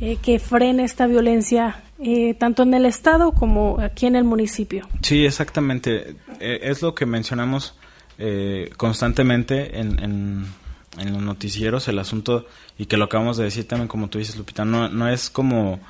eh, 0.00 0.16
que 0.22 0.38
frene 0.38 0.84
esta 0.84 1.08
violencia 1.08 1.82
eh, 1.98 2.34
tanto 2.34 2.62
en 2.62 2.72
el 2.74 2.86
estado 2.86 3.32
como 3.32 3.80
aquí 3.80 4.06
en 4.06 4.14
el 4.14 4.22
municipio. 4.22 4.86
Sí, 5.02 5.26
exactamente. 5.26 6.14
es 6.38 6.82
lo 6.82 6.94
que 6.94 7.04
mencionamos 7.04 7.74
eh, 8.16 8.70
constantemente 8.76 9.80
en, 9.80 9.98
en, 9.98 10.46
en, 10.96 11.12
los 11.12 11.22
noticieros 11.22 11.88
el 11.88 11.98
asunto, 11.98 12.46
y 12.78 12.86
que 12.86 12.96
lo 12.96 13.04
acabamos 13.04 13.36
de 13.36 13.44
decir 13.44 13.66
también, 13.66 13.88
como 13.88 14.08
tú 14.08 14.18
dices, 14.18 14.36
Lupita, 14.36 14.64
no, 14.64 14.88
no 14.88 15.08
es 15.08 15.30
como 15.30 15.80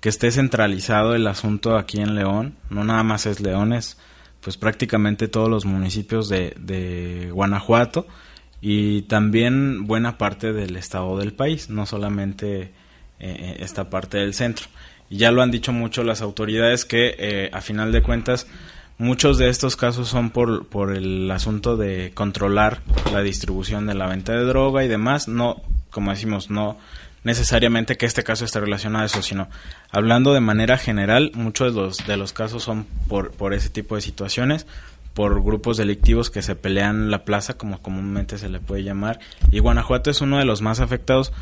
que 0.00 0.08
esté 0.08 0.30
centralizado 0.30 1.14
el 1.14 1.26
asunto 1.26 1.76
aquí 1.76 2.00
en 2.00 2.14
León, 2.14 2.54
no 2.70 2.84
nada 2.84 3.02
más 3.02 3.26
es 3.26 3.40
León, 3.40 3.72
es 3.72 3.98
pues 4.40 4.56
prácticamente 4.56 5.28
todos 5.28 5.48
los 5.48 5.64
municipios 5.64 6.28
de, 6.28 6.54
de 6.58 7.30
Guanajuato 7.32 8.06
y 8.60 9.02
también 9.02 9.86
buena 9.86 10.18
parte 10.18 10.52
del 10.52 10.76
estado 10.76 11.18
del 11.18 11.32
país, 11.32 11.70
no 11.70 11.86
solamente 11.86 12.72
eh, 13.20 13.56
esta 13.60 13.90
parte 13.90 14.18
del 14.18 14.34
centro. 14.34 14.66
Y 15.10 15.18
ya 15.18 15.32
lo 15.32 15.42
han 15.42 15.50
dicho 15.50 15.72
mucho 15.72 16.04
las 16.04 16.22
autoridades 16.22 16.84
que 16.84 17.14
eh, 17.18 17.50
a 17.52 17.60
final 17.60 17.92
de 17.92 18.02
cuentas 18.02 18.46
muchos 18.98 19.38
de 19.38 19.48
estos 19.48 19.76
casos 19.76 20.08
son 20.08 20.30
por, 20.30 20.66
por 20.66 20.94
el 20.94 21.30
asunto 21.30 21.76
de 21.76 22.12
controlar 22.14 22.80
la 23.12 23.22
distribución 23.22 23.86
de 23.86 23.94
la 23.94 24.06
venta 24.06 24.32
de 24.32 24.44
droga 24.44 24.84
y 24.84 24.88
demás, 24.88 25.28
no, 25.28 25.62
como 25.90 26.10
decimos, 26.10 26.50
no 26.50 26.76
necesariamente 27.24 27.96
que 27.96 28.06
este 28.06 28.24
caso 28.24 28.44
esté 28.44 28.60
relacionado 28.60 29.04
a 29.04 29.06
eso, 29.06 29.22
sino 29.22 29.48
hablando 29.90 30.32
de 30.32 30.40
manera 30.40 30.78
general, 30.78 31.32
muchos 31.34 31.74
de 31.74 31.80
los, 31.80 32.06
de 32.06 32.16
los 32.16 32.32
casos 32.32 32.62
son 32.62 32.86
por, 33.08 33.32
por 33.32 33.54
ese 33.54 33.68
tipo 33.68 33.94
de 33.96 34.00
situaciones, 34.00 34.66
por 35.14 35.42
grupos 35.42 35.76
delictivos 35.76 36.30
que 36.30 36.42
se 36.42 36.54
pelean 36.54 37.10
la 37.10 37.24
plaza, 37.24 37.54
como 37.54 37.82
comúnmente 37.82 38.38
se 38.38 38.48
le 38.48 38.60
puede 38.60 38.84
llamar, 38.84 39.18
y 39.50 39.58
Guanajuato 39.58 40.10
es 40.10 40.20
uno 40.20 40.38
de 40.38 40.44
los 40.44 40.62
más 40.62 40.80
afectados. 40.80 41.32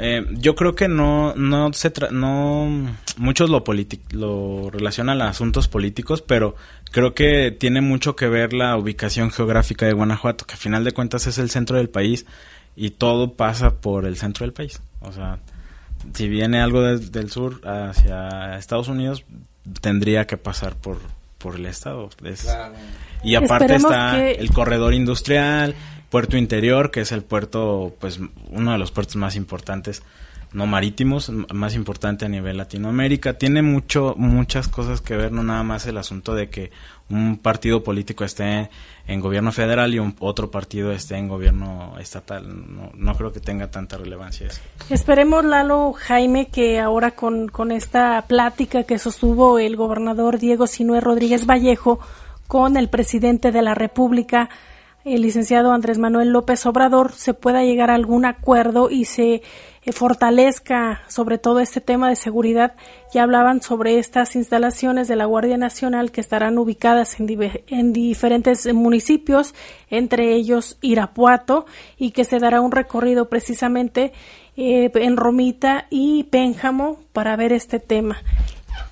Eh, 0.00 0.24
yo 0.34 0.54
creo 0.54 0.76
que 0.76 0.86
no, 0.86 1.34
no 1.34 1.72
se 1.72 1.92
no 2.12 2.94
muchos 3.16 3.50
lo, 3.50 3.64
lo 4.12 4.70
relacionan 4.70 5.20
a 5.20 5.28
asuntos 5.28 5.66
políticos, 5.66 6.22
pero 6.22 6.54
creo 6.92 7.14
que 7.14 7.50
tiene 7.50 7.80
mucho 7.80 8.14
que 8.14 8.28
ver 8.28 8.52
la 8.52 8.76
ubicación 8.76 9.32
geográfica 9.32 9.86
de 9.86 9.94
Guanajuato, 9.94 10.46
que 10.46 10.54
a 10.54 10.56
final 10.56 10.84
de 10.84 10.92
cuentas 10.92 11.26
es 11.26 11.38
el 11.38 11.50
centro 11.50 11.78
del 11.78 11.88
país 11.88 12.26
y 12.76 12.90
todo 12.90 13.34
pasa 13.34 13.74
por 13.74 14.06
el 14.06 14.16
centro 14.16 14.46
del 14.46 14.52
país. 14.52 14.80
O 15.00 15.10
sea, 15.10 15.40
si 16.14 16.28
viene 16.28 16.60
algo 16.60 16.80
del 16.82 17.30
sur 17.30 17.60
hacia 17.66 18.56
Estados 18.56 18.86
Unidos, 18.86 19.24
tendría 19.80 20.28
que 20.28 20.36
pasar 20.36 20.76
por, 20.76 20.98
por 21.38 21.56
el 21.56 21.66
estado. 21.66 22.08
Y 23.24 23.34
aparte 23.34 23.74
está 23.74 24.30
el 24.30 24.50
corredor 24.52 24.94
industrial, 24.94 25.74
puerto 26.10 26.36
interior, 26.36 26.90
que 26.90 27.00
es 27.00 27.12
el 27.12 27.22
puerto, 27.22 27.94
pues 28.00 28.20
uno 28.50 28.72
de 28.72 28.78
los 28.78 28.90
puertos 28.90 29.16
más 29.16 29.36
importantes 29.36 30.02
no 30.52 30.66
marítimos, 30.66 31.30
más 31.52 31.74
importante 31.74 32.24
a 32.24 32.28
nivel 32.28 32.56
Latinoamérica. 32.56 33.34
Tiene 33.34 33.62
mucho, 33.62 34.14
muchas 34.16 34.68
cosas 34.68 35.00
que 35.00 35.16
ver, 35.16 35.30
no 35.30 35.42
nada 35.42 35.62
más 35.62 35.86
el 35.86 35.98
asunto 35.98 36.34
de 36.34 36.48
que 36.48 36.70
un 37.10 37.38
partido 37.38 37.82
político 37.82 38.24
esté 38.24 38.70
en 39.06 39.20
gobierno 39.20 39.52
federal 39.52 39.94
y 39.94 39.98
un 39.98 40.14
otro 40.20 40.50
partido 40.50 40.92
esté 40.92 41.16
en 41.16 41.28
gobierno 41.28 41.96
estatal. 41.98 42.46
No, 42.48 42.90
no 42.94 43.14
creo 43.14 43.32
que 43.32 43.40
tenga 43.40 43.70
tanta 43.70 43.98
relevancia 43.98 44.46
eso. 44.46 44.60
Esperemos, 44.90 45.44
Lalo 45.44 45.92
Jaime, 45.92 46.48
que 46.48 46.80
ahora 46.80 47.10
con, 47.10 47.48
con 47.48 47.70
esta 47.70 48.22
plática 48.26 48.84
que 48.84 48.98
sostuvo 48.98 49.58
el 49.58 49.76
gobernador 49.76 50.38
Diego 50.38 50.66
Sinué 50.66 51.00
Rodríguez 51.00 51.46
Vallejo 51.46 52.00
con 52.46 52.78
el 52.78 52.88
presidente 52.88 53.52
de 53.52 53.60
la 53.60 53.74
República, 53.74 54.48
el 55.04 55.22
licenciado 55.22 55.72
Andrés 55.72 55.98
Manuel 55.98 56.30
López 56.30 56.64
Obrador, 56.66 57.12
se 57.12 57.34
pueda 57.34 57.64
llegar 57.64 57.90
a 57.90 57.94
algún 57.94 58.24
acuerdo 58.24 58.90
y 58.90 59.04
se 59.04 59.42
eh, 59.82 59.92
fortalezca 59.92 61.02
sobre 61.08 61.38
todo 61.38 61.60
este 61.60 61.80
tema 61.80 62.08
de 62.08 62.16
seguridad. 62.16 62.74
Ya 63.12 63.22
hablaban 63.22 63.62
sobre 63.62 63.98
estas 63.98 64.36
instalaciones 64.36 65.08
de 65.08 65.16
la 65.16 65.24
Guardia 65.24 65.56
Nacional 65.56 66.10
que 66.10 66.20
estarán 66.20 66.58
ubicadas 66.58 67.18
en, 67.20 67.28
en 67.68 67.92
diferentes 67.92 68.72
municipios, 68.74 69.54
entre 69.88 70.34
ellos 70.34 70.76
Irapuato, 70.82 71.66
y 71.96 72.10
que 72.10 72.24
se 72.24 72.38
dará 72.38 72.60
un 72.60 72.72
recorrido 72.72 73.28
precisamente 73.28 74.12
eh, 74.56 74.90
en 74.94 75.16
Romita 75.16 75.86
y 75.88 76.24
Pénjamo 76.24 77.00
para 77.12 77.36
ver 77.36 77.52
este 77.52 77.78
tema. 77.78 78.18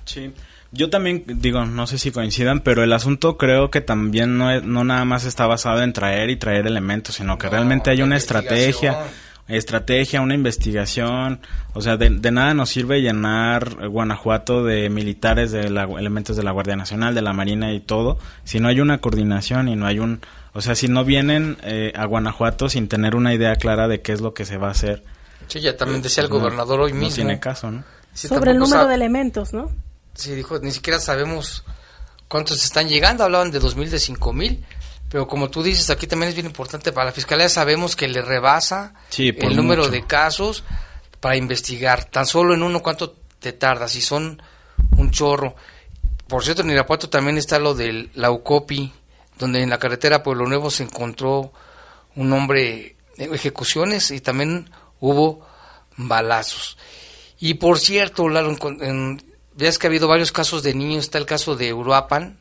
Sí. 0.05 0.31
Yo 0.71 0.89
también 0.89 1.23
digo, 1.25 1.65
no 1.65 1.87
sé 1.87 1.97
si 1.97 2.11
coincidan, 2.11 2.59
pero 2.59 2.83
el 2.83 2.91
asunto 2.91 3.37
creo 3.37 3.71
que 3.71 3.79
también 3.79 4.37
no, 4.37 4.59
no 4.61 4.83
nada 4.83 5.05
más 5.05 5.23
está 5.23 5.47
basado 5.47 5.81
en 5.81 5.93
traer 5.93 6.29
y 6.29 6.35
traer 6.35 6.67
elementos, 6.67 7.15
sino 7.15 7.37
que 7.37 7.49
realmente 7.49 7.89
hay 7.89 8.01
una 8.01 8.17
estrategia, 8.17 9.05
estrategia, 9.47 10.19
una 10.19 10.33
investigación. 10.33 11.39
O 11.73 11.81
sea, 11.81 11.95
de, 11.95 12.09
nada 12.09 12.53
nos 12.53 12.69
sirve 12.69 13.01
llenar 13.01 13.87
Guanajuato 13.87 14.65
de 14.65 14.89
militares, 14.89 15.51
de 15.51 15.61
elementos 15.61 16.35
de 16.35 16.43
la 16.43 16.51
Guardia 16.51 16.75
Nacional, 16.75 17.15
de 17.15 17.21
la 17.21 17.31
Marina 17.31 17.71
y 17.71 17.79
todo, 17.79 18.19
si 18.43 18.59
no 18.59 18.67
hay 18.67 18.81
una 18.81 18.97
coordinación 18.99 19.69
y 19.69 19.75
no 19.75 19.85
hay 19.85 19.99
un... 19.99 20.19
O 20.53 20.61
sea, 20.61 20.75
si 20.75 20.87
no 20.87 21.05
vienen 21.05 21.57
eh, 21.61 21.93
a 21.95 22.05
Guanajuato 22.05 22.67
sin 22.67 22.87
tener 22.87 23.15
una 23.15 23.33
idea 23.33 23.55
clara 23.55 23.87
de 23.87 24.01
qué 24.01 24.11
es 24.11 24.21
lo 24.21 24.33
que 24.33 24.43
se 24.43 24.57
va 24.57 24.69
a 24.69 24.71
hacer. 24.71 25.03
Sí, 25.47 25.61
ya 25.61 25.77
también 25.77 26.01
decía 26.01 26.23
el 26.23 26.29
gobernador 26.29 26.81
hoy 26.81 26.93
mismo. 26.93 27.09
No 27.09 27.15
tiene 27.15 27.39
caso, 27.39 27.71
¿no? 27.71 27.83
Sobre 28.13 28.51
el 28.51 28.57
número 28.57 28.87
de 28.87 28.95
elementos, 28.95 29.53
¿no? 29.53 29.69
Sí, 30.17 30.33
dijo, 30.33 30.57
ni 30.57 30.71
siquiera 30.71 30.99
sabemos 30.99 31.63
cuántos 32.27 32.63
están 32.63 32.89
llegando, 32.89 33.23
hablaban 33.23 33.51
de 33.51 33.61
2.000, 33.61 33.89
de 33.89 33.97
5.000, 33.97 34.63
pero 35.09 35.27
como 35.27 35.49
tú 35.51 35.61
dices, 35.61 35.91
aquí 35.91 36.07
también 36.07 36.29
es 36.29 36.35
bien 36.35 36.47
importante, 36.47 36.91
para 36.91 37.05
la 37.05 37.11
Fiscalía 37.11 37.47
sabemos 37.49 37.95
que 37.95 38.07
le 38.07 38.23
rebasa 38.23 38.93
el 39.15 39.55
número 39.55 39.87
de 39.89 40.05
casos 40.07 40.63
para 41.19 41.37
investigar, 41.37 42.05
tan 42.05 42.25
solo 42.25 42.55
en 42.55 42.63
uno 42.63 42.81
cuánto 42.81 43.15
te 43.39 43.53
tarda, 43.53 43.87
si 43.87 44.01
son 44.01 44.41
un 44.97 45.11
chorro. 45.11 45.55
Por 46.27 46.43
cierto, 46.43 46.63
en 46.63 46.71
Irapuato 46.71 47.09
también 47.09 47.37
está 47.37 47.59
lo 47.59 47.75
del 47.75 48.09
Laucopi, 48.15 48.91
donde 49.37 49.61
en 49.61 49.69
la 49.69 49.77
carretera 49.77 50.23
Pueblo 50.23 50.47
Nuevo 50.47 50.71
se 50.71 50.81
encontró 50.81 51.53
un 52.15 52.33
hombre 52.33 52.95
ejecuciones 53.17 54.09
y 54.09 54.19
también 54.19 54.71
hubo 54.99 55.45
balazos. 55.95 56.77
Y 57.39 57.55
por 57.55 57.79
cierto, 57.79 58.29
Lalo, 58.29 58.55
en, 58.81 59.21
Veas 59.57 59.79
que 59.79 59.87
ha 59.87 59.89
habido 59.89 60.07
varios 60.07 60.31
casos 60.31 60.61
de 60.61 60.75
niños, 60.75 61.05
está 61.05 61.17
el 61.17 61.25
caso 61.25 61.55
de 61.55 61.73
Uruapan, 61.73 62.37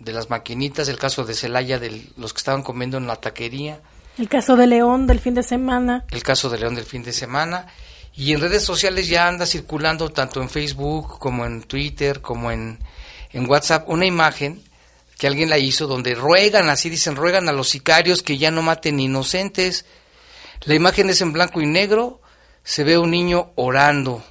de 0.00 0.12
las 0.12 0.30
maquinitas, 0.30 0.88
el 0.88 0.98
caso 0.98 1.24
de 1.24 1.34
Celaya, 1.34 1.78
de 1.78 2.06
los 2.16 2.32
que 2.32 2.38
estaban 2.38 2.62
comiendo 2.62 2.96
en 2.96 3.06
la 3.06 3.16
taquería. 3.16 3.82
El 4.16 4.30
caso 4.30 4.56
de 4.56 4.66
León 4.66 5.06
del 5.06 5.20
fin 5.20 5.34
de 5.34 5.42
semana. 5.42 6.06
El 6.10 6.22
caso 6.22 6.48
de 6.48 6.58
León 6.58 6.74
del 6.74 6.86
fin 6.86 7.02
de 7.02 7.12
semana. 7.12 7.66
Y 8.14 8.32
en 8.32 8.40
redes 8.40 8.64
sociales 8.64 9.08
ya 9.08 9.28
anda 9.28 9.44
circulando, 9.44 10.08
tanto 10.10 10.40
en 10.40 10.48
Facebook 10.48 11.18
como 11.18 11.44
en 11.44 11.64
Twitter, 11.64 12.22
como 12.22 12.50
en, 12.50 12.78
en 13.30 13.48
WhatsApp, 13.48 13.86
una 13.90 14.06
imagen 14.06 14.62
que 15.18 15.26
alguien 15.26 15.50
la 15.50 15.58
hizo 15.58 15.86
donde 15.86 16.14
ruegan, 16.14 16.70
así 16.70 16.88
dicen, 16.88 17.14
ruegan 17.14 17.50
a 17.50 17.52
los 17.52 17.68
sicarios 17.68 18.22
que 18.22 18.38
ya 18.38 18.50
no 18.50 18.62
maten 18.62 18.98
inocentes. 19.00 19.84
La 20.62 20.74
imagen 20.74 21.10
es 21.10 21.20
en 21.20 21.32
blanco 21.34 21.60
y 21.60 21.66
negro, 21.66 22.22
se 22.64 22.84
ve 22.84 22.96
un 22.96 23.10
niño 23.10 23.52
orando 23.56 24.24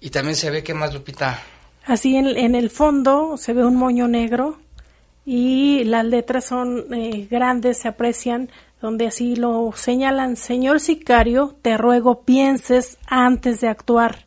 y 0.00 0.10
también 0.10 0.36
se 0.36 0.50
ve, 0.50 0.62
¿qué 0.62 0.74
más, 0.74 0.92
Lupita? 0.94 1.42
Así 1.84 2.16
en, 2.16 2.26
en 2.26 2.54
el 2.54 2.70
fondo 2.70 3.36
se 3.36 3.52
ve 3.52 3.64
un 3.64 3.76
moño 3.76 4.08
negro 4.08 4.58
y 5.24 5.84
las 5.84 6.04
letras 6.04 6.46
son 6.46 6.92
eh, 6.92 7.28
grandes, 7.30 7.78
se 7.78 7.88
aprecian, 7.88 8.50
donde 8.80 9.06
así 9.06 9.36
lo 9.36 9.72
señalan, 9.74 10.36
Señor 10.36 10.80
sicario, 10.80 11.56
te 11.62 11.76
ruego 11.76 12.22
pienses 12.22 12.98
antes 13.06 13.60
de 13.60 13.68
actuar, 13.68 14.26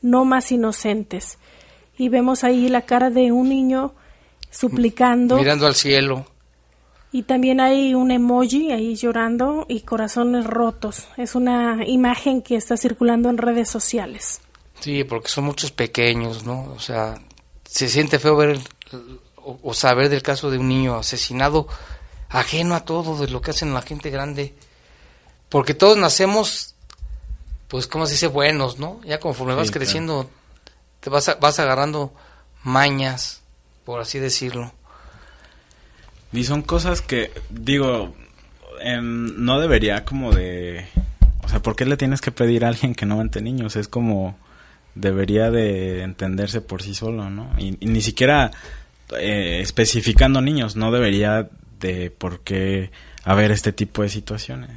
no 0.00 0.24
más 0.24 0.52
inocentes. 0.52 1.38
Y 1.98 2.08
vemos 2.08 2.44
ahí 2.44 2.68
la 2.68 2.82
cara 2.82 3.10
de 3.10 3.32
un 3.32 3.48
niño 3.48 3.94
suplicando. 4.50 5.36
Mirando 5.36 5.66
al 5.66 5.74
cielo. 5.74 6.26
Y 7.12 7.22
también 7.24 7.60
hay 7.60 7.94
un 7.94 8.10
emoji 8.10 8.72
ahí 8.72 8.96
llorando 8.96 9.66
y 9.68 9.80
corazones 9.80 10.46
rotos. 10.46 11.06
Es 11.16 11.34
una 11.34 11.86
imagen 11.86 12.42
que 12.42 12.56
está 12.56 12.76
circulando 12.76 13.30
en 13.30 13.38
redes 13.38 13.68
sociales. 13.68 14.40
Sí, 14.80 15.04
porque 15.04 15.28
son 15.28 15.44
muchos 15.44 15.70
pequeños, 15.70 16.44
¿no? 16.44 16.72
O 16.74 16.80
sea, 16.80 17.20
se 17.64 17.88
siente 17.88 18.18
feo 18.18 18.36
ver 18.36 18.58
o, 19.36 19.74
saber 19.74 20.08
del 20.08 20.22
caso 20.22 20.50
de 20.50 20.58
un 20.58 20.68
niño 20.68 20.96
asesinado 20.96 21.68
ajeno 22.28 22.74
a 22.74 22.84
todo 22.84 23.18
de 23.18 23.30
lo 23.30 23.40
que 23.40 23.50
hacen 23.50 23.74
la 23.74 23.82
gente 23.82 24.10
grande. 24.10 24.54
Porque 25.48 25.74
todos 25.74 25.96
nacemos, 25.96 26.74
pues, 27.68 27.86
¿cómo 27.86 28.06
se 28.06 28.12
dice? 28.12 28.26
Buenos, 28.26 28.78
¿no? 28.78 29.00
Ya 29.04 29.20
conforme 29.20 29.54
vas 29.54 29.70
creciendo, 29.70 30.28
te 31.00 31.10
vas, 31.10 31.36
vas 31.40 31.58
agarrando 31.58 32.12
mañas, 32.62 33.42
por 33.84 34.00
así 34.00 34.18
decirlo. 34.18 34.72
Y 36.32 36.44
son 36.44 36.62
cosas 36.62 37.00
que, 37.00 37.30
digo, 37.50 38.14
no 39.02 39.60
debería 39.60 40.04
como 40.04 40.32
de... 40.32 40.86
O 41.44 41.48
sea, 41.48 41.60
¿por 41.60 41.76
qué 41.76 41.84
le 41.84 41.96
tienes 41.96 42.20
que 42.20 42.32
pedir 42.32 42.64
a 42.64 42.68
alguien 42.68 42.94
que 42.94 43.06
no 43.06 43.18
mate 43.18 43.40
niños? 43.40 43.76
Es 43.76 43.86
como 43.86 44.36
debería 44.94 45.50
de 45.50 46.02
entenderse 46.02 46.60
por 46.60 46.82
sí 46.82 46.94
solo, 46.94 47.30
¿no? 47.30 47.50
Y, 47.58 47.72
ni 47.80 48.00
siquiera 48.00 48.50
eh, 49.18 49.60
especificando 49.60 50.40
niños, 50.40 50.76
no 50.76 50.90
debería 50.90 51.48
de 51.80 52.10
por 52.10 52.40
qué 52.40 52.90
haber 53.24 53.50
este 53.50 53.72
tipo 53.72 54.02
de 54.02 54.08
situaciones. 54.08 54.70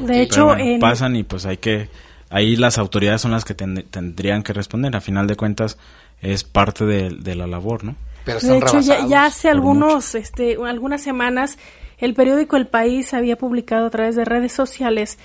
De 0.00 0.22
hecho, 0.22 0.54
pasan 0.80 1.16
y 1.16 1.22
pues 1.22 1.46
hay 1.46 1.56
que, 1.56 1.88
ahí 2.28 2.56
las 2.56 2.78
autoridades 2.78 3.22
son 3.22 3.30
las 3.30 3.44
que 3.44 3.54
tendrían 3.54 4.42
que 4.42 4.52
responder, 4.52 4.94
a 4.94 5.00
final 5.00 5.26
de 5.26 5.36
cuentas 5.36 5.78
es 6.20 6.44
parte 6.44 6.84
de, 6.84 7.34
la 7.34 7.46
labor, 7.46 7.84
¿no? 7.84 7.96
Pero 8.24 8.40
De 8.40 8.58
hecho, 8.58 8.80
ya 8.80 9.24
hace 9.24 9.48
algunos, 9.48 10.14
este, 10.14 10.56
algunas 10.66 11.02
semanas, 11.02 11.58
el 11.98 12.14
periódico 12.14 12.56
El 12.56 12.66
País 12.66 13.14
había 13.14 13.36
publicado 13.36 13.86
a 13.86 13.90
través 13.90 14.16
de 14.16 14.24
redes 14.24 14.52
sociales 14.52 15.18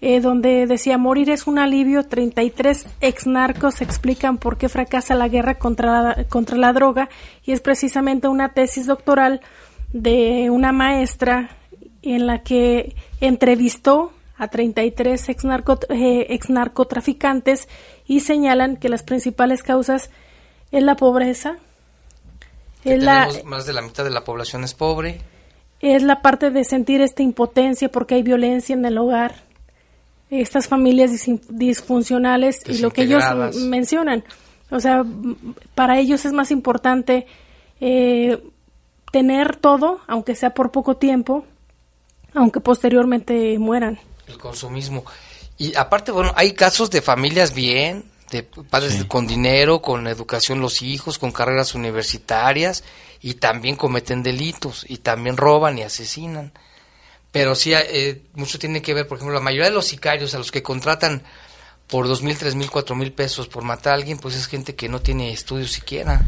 eh, 0.00 0.20
donde 0.20 0.66
decía 0.66 0.98
morir 0.98 1.30
es 1.30 1.46
un 1.46 1.58
alivio. 1.58 2.04
33 2.04 2.86
ex 3.00 3.26
narcos 3.26 3.80
explican 3.80 4.38
por 4.38 4.58
qué 4.58 4.68
fracasa 4.68 5.14
la 5.14 5.28
guerra 5.28 5.58
contra 5.58 6.02
la, 6.02 6.24
contra 6.24 6.56
la 6.56 6.72
droga 6.72 7.08
y 7.44 7.52
es 7.52 7.60
precisamente 7.60 8.28
una 8.28 8.50
tesis 8.50 8.86
doctoral 8.86 9.40
de 9.92 10.50
una 10.50 10.72
maestra 10.72 11.50
en 12.02 12.26
la 12.26 12.42
que 12.42 12.94
entrevistó 13.20 14.12
a 14.38 14.48
33 14.48 15.28
ex, 15.28 15.44
narco, 15.44 15.78
eh, 15.88 16.26
ex 16.30 16.50
narcotraficantes 16.50 17.68
y 18.06 18.20
señalan 18.20 18.76
que 18.76 18.88
las 18.88 19.02
principales 19.02 19.62
causas 19.62 20.10
es 20.72 20.82
la 20.82 20.96
pobreza, 20.96 21.56
es 22.84 23.02
la, 23.02 23.28
más 23.44 23.66
de 23.66 23.72
la 23.72 23.82
mitad 23.82 24.04
de 24.04 24.10
la 24.10 24.24
población 24.24 24.62
es 24.62 24.74
pobre. 24.74 25.20
es 25.80 26.02
la 26.02 26.22
parte 26.22 26.50
de 26.50 26.64
sentir 26.64 27.00
esta 27.00 27.22
impotencia 27.22 27.88
porque 27.88 28.16
hay 28.16 28.22
violencia 28.22 28.74
en 28.74 28.84
el 28.84 28.98
hogar, 28.98 29.45
estas 30.30 30.68
familias 30.68 31.10
dis- 31.12 31.40
disfuncionales 31.48 32.62
y 32.66 32.78
lo 32.78 32.90
que 32.90 33.02
ellos 33.02 33.22
mencionan. 33.56 34.24
O 34.70 34.80
sea, 34.80 35.04
para 35.74 35.98
ellos 35.98 36.24
es 36.24 36.32
más 36.32 36.50
importante 36.50 37.26
eh, 37.80 38.42
tener 39.12 39.56
todo, 39.56 40.00
aunque 40.08 40.34
sea 40.34 40.50
por 40.54 40.72
poco 40.72 40.96
tiempo, 40.96 41.44
aunque 42.34 42.60
posteriormente 42.60 43.58
mueran. 43.58 43.98
el 44.26 44.38
consumismo. 44.38 45.04
Y 45.56 45.74
aparte, 45.76 46.10
bueno, 46.12 46.32
hay 46.36 46.52
casos 46.52 46.90
de 46.90 47.00
familias 47.00 47.54
bien, 47.54 48.04
de 48.32 48.42
padres 48.42 48.94
Sí. 48.94 49.04
con 49.06 49.26
dinero, 49.28 49.80
con 49.80 50.08
educación 50.08 50.60
los 50.60 50.82
hijos, 50.82 51.18
con 51.18 51.30
carreras 51.30 51.74
universitarias, 51.76 52.82
y 53.22 53.34
también 53.34 53.76
cometen 53.76 54.22
delitos, 54.24 54.84
y 54.88 54.96
también 54.98 55.36
roban 55.36 55.78
y 55.78 55.82
asesinan. 55.82 56.52
Pero 57.38 57.54
sí, 57.54 57.72
eh, 57.74 58.22
mucho 58.34 58.58
tiene 58.58 58.80
que 58.82 58.94
ver, 58.94 59.06
por 59.06 59.18
ejemplo, 59.18 59.34
la 59.34 59.40
mayoría 59.42 59.66
de 59.68 59.74
los 59.74 59.86
sicarios 59.86 60.34
a 60.34 60.38
los 60.38 60.50
que 60.50 60.62
contratan 60.62 61.22
por 61.86 62.08
dos 62.08 62.22
mil, 62.22 62.36
tres 62.36 62.54
mil, 62.54 62.70
cuatro 62.70 62.96
mil 62.96 63.12
pesos 63.12 63.46
por 63.48 63.62
matar 63.62 63.92
a 63.92 63.96
alguien, 63.96 64.18
pues 64.18 64.34
es 64.34 64.46
gente 64.46 64.74
que 64.74 64.88
no 64.88 65.00
tiene 65.00 65.32
estudios 65.32 65.70
siquiera. 65.72 66.24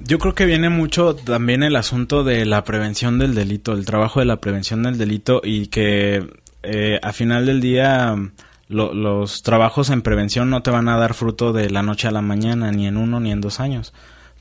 Yo 0.00 0.18
creo 0.18 0.34
que 0.34 0.46
viene 0.46 0.68
mucho 0.70 1.14
también 1.16 1.62
el 1.62 1.76
asunto 1.76 2.24
de 2.24 2.46
la 2.46 2.64
prevención 2.64 3.18
del 3.18 3.34
delito, 3.34 3.72
el 3.72 3.84
trabajo 3.84 4.20
de 4.20 4.26
la 4.26 4.36
prevención 4.40 4.82
del 4.84 4.96
delito 4.96 5.40
y 5.44 5.66
que 5.66 6.24
eh, 6.62 6.98
a 7.02 7.12
final 7.12 7.46
del 7.46 7.60
día 7.60 8.14
lo- 8.68 8.94
los 8.94 9.42
trabajos 9.42 9.90
en 9.90 10.02
prevención 10.02 10.50
no 10.50 10.62
te 10.62 10.70
van 10.70 10.88
a 10.88 10.96
dar 10.98 11.14
fruto 11.14 11.52
de 11.52 11.68
la 11.70 11.82
noche 11.82 12.08
a 12.08 12.12
la 12.12 12.22
mañana, 12.22 12.70
ni 12.72 12.86
en 12.86 12.96
uno 12.96 13.18
ni 13.20 13.32
en 13.32 13.40
dos 13.40 13.60
años. 13.60 13.92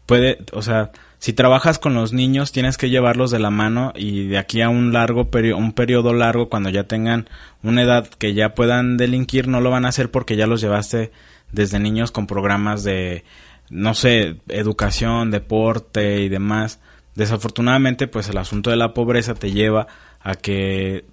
Puede, 0.06 0.38
o 0.54 0.62
sea, 0.62 0.92
si 1.20 1.34
trabajas 1.34 1.80
con 1.80 1.94
los 1.94 2.14
niños 2.14 2.52
tienes 2.52 2.78
que 2.78 2.90
llevarlos 2.90 3.32
de 3.32 3.40
la 3.40 3.50
mano 3.50 3.92
y 3.96 4.28
de 4.28 4.38
aquí 4.38 4.62
a 4.62 4.70
un 4.70 4.94
largo 4.94 5.32
periodo, 5.32 5.58
un 5.58 5.74
periodo 5.74 6.14
largo 6.14 6.50
cuando 6.50 6.70
ya 6.70 6.84
tengan 6.84 7.28
una 7.64 7.82
edad 7.82 8.08
que 8.08 8.34
ya 8.34 8.54
puedan 8.54 8.98
delinquir 8.98 9.48
no 9.48 9.60
lo 9.62 9.72
van 9.72 9.86
a 9.86 9.90
hacer 9.90 10.12
porque 10.12 10.36
ya 10.36 10.48
los 10.48 10.62
llevaste 10.62 11.12
desde 11.52 11.80
niños 11.80 12.12
con 12.12 12.28
programas 12.28 12.84
de 12.84 13.24
no 13.70 13.94
sé, 13.94 14.38
educación, 14.48 15.32
deporte 15.32 16.22
y 16.22 16.30
demás. 16.30 16.80
Desafortunadamente, 17.16 18.08
pues 18.08 18.30
el 18.30 18.38
asunto 18.38 18.70
de 18.70 18.78
la 18.78 18.94
pobreza 18.94 19.34
te 19.34 19.52
lleva 19.52 19.88
a 20.22 20.36
que 20.36 21.06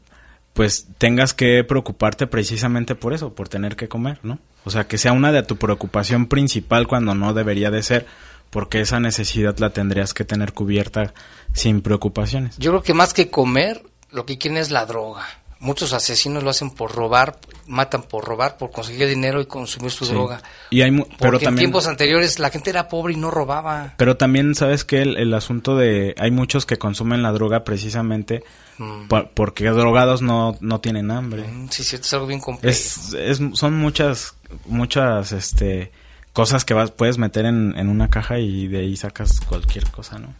pues 0.52 0.86
tengas 0.98 1.34
que 1.34 1.64
preocuparte 1.64 2.28
precisamente 2.28 2.94
por 2.94 3.12
eso, 3.12 3.34
por 3.34 3.48
tener 3.48 3.74
que 3.74 3.88
comer, 3.88 4.20
¿no? 4.22 4.38
O 4.64 4.70
sea, 4.70 4.86
que 4.86 4.98
sea 4.98 5.12
una 5.12 5.32
de 5.32 5.42
tu 5.42 5.56
preocupación 5.56 6.26
principal 6.26 6.86
cuando 6.86 7.14
no 7.14 7.34
debería 7.34 7.72
de 7.72 7.82
ser, 7.82 8.06
porque 8.54 8.80
esa 8.80 9.00
necesidad 9.00 9.58
la 9.58 9.70
tendrías 9.70 10.14
que 10.14 10.24
tener 10.24 10.52
cubierta 10.52 11.12
sin 11.52 11.82
preocupaciones. 11.82 12.56
Yo 12.56 12.70
creo 12.70 12.82
que 12.84 12.94
más 12.94 13.12
que 13.12 13.28
comer, 13.28 13.82
lo 14.12 14.24
que 14.24 14.38
quieren 14.38 14.58
es 14.58 14.70
la 14.70 14.86
droga. 14.86 15.26
Muchos 15.58 15.92
asesinos 15.92 16.44
lo 16.44 16.50
hacen 16.50 16.70
por 16.70 16.92
robar, 16.94 17.38
matan 17.66 18.02
por 18.02 18.24
robar, 18.24 18.58
por 18.58 18.70
conseguir 18.70 19.08
dinero 19.08 19.40
y 19.40 19.46
consumir 19.46 19.90
su 19.90 20.04
Sí. 20.04 20.12
droga. 20.12 20.40
Y 20.70 20.82
hay 20.82 20.90
Porque 20.92 21.16
pero 21.18 21.38
en 21.48 21.56
tiempos 21.56 21.86
anteriores 21.88 22.38
la 22.38 22.50
gente 22.50 22.70
era 22.70 22.86
pobre 22.88 23.14
y 23.14 23.16
no 23.16 23.30
robaba. 23.32 23.94
Pero 23.96 24.16
también 24.16 24.54
sabes 24.54 24.84
que 24.84 25.02
el, 25.02 25.16
el 25.16 25.34
asunto 25.34 25.74
de 25.76 26.14
hay 26.18 26.30
muchos 26.30 26.64
que 26.66 26.76
consumen 26.76 27.22
la 27.22 27.32
droga 27.32 27.64
precisamente 27.64 28.44
Mm. 28.78 29.08
por- 29.08 29.30
porque 29.30 29.64
drogados 29.70 30.22
no, 30.22 30.56
no 30.60 30.80
tienen 30.80 31.10
hambre. 31.10 31.42
Mm, 31.48 31.68
Sí, 31.70 31.82
sí, 31.82 31.96
es 31.96 32.12
algo 32.12 32.26
bien 32.28 32.40
complejo. 32.40 32.70
Es, 32.70 33.14
es, 33.14 33.40
son 33.54 33.76
muchas, 33.78 34.34
muchas, 34.66 35.32
este, 35.32 35.92
cosas 36.34 36.66
que 36.66 36.74
vas, 36.74 36.90
puedes 36.90 37.16
meter 37.16 37.46
en, 37.46 37.72
en 37.78 37.88
una 37.88 38.10
caja 38.10 38.38
y 38.38 38.68
de 38.68 38.80
ahí 38.80 38.96
sacas 38.96 39.40
cualquier 39.40 39.90
cosa, 39.90 40.18
¿no? 40.18 40.34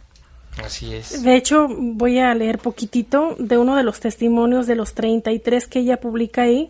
Así 0.63 0.93
es. 0.93 1.23
De 1.23 1.35
hecho, 1.35 1.67
voy 1.69 2.19
a 2.19 2.33
leer 2.35 2.59
poquitito 2.59 3.35
de 3.39 3.57
uno 3.57 3.75
de 3.75 3.83
los 3.83 3.99
testimonios 3.99 4.67
de 4.67 4.75
los 4.75 4.93
33 4.93 5.65
que 5.67 5.79
ella 5.79 5.99
publica 5.99 6.43
ahí. 6.43 6.69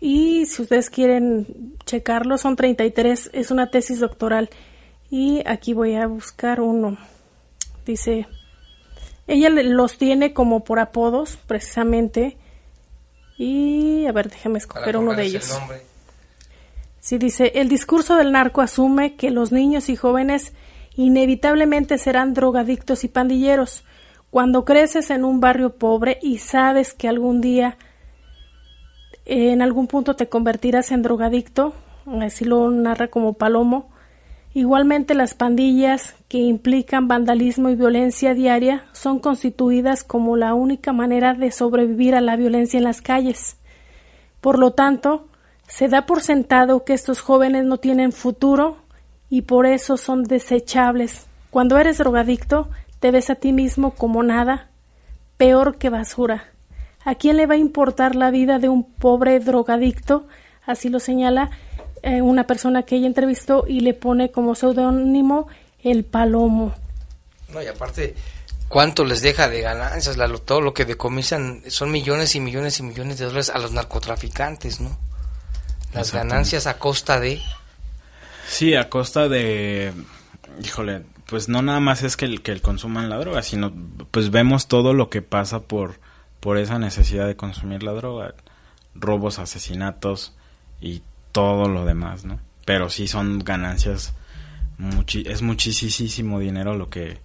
Y 0.00 0.46
si 0.46 0.62
ustedes 0.62 0.88
quieren 0.90 1.74
checarlo, 1.86 2.38
son 2.38 2.56
33, 2.56 3.30
es 3.32 3.50
una 3.50 3.70
tesis 3.70 3.98
doctoral. 4.00 4.48
Y 5.10 5.42
aquí 5.46 5.72
voy 5.74 5.94
a 5.96 6.06
buscar 6.06 6.60
uno. 6.60 6.96
Dice, 7.86 8.26
ella 9.26 9.50
le- 9.50 9.64
los 9.64 9.98
tiene 9.98 10.32
como 10.32 10.64
por 10.64 10.78
apodos, 10.78 11.38
precisamente. 11.46 12.36
Y 13.36 14.06
a 14.06 14.12
ver, 14.12 14.30
déjame 14.30 14.58
escoger 14.58 14.96
uno 14.96 15.14
de 15.14 15.22
el 15.22 15.28
ellos. 15.28 15.48
nombre. 15.50 15.82
Sí, 17.04 17.18
dice, 17.18 17.52
el 17.56 17.68
discurso 17.68 18.16
del 18.16 18.32
narco 18.32 18.62
asume 18.62 19.14
que 19.14 19.30
los 19.30 19.52
niños 19.52 19.90
y 19.90 19.94
jóvenes 19.94 20.54
inevitablemente 20.96 21.98
serán 21.98 22.32
drogadictos 22.32 23.04
y 23.04 23.08
pandilleros. 23.08 23.84
Cuando 24.30 24.64
creces 24.64 25.10
en 25.10 25.26
un 25.26 25.38
barrio 25.38 25.76
pobre 25.76 26.18
y 26.22 26.38
sabes 26.38 26.94
que 26.94 27.06
algún 27.06 27.42
día 27.42 27.76
en 29.26 29.60
algún 29.60 29.86
punto 29.86 30.16
te 30.16 30.30
convertirás 30.30 30.92
en 30.92 31.02
drogadicto, 31.02 31.74
así 32.22 32.46
lo 32.46 32.70
narra 32.70 33.08
como 33.08 33.34
Palomo, 33.34 33.90
igualmente 34.54 35.12
las 35.12 35.34
pandillas 35.34 36.14
que 36.28 36.38
implican 36.38 37.06
vandalismo 37.06 37.68
y 37.68 37.74
violencia 37.74 38.32
diaria 38.32 38.86
son 38.92 39.18
constituidas 39.18 40.04
como 40.04 40.38
la 40.38 40.54
única 40.54 40.94
manera 40.94 41.34
de 41.34 41.50
sobrevivir 41.50 42.14
a 42.14 42.22
la 42.22 42.36
violencia 42.36 42.78
en 42.78 42.84
las 42.84 43.02
calles. 43.02 43.58
Por 44.40 44.58
lo 44.58 44.70
tanto, 44.70 45.28
se 45.68 45.88
da 45.88 46.06
por 46.06 46.20
sentado 46.22 46.84
que 46.84 46.94
estos 46.94 47.20
jóvenes 47.20 47.64
no 47.64 47.78
tienen 47.78 48.12
futuro 48.12 48.76
y 49.30 49.42
por 49.42 49.66
eso 49.66 49.96
son 49.96 50.24
desechables. 50.24 51.26
Cuando 51.50 51.78
eres 51.78 51.98
drogadicto, 51.98 52.68
te 53.00 53.10
ves 53.10 53.30
a 53.30 53.34
ti 53.34 53.52
mismo 53.52 53.92
como 53.94 54.22
nada, 54.22 54.68
peor 55.36 55.76
que 55.78 55.90
basura. 55.90 56.44
¿A 57.04 57.14
quién 57.16 57.36
le 57.36 57.46
va 57.46 57.54
a 57.54 57.58
importar 57.58 58.14
la 58.14 58.30
vida 58.30 58.58
de 58.58 58.68
un 58.68 58.84
pobre 58.84 59.38
drogadicto? 59.40 60.26
Así 60.66 60.88
lo 60.88 61.00
señala 61.00 61.50
eh, 62.02 62.22
una 62.22 62.46
persona 62.46 62.82
que 62.84 62.96
ella 62.96 63.06
entrevistó 63.06 63.64
y 63.66 63.80
le 63.80 63.94
pone 63.94 64.30
como 64.30 64.54
seudónimo 64.54 65.48
el 65.82 66.04
palomo. 66.04 66.72
No, 67.52 67.62
y 67.62 67.66
aparte, 67.66 68.14
¿cuánto 68.68 69.04
les 69.04 69.20
deja 69.20 69.48
de 69.48 69.60
ganancias? 69.60 70.16
La- 70.16 70.28
todo 70.38 70.60
lo 70.62 70.72
que 70.72 70.84
decomisan 70.86 71.62
son 71.68 71.90
millones 71.90 72.34
y 72.36 72.40
millones 72.40 72.78
y 72.80 72.82
millones 72.82 73.18
de 73.18 73.26
dólares 73.26 73.50
a 73.50 73.58
los 73.58 73.72
narcotraficantes, 73.72 74.80
¿no? 74.80 74.96
Las 75.94 76.12
ganancias 76.12 76.66
a 76.66 76.78
costa 76.78 77.20
de... 77.20 77.40
Sí, 78.46 78.74
a 78.74 78.88
costa 78.90 79.28
de, 79.28 79.92
híjole, 80.62 81.02
pues 81.26 81.48
no 81.48 81.62
nada 81.62 81.80
más 81.80 82.02
es 82.02 82.16
que 82.16 82.26
el 82.26 82.42
que 82.42 82.52
el 82.52 82.60
consuman 82.60 83.08
la 83.08 83.16
droga, 83.18 83.42
sino 83.42 83.72
pues 84.10 84.30
vemos 84.30 84.68
todo 84.68 84.92
lo 84.92 85.08
que 85.10 85.22
pasa 85.22 85.60
por 85.60 85.98
por 86.40 86.58
esa 86.58 86.78
necesidad 86.78 87.26
de 87.26 87.36
consumir 87.36 87.82
la 87.82 87.92
droga, 87.92 88.34
robos, 88.94 89.38
asesinatos 89.38 90.34
y 90.78 91.00
todo 91.32 91.68
lo 91.68 91.86
demás, 91.86 92.26
¿no? 92.26 92.38
Pero 92.66 92.90
sí 92.90 93.08
son 93.08 93.38
ganancias 93.38 94.12
muchi- 94.78 95.26
es 95.26 95.40
muchísimo 95.40 96.38
dinero 96.38 96.74
lo 96.74 96.90
que 96.90 97.18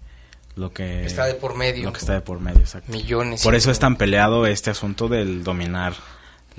lo 0.55 0.71
que 0.71 1.05
Está 1.05 1.25
de 1.25 1.33
por 1.35 1.55
medio. 1.55 1.83
lo 1.83 1.91
que 1.93 1.99
está 1.99 2.13
de 2.13 2.21
por 2.21 2.39
medio, 2.39 2.59
exacto. 2.61 2.91
Millones. 2.93 3.43
Por 3.43 3.55
eso 3.55 3.71
es 3.71 3.79
tan 3.79 3.97
peleado 3.97 4.45
este 4.47 4.69
asunto 4.69 5.09
del 5.09 5.43
dominar 5.43 5.93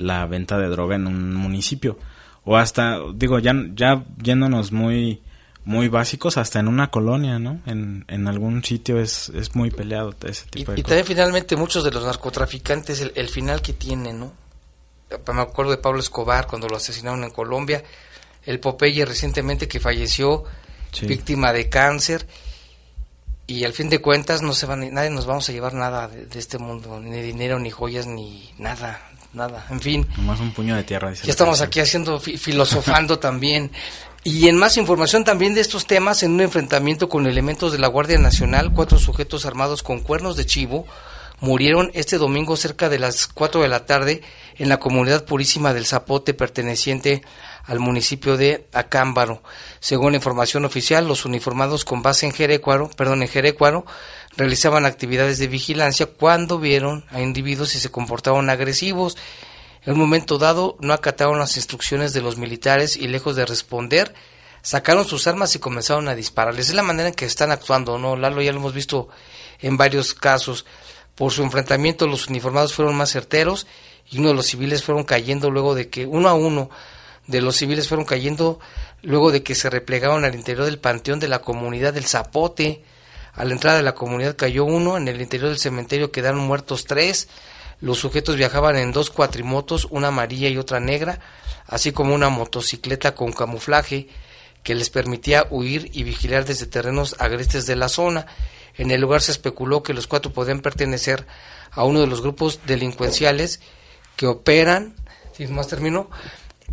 la 0.00 0.26
venta 0.26 0.58
de 0.58 0.68
droga 0.68 0.96
en 0.96 1.06
un 1.06 1.34
municipio. 1.34 1.98
O 2.44 2.56
hasta, 2.56 2.98
digo, 3.14 3.38
ya, 3.38 3.54
ya 3.74 4.04
yéndonos 4.22 4.72
muy, 4.72 5.20
muy 5.64 5.88
básicos, 5.88 6.36
hasta 6.38 6.58
en 6.58 6.68
una 6.68 6.90
colonia, 6.90 7.38
¿no? 7.38 7.60
En, 7.66 8.04
en 8.08 8.26
algún 8.28 8.64
sitio 8.64 8.98
es, 8.98 9.28
es 9.30 9.54
muy 9.54 9.70
peleado 9.70 10.14
ese 10.26 10.46
Y, 10.46 10.50
tipo 10.50 10.72
de 10.72 10.80
y 10.80 10.82
cosas. 10.82 10.88
también 10.96 11.06
finalmente 11.06 11.56
muchos 11.56 11.84
de 11.84 11.90
los 11.90 12.04
narcotraficantes, 12.04 13.00
el, 13.02 13.12
el 13.14 13.28
final 13.28 13.60
que 13.62 13.72
tienen, 13.74 14.20
¿no? 14.20 14.32
Me 15.34 15.40
acuerdo 15.42 15.72
de 15.72 15.78
Pablo 15.78 16.00
Escobar 16.00 16.46
cuando 16.46 16.68
lo 16.68 16.76
asesinaron 16.76 17.24
en 17.24 17.30
Colombia, 17.30 17.82
el 18.44 18.58
Popeye 18.60 19.04
recientemente 19.04 19.68
que 19.68 19.80
falleció, 19.80 20.44
Sí. 20.92 21.06
víctima 21.06 21.52
de 21.52 21.68
cáncer, 21.68 22.26
y 23.46 23.64
al 23.64 23.72
fin 23.72 23.88
de 23.90 24.00
cuentas 24.00 24.42
no 24.42 24.52
se 24.52 24.66
van, 24.66 24.92
nadie 24.94 25.10
nos 25.10 25.26
vamos 25.26 25.48
a 25.48 25.52
llevar 25.52 25.74
nada 25.74 26.08
de, 26.08 26.26
de 26.26 26.38
este 26.38 26.58
mundo, 26.58 27.00
ni 27.00 27.20
dinero, 27.20 27.58
ni 27.58 27.70
joyas, 27.70 28.06
ni 28.06 28.50
nada, 28.58 29.00
nada, 29.32 29.66
en 29.70 29.80
fin. 29.80 30.06
Nomás 30.16 30.40
un 30.40 30.52
puño 30.52 30.74
de 30.76 30.82
tierra. 30.84 31.10
dice 31.10 31.24
Ya 31.26 31.30
estamos 31.30 31.60
aquí 31.60 31.80
haciendo, 31.80 32.18
fi- 32.20 32.36
filosofando 32.36 33.18
también. 33.20 33.70
Y 34.22 34.48
en 34.48 34.56
más 34.58 34.76
información 34.76 35.24
también 35.24 35.54
de 35.54 35.62
estos 35.62 35.86
temas, 35.86 36.22
en 36.22 36.32
un 36.32 36.40
enfrentamiento 36.42 37.08
con 37.08 37.26
elementos 37.26 37.72
de 37.72 37.78
la 37.78 37.86
Guardia 37.88 38.18
Nacional, 38.18 38.72
cuatro 38.74 38.98
sujetos 38.98 39.46
armados 39.46 39.82
con 39.82 40.00
cuernos 40.00 40.36
de 40.36 40.44
chivo 40.44 40.86
murieron 41.40 41.90
este 41.94 42.18
domingo 42.18 42.56
cerca 42.56 42.88
de 42.88 42.98
las 42.98 43.26
4 43.26 43.62
de 43.62 43.68
la 43.68 43.86
tarde 43.86 44.22
en 44.56 44.68
la 44.68 44.78
comunidad 44.78 45.24
purísima 45.24 45.72
del 45.72 45.86
Zapote 45.86 46.34
perteneciente 46.34 47.22
al 47.64 47.80
municipio 47.80 48.36
de 48.36 48.66
Acámbaro. 48.72 49.42
Según 49.80 50.12
la 50.12 50.16
información 50.16 50.64
oficial, 50.64 51.06
los 51.06 51.24
uniformados 51.24 51.84
con 51.84 52.02
base 52.02 52.26
en 52.26 52.32
Jerecuaro, 52.32 52.90
perdón, 52.90 53.22
en 53.22 53.28
Jerecuaro, 53.28 53.86
realizaban 54.36 54.86
actividades 54.86 55.38
de 55.38 55.48
vigilancia 55.48 56.06
cuando 56.06 56.58
vieron 56.58 57.04
a 57.10 57.20
individuos 57.20 57.74
y 57.74 57.80
se 57.80 57.90
comportaban 57.90 58.50
agresivos. 58.50 59.16
En 59.82 59.94
un 59.94 59.98
momento 59.98 60.36
dado 60.36 60.76
no 60.80 60.92
acataron 60.92 61.38
las 61.38 61.56
instrucciones 61.56 62.12
de 62.12 62.20
los 62.20 62.36
militares 62.36 62.96
y 62.96 63.08
lejos 63.08 63.34
de 63.34 63.46
responder, 63.46 64.14
sacaron 64.62 65.06
sus 65.06 65.26
armas 65.26 65.54
y 65.54 65.58
comenzaron 65.58 66.08
a 66.08 66.14
dispararles. 66.14 66.68
Es 66.68 66.74
la 66.74 66.82
manera 66.82 67.08
en 67.08 67.14
que 67.14 67.24
están 67.24 67.50
actuando, 67.50 67.98
¿no? 67.98 68.16
Lalo 68.16 68.42
ya 68.42 68.52
lo 68.52 68.58
hemos 68.58 68.74
visto 68.74 69.08
en 69.60 69.76
varios 69.76 70.12
casos. 70.12 70.66
Por 71.20 71.32
su 71.32 71.42
enfrentamiento 71.42 72.06
los 72.06 72.28
uniformados 72.28 72.72
fueron 72.72 72.96
más 72.96 73.10
certeros 73.10 73.66
y 74.10 74.20
uno 74.20 74.28
de 74.28 74.34
los 74.34 74.46
civiles 74.46 74.82
fueron 74.82 75.04
cayendo 75.04 75.50
luego 75.50 75.74
de 75.74 75.90
que 75.90 76.06
uno 76.06 76.30
a 76.30 76.32
uno 76.32 76.70
de 77.26 77.42
los 77.42 77.56
civiles 77.56 77.88
fueron 77.88 78.06
cayendo 78.06 78.58
luego 79.02 79.30
de 79.30 79.42
que 79.42 79.54
se 79.54 79.68
replegaron 79.68 80.24
al 80.24 80.34
interior 80.34 80.64
del 80.64 80.78
panteón 80.78 81.20
de 81.20 81.28
la 81.28 81.40
comunidad 81.40 81.92
del 81.92 82.06
Zapote. 82.06 82.82
A 83.34 83.44
la 83.44 83.52
entrada 83.52 83.76
de 83.76 83.82
la 83.82 83.94
comunidad 83.94 84.34
cayó 84.34 84.64
uno, 84.64 84.96
en 84.96 85.08
el 85.08 85.20
interior 85.20 85.50
del 85.50 85.58
cementerio 85.58 86.10
quedaron 86.10 86.40
muertos 86.40 86.86
tres. 86.86 87.28
Los 87.82 87.98
sujetos 87.98 88.36
viajaban 88.36 88.76
en 88.76 88.90
dos 88.90 89.10
cuatrimotos, 89.10 89.88
una 89.90 90.08
amarilla 90.08 90.48
y 90.48 90.56
otra 90.56 90.80
negra, 90.80 91.20
así 91.66 91.92
como 91.92 92.14
una 92.14 92.30
motocicleta 92.30 93.14
con 93.14 93.32
camuflaje 93.32 94.08
que 94.62 94.74
les 94.74 94.88
permitía 94.88 95.46
huir 95.50 95.90
y 95.92 96.02
vigilar 96.02 96.46
desde 96.46 96.64
terrenos 96.64 97.14
agrestes 97.18 97.66
de 97.66 97.76
la 97.76 97.90
zona. 97.90 98.24
En 98.76 98.90
el 98.90 99.00
lugar 99.00 99.22
se 99.22 99.32
especuló 99.32 99.82
que 99.82 99.94
los 99.94 100.06
cuatro 100.06 100.32
podían 100.32 100.60
pertenecer 100.60 101.26
a 101.70 101.84
uno 101.84 102.00
de 102.00 102.06
los 102.06 102.20
grupos 102.20 102.60
delincuenciales 102.66 103.60
que 104.16 104.26
operan, 104.26 104.94
si 105.32 105.46
más 105.46 105.68
termino, 105.68 106.10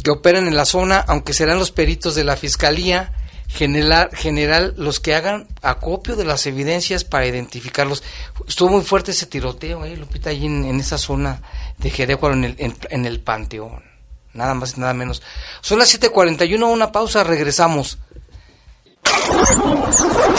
que 0.03 0.11
operan 0.11 0.47
en 0.47 0.55
la 0.55 0.65
zona, 0.65 1.03
aunque 1.07 1.33
serán 1.33 1.59
los 1.59 1.71
peritos 1.71 2.15
de 2.15 2.23
la 2.23 2.35
Fiscalía 2.35 3.13
general, 3.47 4.09
general 4.13 4.73
los 4.77 4.99
que 4.99 5.15
hagan 5.15 5.47
acopio 5.61 6.15
de 6.15 6.25
las 6.25 6.45
evidencias 6.45 7.03
para 7.03 7.25
identificarlos. 7.25 8.03
Estuvo 8.47 8.69
muy 8.69 8.81
fuerte 8.83 9.11
ese 9.11 9.25
tiroteo, 9.25 9.85
eh, 9.85 9.97
Lupita, 9.97 10.29
ahí 10.29 10.45
en, 10.45 10.79
esa 10.79 10.97
zona 10.97 11.41
de 11.77 11.89
Jerecuaro, 11.89 12.35
en 12.35 12.43
el, 12.43 12.55
en, 12.57 13.05
el 13.05 13.19
Panteón. 13.21 13.83
Nada 14.33 14.53
más, 14.53 14.77
nada 14.77 14.93
menos. 14.93 15.23
Son 15.61 15.79
las 15.79 15.89
7:41, 15.89 16.71
una 16.71 16.91
pausa, 16.91 17.23
regresamos. 17.23 17.97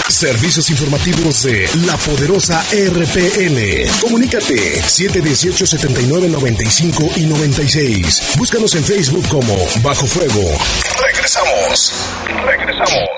Servicios 0.09 0.71
informativos 0.71 1.43
de 1.45 1.69
la 1.87 1.97
poderosa 1.99 2.65
RPN. 2.73 3.89
Comunícate 4.01 4.83
718-7995 4.83 7.17
y 7.17 7.27
96. 7.27 8.37
Búscanos 8.37 8.75
en 8.75 8.83
Facebook 8.85 9.29
como 9.29 9.55
Bajo 9.83 10.07
Fuego. 10.07 10.59
Regresamos. 11.01 11.93
Regresamos. 12.45 13.09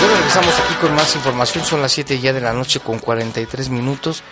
Bueno, 0.00 0.14
regresamos 0.16 0.54
aquí 0.60 0.74
con 0.80 0.94
más 0.94 1.14
información. 1.16 1.64
Son 1.64 1.82
las 1.82 1.90
7 1.92 2.20
ya 2.20 2.32
de 2.32 2.40
la 2.40 2.52
noche 2.52 2.78
con 2.80 2.98
43 3.00 3.68
minutos. 3.70 4.22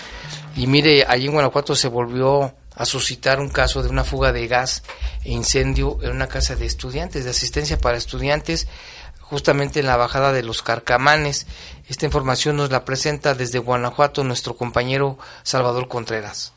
Y 0.56 0.66
mire, 0.66 1.04
allí 1.06 1.26
en 1.26 1.32
Guanajuato 1.32 1.76
se 1.76 1.88
volvió 1.88 2.54
a 2.74 2.86
suscitar 2.86 3.40
un 3.40 3.50
caso 3.50 3.82
de 3.82 3.90
una 3.90 4.04
fuga 4.04 4.32
de 4.32 4.46
gas 4.46 4.82
e 5.22 5.32
incendio 5.32 5.98
en 6.00 6.10
una 6.10 6.28
casa 6.28 6.56
de 6.56 6.64
estudiantes, 6.64 7.24
de 7.24 7.30
asistencia 7.30 7.78
para 7.78 7.98
estudiantes, 7.98 8.66
justamente 9.20 9.80
en 9.80 9.86
la 9.86 9.98
bajada 9.98 10.32
de 10.32 10.42
los 10.42 10.62
Carcamanes. 10.62 11.46
Esta 11.88 12.06
información 12.06 12.56
nos 12.56 12.70
la 12.70 12.86
presenta 12.86 13.34
desde 13.34 13.58
Guanajuato 13.58 14.24
nuestro 14.24 14.56
compañero 14.56 15.18
Salvador 15.42 15.88
Contreras. 15.88 16.54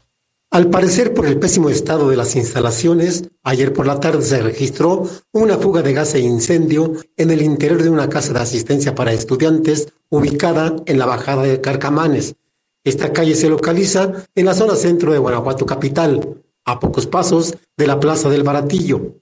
Al 0.52 0.70
parecer, 0.70 1.14
por 1.14 1.28
el 1.28 1.38
pésimo 1.38 1.70
estado 1.70 2.10
de 2.10 2.18
las 2.18 2.36
instalaciones, 2.36 3.26
ayer 3.44 3.72
por 3.72 3.86
la 3.86 4.00
tarde 4.00 4.24
se 4.24 4.42
registró 4.42 5.08
una 5.32 5.58
fuga 5.58 5.84
de 5.84 5.94
gas 5.94 6.16
e 6.16 6.22
incendio 6.22 6.94
en 7.18 7.32
el 7.32 7.42
interior 7.42 7.84
de 7.84 7.90
una 7.90 8.10
casa 8.10 8.34
de 8.34 8.40
asistencia 8.40 8.96
para 8.96 9.14
estudiantes 9.14 9.90
ubicada 10.10 10.76
en 10.88 10.98
la 10.98 11.06
bajada 11.06 11.44
de 11.44 11.62
Carcamanes, 11.62 12.36
esta 12.90 13.14
calle 13.14 13.36
se 13.36 13.50
localiza 13.50 14.26
en 14.36 14.46
la 14.46 14.54
zona 14.54 14.76
centro 14.76 15.12
de 15.12 15.20
Guanajuato 15.20 15.66
capital, 15.66 16.44
a 16.66 16.80
pocos 16.80 17.08
pasos 17.08 17.56
de 17.78 17.88
la 17.88 18.00
Plaza 18.00 18.30
del 18.30 18.44
Baratillo. 18.44 19.16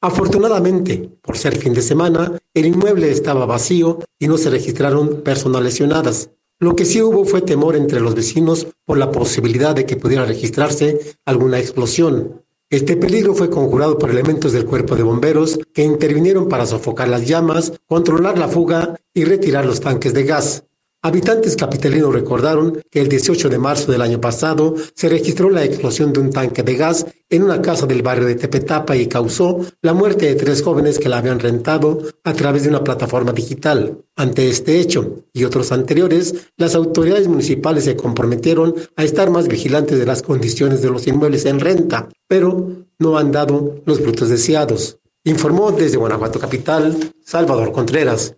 Afortunadamente, 0.00 1.10
por 1.22 1.36
ser 1.36 1.56
fin 1.56 1.74
de 1.74 1.82
semana, 1.82 2.38
el 2.54 2.66
inmueble 2.66 3.10
estaba 3.10 3.46
vacío 3.46 3.98
y 4.18 4.28
no 4.28 4.38
se 4.38 4.50
registraron 4.50 5.22
personas 5.22 5.62
lesionadas. 5.62 6.30
Lo 6.58 6.76
que 6.76 6.84
sí 6.84 7.02
hubo 7.02 7.24
fue 7.24 7.42
temor 7.42 7.76
entre 7.76 8.00
los 8.00 8.14
vecinos 8.14 8.66
por 8.84 8.98
la 8.98 9.10
posibilidad 9.10 9.74
de 9.74 9.84
que 9.84 9.96
pudiera 9.96 10.24
registrarse 10.24 11.16
alguna 11.24 11.58
explosión. 11.58 12.42
Este 12.70 12.96
peligro 12.96 13.34
fue 13.34 13.48
conjurado 13.50 13.98
por 13.98 14.10
elementos 14.10 14.52
del 14.52 14.64
cuerpo 14.66 14.96
de 14.96 15.02
bomberos 15.02 15.58
que 15.72 15.84
intervinieron 15.84 16.48
para 16.48 16.66
sofocar 16.66 17.08
las 17.08 17.26
llamas, 17.26 17.72
controlar 17.86 18.38
la 18.38 18.48
fuga 18.48 18.98
y 19.14 19.24
retirar 19.24 19.64
los 19.66 19.80
tanques 19.80 20.12
de 20.14 20.24
gas. 20.24 20.64
Habitantes 21.06 21.54
capitalinos 21.54 22.12
recordaron 22.12 22.82
que 22.90 23.00
el 23.00 23.08
18 23.08 23.48
de 23.48 23.58
marzo 23.58 23.92
del 23.92 24.02
año 24.02 24.20
pasado 24.20 24.74
se 24.92 25.08
registró 25.08 25.50
la 25.50 25.62
explosión 25.62 26.12
de 26.12 26.18
un 26.18 26.30
tanque 26.30 26.64
de 26.64 26.74
gas 26.74 27.06
en 27.30 27.44
una 27.44 27.62
casa 27.62 27.86
del 27.86 28.02
barrio 28.02 28.26
de 28.26 28.34
Tepetapa 28.34 28.96
y 28.96 29.06
causó 29.06 29.60
la 29.82 29.94
muerte 29.94 30.26
de 30.26 30.34
tres 30.34 30.64
jóvenes 30.64 30.98
que 30.98 31.08
la 31.08 31.18
habían 31.18 31.38
rentado 31.38 32.02
a 32.24 32.32
través 32.32 32.64
de 32.64 32.70
una 32.70 32.82
plataforma 32.82 33.32
digital. 33.32 34.02
Ante 34.16 34.48
este 34.48 34.80
hecho 34.80 35.22
y 35.32 35.44
otros 35.44 35.70
anteriores, 35.70 36.48
las 36.56 36.74
autoridades 36.74 37.28
municipales 37.28 37.84
se 37.84 37.94
comprometieron 37.94 38.74
a 38.96 39.04
estar 39.04 39.30
más 39.30 39.46
vigilantes 39.46 40.00
de 40.00 40.06
las 40.06 40.22
condiciones 40.22 40.82
de 40.82 40.90
los 40.90 41.06
inmuebles 41.06 41.44
en 41.44 41.60
renta, 41.60 42.08
pero 42.26 42.68
no 42.98 43.16
han 43.16 43.30
dado 43.30 43.76
los 43.84 44.00
frutos 44.00 44.28
deseados. 44.28 44.98
Informó 45.22 45.70
desde 45.70 45.98
Guanajuato 45.98 46.40
Capital, 46.40 46.98
Salvador 47.24 47.70
Contreras. 47.70 48.34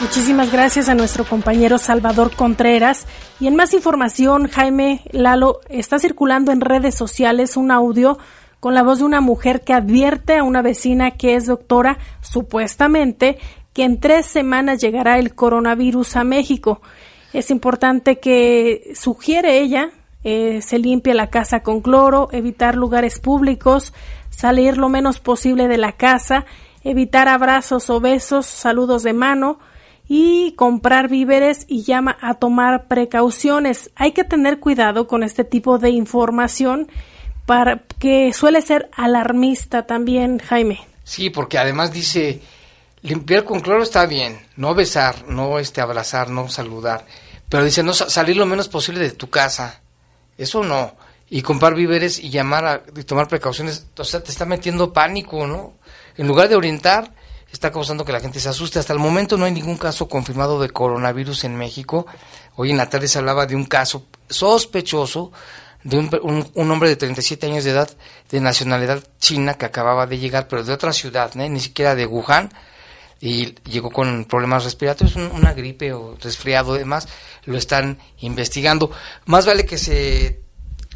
Muchísimas 0.00 0.50
gracias 0.50 0.88
a 0.88 0.94
nuestro 0.94 1.24
compañero 1.24 1.76
Salvador 1.78 2.34
Contreras. 2.34 3.06
Y 3.38 3.46
en 3.46 3.56
más 3.56 3.74
información, 3.74 4.48
Jaime 4.48 5.02
Lalo, 5.10 5.60
está 5.68 5.98
circulando 5.98 6.52
en 6.52 6.60
redes 6.60 6.94
sociales 6.94 7.56
un 7.56 7.70
audio 7.70 8.18
con 8.60 8.74
la 8.74 8.82
voz 8.82 8.98
de 8.98 9.04
una 9.04 9.20
mujer 9.20 9.62
que 9.62 9.74
advierte 9.74 10.38
a 10.38 10.42
una 10.42 10.62
vecina 10.62 11.12
que 11.12 11.34
es 11.34 11.46
doctora, 11.46 11.98
supuestamente, 12.20 13.38
que 13.72 13.84
en 13.84 14.00
tres 14.00 14.26
semanas 14.26 14.80
llegará 14.80 15.18
el 15.18 15.34
coronavirus 15.34 16.16
a 16.16 16.24
México. 16.24 16.80
Es 17.32 17.50
importante 17.50 18.18
que 18.18 18.92
sugiere 18.94 19.60
ella 19.60 19.90
eh, 20.22 20.60
se 20.60 20.78
limpie 20.78 21.14
la 21.14 21.30
casa 21.30 21.62
con 21.62 21.80
cloro, 21.80 22.28
evitar 22.32 22.74
lugares 22.74 23.18
públicos, 23.18 23.94
salir 24.28 24.76
lo 24.76 24.90
menos 24.90 25.18
posible 25.18 25.66
de 25.66 25.78
la 25.78 25.92
casa, 25.92 26.44
evitar 26.84 27.28
abrazos 27.28 27.88
o 27.88 28.00
besos, 28.00 28.44
saludos 28.44 29.02
de 29.02 29.14
mano, 29.14 29.58
y 30.12 30.54
comprar 30.56 31.08
víveres 31.08 31.66
y 31.68 31.84
llama 31.84 32.18
a 32.20 32.34
tomar 32.34 32.88
precauciones. 32.88 33.92
Hay 33.94 34.10
que 34.10 34.24
tener 34.24 34.58
cuidado 34.58 35.06
con 35.06 35.22
este 35.22 35.44
tipo 35.44 35.78
de 35.78 35.90
información 35.90 36.88
para 37.46 37.84
que 38.00 38.32
suele 38.32 38.60
ser 38.60 38.90
alarmista 38.92 39.86
también, 39.86 40.40
Jaime. 40.40 40.80
Sí, 41.04 41.30
porque 41.30 41.58
además 41.58 41.92
dice 41.92 42.40
limpiar 43.02 43.44
con 43.44 43.60
cloro 43.60 43.84
está 43.84 44.04
bien, 44.06 44.40
no 44.56 44.74
besar, 44.74 45.28
no 45.28 45.60
este 45.60 45.80
abrazar, 45.80 46.28
no 46.28 46.48
saludar, 46.48 47.06
pero 47.48 47.62
dice 47.62 47.84
no 47.84 47.92
salir 47.92 48.36
lo 48.36 48.46
menos 48.46 48.68
posible 48.68 48.98
de 48.98 49.12
tu 49.12 49.30
casa. 49.30 49.80
Eso 50.36 50.64
no. 50.64 50.96
Y 51.28 51.42
comprar 51.42 51.76
víveres 51.76 52.18
y 52.18 52.30
llamar 52.30 52.64
a 52.64 52.82
y 52.96 53.04
tomar 53.04 53.28
precauciones, 53.28 53.86
o 53.96 54.02
sea, 54.02 54.24
te 54.24 54.32
está 54.32 54.44
metiendo 54.44 54.92
pánico, 54.92 55.46
¿no? 55.46 55.74
En 56.16 56.26
lugar 56.26 56.48
de 56.48 56.56
orientar, 56.56 57.12
está 57.52 57.70
causando 57.70 58.04
que 58.04 58.12
la 58.12 58.20
gente 58.20 58.40
se 58.40 58.48
asuste. 58.48 58.78
Hasta 58.78 58.92
el 58.92 58.98
momento 58.98 59.36
no 59.36 59.44
hay 59.44 59.52
ningún 59.52 59.76
caso 59.76 60.08
confirmado 60.08 60.60
de 60.60 60.70
coronavirus 60.70 61.44
en 61.44 61.56
México. 61.56 62.06
Hoy 62.56 62.70
en 62.70 62.76
la 62.76 62.88
tarde 62.88 63.08
se 63.08 63.18
hablaba 63.18 63.46
de 63.46 63.56
un 63.56 63.64
caso 63.64 64.06
sospechoso 64.28 65.32
de 65.82 65.98
un, 65.98 66.50
un, 66.54 66.70
hombre 66.70 66.90
de 66.90 66.96
37 66.96 67.46
años 67.46 67.64
de 67.64 67.70
edad, 67.70 67.90
de 68.30 68.40
nacionalidad 68.40 69.02
china, 69.18 69.54
que 69.54 69.64
acababa 69.64 70.06
de 70.06 70.18
llegar, 70.18 70.46
pero 70.46 70.62
de 70.62 70.72
otra 70.72 70.92
ciudad, 70.92 71.34
¿eh? 71.38 71.48
ni 71.48 71.60
siquiera 71.60 71.94
de 71.94 72.04
Wuhan, 72.04 72.52
y 73.18 73.54
llegó 73.62 73.90
con 73.90 74.26
problemas 74.26 74.64
respiratorios, 74.64 75.16
una 75.16 75.54
gripe 75.54 75.92
o 75.92 76.16
resfriado, 76.20 76.74
demás, 76.74 77.08
lo 77.44 77.56
están 77.56 77.98
investigando. 78.18 78.90
Más 79.24 79.46
vale 79.46 79.64
que 79.64 79.78
se 79.78 80.40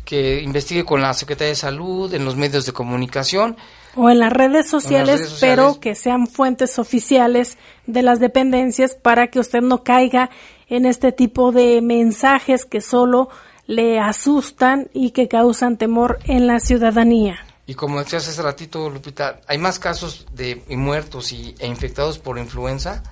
que 0.04 0.42
investigue 0.42 0.84
con 0.84 1.00
la 1.00 1.14
Secretaría 1.14 1.50
de 1.50 1.56
Salud, 1.56 2.12
en 2.12 2.26
los 2.26 2.36
medios 2.36 2.66
de 2.66 2.72
comunicación. 2.72 3.56
O 3.96 4.10
en 4.10 4.18
las 4.18 4.32
redes 4.32 4.68
sociales, 4.68 5.38
pero 5.40 5.80
que 5.80 5.94
sean 5.94 6.26
fuentes 6.26 6.78
oficiales 6.78 7.58
de 7.86 8.02
las 8.02 8.20
dependencias 8.20 8.94
para 8.94 9.28
que 9.28 9.38
usted 9.38 9.60
no 9.60 9.82
caiga 9.82 10.30
en 10.68 10.86
este 10.86 11.12
tipo 11.12 11.52
de 11.52 11.80
mensajes 11.80 12.64
que 12.64 12.80
solo 12.80 13.28
le 13.66 13.98
asustan 13.98 14.88
y 14.92 15.12
que 15.12 15.28
causan 15.28 15.76
temor 15.76 16.18
en 16.24 16.46
la 16.46 16.60
ciudadanía. 16.60 17.36
Y 17.66 17.74
como 17.74 17.98
decías 17.98 18.28
hace 18.28 18.42
ratito, 18.42 18.90
Lupita, 18.90 19.40
hay 19.46 19.58
más 19.58 19.78
casos 19.78 20.26
de 20.34 20.62
muertos 20.68 21.32
y, 21.32 21.54
e 21.58 21.66
infectados 21.66 22.18
por 22.18 22.38
influenza 22.38 23.02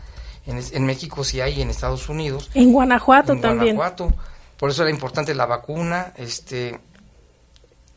en, 0.46 0.86
México 0.86 1.24
sí 1.24 1.40
hay, 1.40 1.62
en 1.62 1.70
Estados 1.70 2.08
Unidos. 2.08 2.50
En 2.54 2.72
Guanajuato 2.72 3.36
también. 3.36 3.76
Guanajuato. 3.76 4.12
Por 4.56 4.70
eso 4.70 4.82
era 4.82 4.90
importante 4.90 5.34
la 5.34 5.46
vacuna, 5.46 6.12
este, 6.16 6.80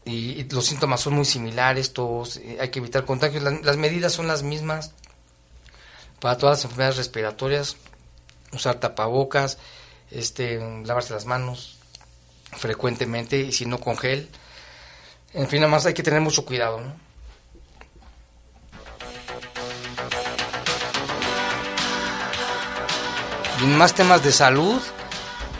y, 0.05 0.43
los 0.49 0.65
síntomas 0.65 1.01
son 1.01 1.13
muy 1.13 1.25
similares, 1.25 1.91
todos, 1.91 2.37
eh, 2.37 2.57
hay 2.61 2.69
que 2.69 2.79
evitar 2.79 3.05
contagios. 3.05 3.43
Las, 3.43 3.77
medidas 3.77 4.13
son 4.13 4.27
las 4.27 4.43
mismas 4.43 4.91
para 6.19 6.37
todas 6.37 6.59
las 6.59 6.65
enfermedades 6.65 6.97
respiratorias, 6.97 7.75
usar 8.53 8.79
tapabocas, 8.79 9.57
este, 10.11 10.59
lavarse 10.85 11.13
las 11.13 11.25
manos 11.25 11.77
frecuentemente 12.51 13.39
y 13.39 13.51
si 13.51 13.65
no 13.65 13.79
con 13.79 13.97
gel. 13.97 14.29
En 15.33 15.47
fin, 15.49 15.59
nada 15.59 15.71
más 15.71 15.85
hay 15.85 15.93
que 15.93 16.03
tener 16.03 16.21
mucho 16.21 16.45
cuidado, 16.45 16.79
¿no? 16.79 17.05
Más 23.77 23.95
temas 23.95 24.23
de 24.23 24.31
salud, 24.31 24.81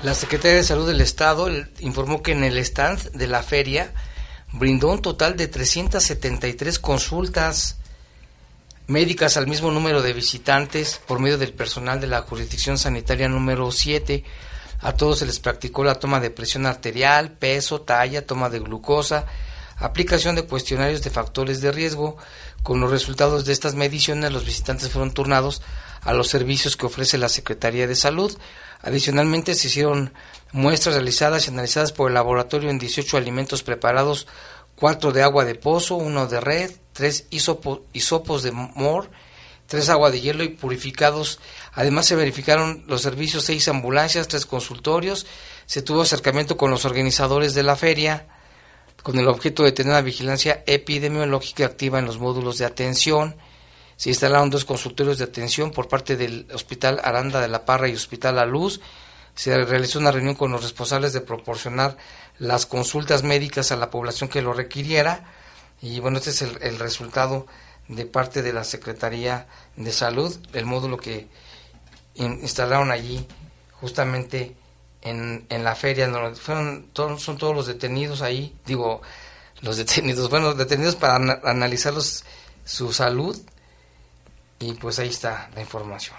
la 0.03 0.13
Secretaría 0.13 0.57
de 0.57 0.63
Salud 0.63 0.87
del 0.87 1.01
Estado 1.01 1.49
informó 1.79 2.21
que 2.21 2.33
en 2.33 2.43
el 2.43 2.57
stand 2.59 3.11
de 3.13 3.25
la 3.25 3.41
feria 3.41 3.91
brindó 4.57 4.89
un 4.89 5.01
total 5.01 5.35
de 5.35 5.47
373 5.47 6.79
consultas 6.79 7.77
médicas 8.87 9.35
al 9.35 9.47
mismo 9.47 9.71
número 9.71 10.01
de 10.01 10.13
visitantes 10.13 11.01
por 11.05 11.19
medio 11.19 11.37
del 11.37 11.53
personal 11.53 11.99
de 11.99 12.07
la 12.07 12.21
jurisdicción 12.21 12.77
sanitaria 12.77 13.27
número 13.27 13.71
7. 13.71 14.23
A 14.79 14.93
todos 14.93 15.19
se 15.19 15.25
les 15.25 15.39
practicó 15.39 15.83
la 15.83 15.95
toma 15.95 16.19
de 16.19 16.29
presión 16.29 16.65
arterial, 16.65 17.31
peso, 17.31 17.81
talla, 17.81 18.25
toma 18.25 18.49
de 18.49 18.59
glucosa, 18.59 19.25
aplicación 19.77 20.35
de 20.35 20.45
cuestionarios 20.45 21.01
de 21.01 21.09
factores 21.09 21.59
de 21.59 21.71
riesgo. 21.71 22.17
Con 22.63 22.79
los 22.79 22.91
resultados 22.91 23.45
de 23.45 23.53
estas 23.53 23.75
mediciones, 23.75 24.31
los 24.31 24.45
visitantes 24.45 24.89
fueron 24.89 25.11
turnados 25.11 25.61
a 26.01 26.13
los 26.13 26.29
servicios 26.29 26.77
que 26.77 26.85
ofrece 26.85 27.17
la 27.17 27.29
Secretaría 27.29 27.87
de 27.87 27.95
Salud. 27.95 28.35
Adicionalmente, 28.81 29.55
se 29.55 29.67
hicieron 29.67 30.13
muestras 30.55 30.95
realizadas 30.95 31.45
y 31.45 31.49
analizadas 31.49 31.91
por 31.91 32.09
el 32.09 32.13
laboratorio 32.13 32.69
en 32.69 32.79
18 32.79 33.17
alimentos 33.17 33.61
preparados, 33.61 34.25
4 34.77 35.11
de 35.11 35.21
agua 35.21 35.43
de 35.43 35.55
pozo, 35.55 35.95
1 35.95 36.27
de 36.27 36.39
red, 36.39 36.71
3 36.93 37.27
hisopos 37.29 38.43
de 38.43 38.51
mor, 38.51 39.11
3 39.67 39.89
agua 39.89 40.11
de 40.11 40.21
hielo 40.21 40.45
y 40.45 40.49
purificados. 40.49 41.39
Además, 41.73 42.05
se 42.05 42.15
verificaron 42.15 42.85
los 42.87 43.01
servicios, 43.01 43.43
6 43.43 43.67
ambulancias, 43.67 44.29
3 44.29 44.45
consultorios. 44.45 45.25
Se 45.65 45.81
tuvo 45.81 46.03
acercamiento 46.03 46.55
con 46.55 46.71
los 46.71 46.85
organizadores 46.85 47.53
de 47.53 47.63
la 47.63 47.75
feria 47.75 48.27
con 49.03 49.19
el 49.19 49.27
objeto 49.27 49.61
de 49.61 49.73
tener 49.73 49.93
la 49.93 50.01
vigilancia 50.01 50.63
epidemiológica 50.65 51.65
activa 51.65 51.99
en 51.99 52.05
los 52.05 52.17
módulos 52.17 52.57
de 52.57 52.65
atención. 52.65 53.35
Se 53.97 54.09
instalaron 54.09 54.49
dos 54.49 54.65
consultorios 54.65 55.19
de 55.19 55.25
atención 55.25 55.69
por 55.69 55.87
parte 55.89 56.15
del 56.15 56.47
Hospital 56.51 56.99
Aranda 57.03 57.39
de 57.41 57.49
la 57.49 57.65
Parra 57.65 57.89
y 57.89 57.93
Hospital 57.93 58.37
La 58.37 58.45
Luz. 58.45 58.79
Se 59.35 59.63
realizó 59.65 59.99
una 59.99 60.11
reunión 60.11 60.35
con 60.35 60.51
los 60.51 60.63
responsables 60.63 61.13
de 61.13 61.21
proporcionar 61.21 61.97
las 62.39 62.65
consultas 62.65 63.23
médicas 63.23 63.71
a 63.71 63.75
la 63.75 63.89
población 63.89 64.29
que 64.29 64.41
lo 64.41 64.53
requiriera. 64.53 65.25
Y 65.81 65.99
bueno, 65.99 66.17
este 66.17 66.29
es 66.31 66.41
el, 66.41 66.79
resultado 66.79 67.45
de 67.87 68.05
parte 68.05 68.41
de 68.41 68.53
la 68.53 68.63
Secretaría 68.63 69.47
de 69.75 69.91
Salud, 69.91 70.35
el 70.53 70.65
módulo 70.65 70.97
que 70.97 71.27
instalaron 72.15 72.91
allí 72.91 73.27
justamente 73.73 74.55
en, 75.01 75.45
en 75.49 75.63
la 75.63 75.75
feria, 75.75 76.09
fueron, 76.35 76.89
son 76.93 77.37
todos 77.37 77.53
los 77.53 77.67
detenidos 77.67 78.21
ahí, 78.21 78.55
digo, 78.65 79.01
los 79.61 79.77
detenidos, 79.77 80.29
bueno, 80.31 80.53
detenidos 80.53 80.95
para 80.95 81.15
analizar 81.43 81.93
su 82.63 82.93
salud 82.93 83.37
y 84.59 84.73
pues 84.73 84.99
ahí 84.99 85.09
está 85.09 85.49
la 85.53 85.61
información. 85.61 86.17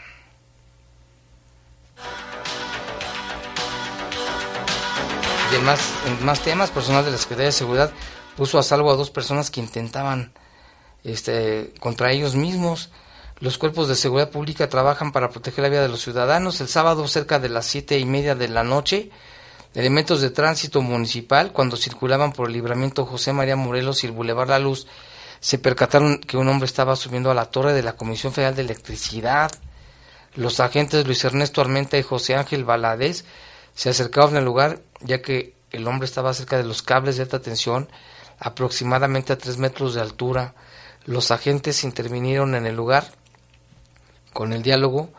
En 5.56 5.64
más, 5.64 6.40
temas, 6.42 6.70
personal 6.70 7.04
de 7.04 7.10
la 7.10 7.16
Secretaría 7.16 7.46
de 7.46 7.52
Seguridad 7.52 7.90
puso 8.36 8.58
a 8.58 8.62
salvo 8.62 8.90
a 8.90 8.96
dos 8.96 9.10
personas 9.10 9.50
que 9.50 9.60
intentaban 9.60 10.32
este, 11.02 11.72
contra 11.80 12.12
ellos 12.12 12.34
mismos. 12.34 12.90
Los 13.40 13.56
cuerpos 13.56 13.88
de 13.88 13.96
seguridad 13.96 14.30
pública 14.30 14.68
trabajan 14.68 15.12
para 15.12 15.30
proteger 15.30 15.62
la 15.62 15.70
vida 15.70 15.82
de 15.82 15.88
los 15.88 16.02
ciudadanos. 16.02 16.60
El 16.60 16.68
sábado, 16.68 17.08
cerca 17.08 17.38
de 17.38 17.48
las 17.48 17.64
siete 17.64 17.98
y 17.98 18.04
media 18.04 18.34
de 18.34 18.48
la 18.48 18.64
noche, 18.64 19.10
elementos 19.74 20.20
de 20.20 20.30
tránsito 20.30 20.82
municipal, 20.82 21.52
cuando 21.52 21.76
circulaban 21.76 22.32
por 22.32 22.48
el 22.48 22.52
libramiento 22.52 23.06
José 23.06 23.32
María 23.32 23.56
Morelos 23.56 24.04
y 24.04 24.08
el 24.08 24.12
Boulevard 24.12 24.50
La 24.50 24.58
Luz, 24.58 24.86
se 25.40 25.58
percataron 25.58 26.18
que 26.18 26.36
un 26.36 26.48
hombre 26.48 26.66
estaba 26.66 26.96
subiendo 26.96 27.30
a 27.30 27.34
la 27.34 27.46
torre 27.46 27.72
de 27.72 27.82
la 27.82 27.94
Comisión 27.94 28.32
Federal 28.32 28.56
de 28.56 28.62
Electricidad. 28.62 29.50
Los 30.34 30.60
agentes 30.60 31.06
Luis 31.06 31.24
Ernesto 31.24 31.62
Armenta 31.62 31.96
y 31.96 32.02
José 32.02 32.36
Ángel 32.36 32.64
Valadez 32.64 33.24
se 33.74 33.90
acercaron 33.90 34.36
al 34.36 34.44
lugar, 34.44 34.80
ya 35.00 35.22
que 35.22 35.54
el 35.70 35.86
hombre 35.88 36.06
estaba 36.06 36.34
cerca 36.34 36.56
de 36.56 36.64
los 36.64 36.82
cables 36.82 37.16
de 37.16 37.22
alta 37.22 37.40
tensión, 37.40 37.88
aproximadamente 38.38 39.32
a 39.32 39.38
tres 39.38 39.58
metros 39.58 39.94
de 39.94 40.00
altura. 40.00 40.54
Los 41.04 41.30
agentes 41.30 41.84
intervinieron 41.84 42.54
en 42.54 42.66
el 42.66 42.76
lugar 42.76 43.12
con 44.32 44.52
el 44.52 44.62
diálogo 44.62 45.10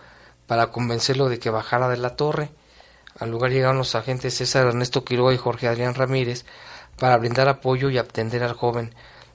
para 0.45 0.71
convencerlo 0.71 1.29
de 1.29 1.39
que 1.39 1.49
bajara 1.49 1.89
de 1.89 1.97
la 1.97 2.15
torre. 2.15 2.49
Al 3.19 3.31
lugar 3.31 3.51
llegaron 3.51 3.77
los 3.77 3.95
agentes 3.95 4.35
César 4.35 4.67
Ernesto 4.67 5.03
Quiroga 5.03 5.33
y 5.33 5.37
Jorge 5.37 5.67
Adrián 5.67 5.95
Ramírez 5.95 6.45
para 6.97 7.17
brindar 7.17 7.47
apoyo 7.47 7.89
y 7.89 7.97
atender 7.97 8.43
al 8.43 8.53
joven. 8.53 8.93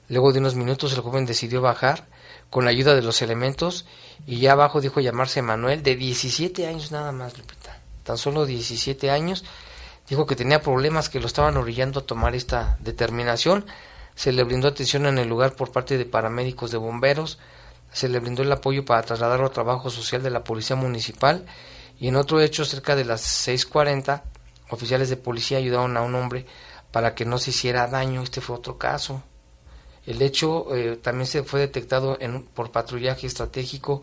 Luego 0.09 0.33
de 0.33 0.39
unos 0.39 0.55
minutos 0.55 0.93
el 0.93 1.01
joven 1.01 1.25
decidió 1.25 1.61
bajar 1.61 2.07
con 2.49 2.65
la 2.65 2.71
ayuda 2.71 2.93
de 2.93 3.01
los 3.01 3.21
elementos 3.21 3.85
y 4.27 4.39
ya 4.39 4.51
abajo 4.53 4.79
dijo 4.79 4.99
llamarse 4.99 5.41
Manuel, 5.41 5.81
de 5.81 5.95
17 5.95 6.67
años 6.67 6.91
nada 6.91 7.11
más, 7.11 7.37
Lupita. 7.37 7.79
Tan 8.03 8.17
solo 8.17 8.45
17 8.45 9.09
años. 9.09 9.43
Dijo 10.07 10.25
que 10.25 10.35
tenía 10.35 10.61
problemas 10.61 11.09
que 11.09 11.19
lo 11.19 11.27
estaban 11.27 11.57
orillando 11.57 12.01
a 12.01 12.05
tomar 12.05 12.35
esta 12.35 12.77
determinación. 12.81 13.65
Se 14.15 14.31
le 14.31 14.43
brindó 14.43 14.67
atención 14.67 15.05
en 15.05 15.17
el 15.17 15.29
lugar 15.29 15.55
por 15.55 15.71
parte 15.71 15.97
de 15.97 16.05
paramédicos 16.05 16.71
de 16.71 16.77
bomberos, 16.77 17.39
se 17.93 18.09
le 18.09 18.19
brindó 18.19 18.41
el 18.41 18.51
apoyo 18.51 18.85
para 18.85 19.03
trasladarlo 19.03 19.45
a 19.45 19.51
trabajo 19.51 19.89
social 19.89 20.23
de 20.23 20.31
la 20.31 20.43
Policía 20.43 20.75
Municipal 20.75 21.45
y 21.99 22.07
en 22.07 22.15
otro 22.15 22.41
hecho 22.41 22.65
cerca 22.65 22.95
de 22.95 23.05
las 23.05 23.47
6.40 23.47 24.23
oficiales 24.71 25.09
de 25.09 25.17
policía 25.17 25.59
ayudaron 25.59 25.95
a 25.95 26.01
un 26.01 26.15
hombre 26.15 26.45
para 26.91 27.13
que 27.13 27.25
no 27.25 27.37
se 27.37 27.51
hiciera 27.51 27.87
daño. 27.87 28.23
Este 28.23 28.41
fue 28.41 28.55
otro 28.55 28.77
caso. 28.77 29.23
El 30.05 30.21
hecho 30.21 30.75
eh, 30.75 30.97
también 31.01 31.27
se 31.27 31.43
fue 31.43 31.59
detectado 31.59 32.17
en, 32.19 32.43
por 32.43 32.71
patrullaje 32.71 33.27
estratégico 33.27 34.01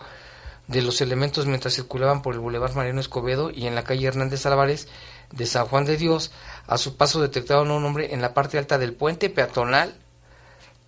de 0.70 0.82
los 0.82 1.00
elementos 1.00 1.46
mientras 1.46 1.74
circulaban 1.74 2.22
por 2.22 2.34
el 2.34 2.40
Boulevard 2.40 2.74
Mariano 2.74 3.00
Escobedo 3.00 3.50
y 3.50 3.66
en 3.66 3.74
la 3.74 3.82
calle 3.82 4.06
Hernández 4.06 4.46
Álvarez 4.46 4.86
de 5.32 5.44
San 5.46 5.66
Juan 5.66 5.84
de 5.84 5.96
Dios. 5.96 6.30
A 6.68 6.78
su 6.78 6.96
paso 6.96 7.20
detectaron 7.20 7.70
a 7.70 7.74
un 7.74 7.84
hombre 7.84 8.14
en 8.14 8.22
la 8.22 8.34
parte 8.34 8.56
alta 8.56 8.78
del 8.78 8.94
puente 8.94 9.30
peatonal 9.30 9.96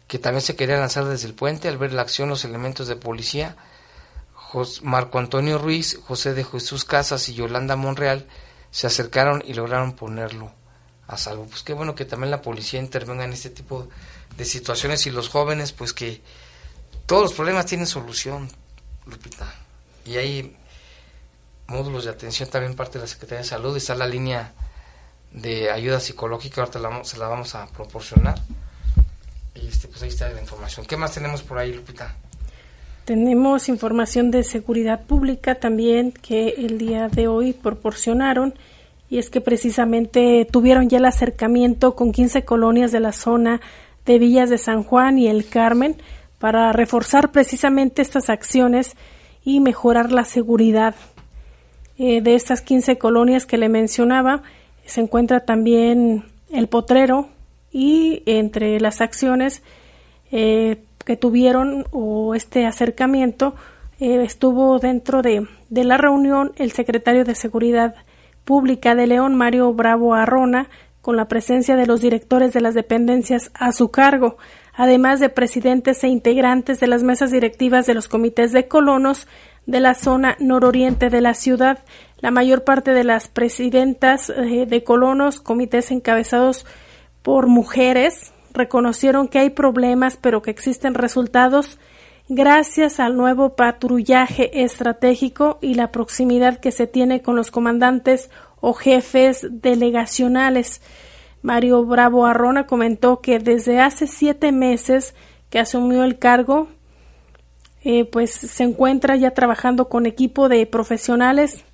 que 0.06 0.20
también 0.20 0.42
se 0.42 0.54
quería 0.54 0.78
lanzar 0.78 1.06
desde 1.06 1.26
el 1.26 1.34
puente 1.34 1.66
al 1.66 1.78
ver 1.78 1.92
la 1.92 2.02
acción 2.02 2.28
los 2.28 2.44
elementos 2.44 2.86
de 2.86 2.94
policía. 2.94 3.56
Marco 4.82 5.18
Antonio 5.18 5.58
Ruiz, 5.58 5.98
José 6.06 6.34
de 6.34 6.44
Jesús 6.44 6.84
Casas 6.84 7.28
y 7.28 7.34
Yolanda 7.34 7.74
Monreal 7.74 8.28
se 8.70 8.86
acercaron 8.86 9.42
y 9.44 9.54
lograron 9.54 9.94
ponerlo 9.94 10.52
a 11.08 11.16
salvo. 11.16 11.46
Pues 11.46 11.62
qué 11.62 11.72
bueno 11.72 11.94
que 11.96 12.04
también 12.04 12.30
la 12.30 12.42
policía 12.42 12.78
intervenga 12.78 13.24
en 13.24 13.32
este 13.32 13.50
tipo 13.50 13.88
de 14.36 14.44
situaciones 14.44 15.06
y 15.06 15.10
los 15.10 15.28
jóvenes, 15.28 15.72
pues 15.72 15.92
que 15.92 16.22
todos 17.06 17.22
los 17.22 17.32
problemas 17.32 17.66
tienen 17.66 17.86
solución, 17.86 18.48
Lupita. 19.06 19.52
Y 20.04 20.16
hay 20.16 20.56
módulos 21.66 22.04
de 22.04 22.10
atención 22.10 22.48
también 22.48 22.74
parte 22.74 22.98
de 22.98 23.04
la 23.04 23.08
Secretaría 23.08 23.42
de 23.42 23.48
Salud. 23.48 23.76
Está 23.76 23.94
la 23.94 24.06
línea 24.06 24.52
de 25.32 25.70
ayuda 25.70 26.00
psicológica, 26.00 26.60
ahorita 26.60 27.04
se 27.04 27.18
la 27.18 27.28
vamos 27.28 27.54
a 27.54 27.66
proporcionar 27.68 28.38
este, 29.54 29.88
pues 29.88 30.02
ahí 30.02 30.08
está 30.08 30.28
la 30.30 30.40
información. 30.40 30.86
¿Qué 30.86 30.96
más 30.96 31.12
tenemos 31.12 31.42
por 31.42 31.58
ahí, 31.58 31.72
Lupita? 31.72 32.14
Tenemos 33.04 33.68
información 33.68 34.30
de 34.30 34.44
seguridad 34.44 35.04
pública 35.04 35.56
también 35.56 36.12
que 36.12 36.50
el 36.50 36.78
día 36.78 37.08
de 37.08 37.26
hoy 37.26 37.52
proporcionaron 37.52 38.54
y 39.10 39.18
es 39.18 39.28
que 39.28 39.40
precisamente 39.40 40.46
tuvieron 40.50 40.88
ya 40.88 40.98
el 40.98 41.04
acercamiento 41.04 41.96
con 41.96 42.12
15 42.12 42.44
colonias 42.44 42.92
de 42.92 43.00
la 43.00 43.12
zona 43.12 43.60
de 44.06 44.18
Villas 44.18 44.50
de 44.50 44.58
San 44.58 44.84
Juan 44.84 45.18
y 45.18 45.28
El 45.28 45.48
Carmen 45.48 46.00
para 46.38 46.72
reforzar 46.72 47.32
precisamente 47.32 48.02
estas 48.02 48.30
acciones 48.30 48.96
y 49.44 49.60
mejorar 49.60 50.12
la 50.12 50.24
seguridad. 50.24 50.94
Eh, 51.98 52.20
de 52.20 52.34
estas 52.34 52.62
15 52.62 52.98
colonias 52.98 53.46
que 53.46 53.58
le 53.58 53.68
mencionaba, 53.68 54.42
se 54.84 55.00
encuentra 55.00 55.40
también 55.40 56.24
el 56.50 56.68
Potrero, 56.68 57.28
y 57.72 58.22
entre 58.26 58.78
las 58.78 59.00
acciones 59.00 59.62
eh, 60.30 60.84
que 61.04 61.16
tuvieron 61.16 61.86
o 61.90 62.34
este 62.34 62.66
acercamiento 62.66 63.54
eh, 63.98 64.22
estuvo 64.22 64.78
dentro 64.78 65.22
de, 65.22 65.46
de, 65.70 65.84
la 65.84 65.96
reunión 65.96 66.52
el 66.56 66.72
secretario 66.72 67.24
de 67.24 67.34
Seguridad 67.34 67.94
Pública 68.44 68.94
de 68.94 69.06
León, 69.06 69.34
Mario 69.36 69.72
Bravo 69.72 70.14
Arrona, 70.14 70.68
con 71.00 71.16
la 71.16 71.28
presencia 71.28 71.76
de 71.76 71.86
los 71.86 72.00
directores 72.00 72.52
de 72.52 72.60
las 72.60 72.74
dependencias 72.74 73.50
a 73.54 73.72
su 73.72 73.90
cargo, 73.90 74.36
además 74.74 75.20
de 75.20 75.28
presidentes 75.28 76.02
e 76.04 76.08
integrantes 76.08 76.80
de 76.80 76.86
las 76.86 77.02
mesas 77.02 77.30
directivas 77.30 77.86
de 77.86 77.94
los 77.94 78.08
comités 78.08 78.52
de 78.52 78.68
colonos 78.68 79.26
de 79.66 79.80
la 79.80 79.94
zona 79.94 80.36
nororiente 80.40 81.10
de 81.10 81.20
la 81.20 81.34
ciudad. 81.34 81.78
La 82.18 82.30
mayor 82.30 82.64
parte 82.64 82.92
de 82.92 83.04
las 83.04 83.28
presidentas 83.28 84.30
eh, 84.30 84.66
de 84.66 84.84
colonos, 84.84 85.40
comités 85.40 85.90
encabezados 85.90 86.66
por 87.22 87.46
mujeres, 87.46 88.32
reconocieron 88.52 89.28
que 89.28 89.38
hay 89.38 89.50
problemas, 89.50 90.16
pero 90.16 90.42
que 90.42 90.50
existen 90.50 90.94
resultados 90.94 91.78
gracias 92.28 93.00
al 93.00 93.16
nuevo 93.16 93.56
patrullaje 93.56 94.62
estratégico 94.62 95.58
y 95.60 95.74
la 95.74 95.92
proximidad 95.92 96.58
que 96.58 96.72
se 96.72 96.86
tiene 96.86 97.22
con 97.22 97.36
los 97.36 97.50
comandantes 97.50 98.30
o 98.60 98.72
jefes 98.72 99.46
delegacionales. 99.50 100.80
Mario 101.42 101.84
Bravo 101.84 102.24
Arrona 102.26 102.66
comentó 102.66 103.20
que 103.20 103.38
desde 103.38 103.80
hace 103.80 104.06
siete 104.06 104.52
meses 104.52 105.14
que 105.50 105.58
asumió 105.58 106.04
el 106.04 106.18
cargo, 106.18 106.68
eh, 107.84 108.04
pues 108.04 108.32
se 108.32 108.62
encuentra 108.62 109.16
ya 109.16 109.32
trabajando 109.32 109.88
con 109.88 110.06
equipo 110.06 110.48
de 110.48 110.64
profesionales 110.66 111.64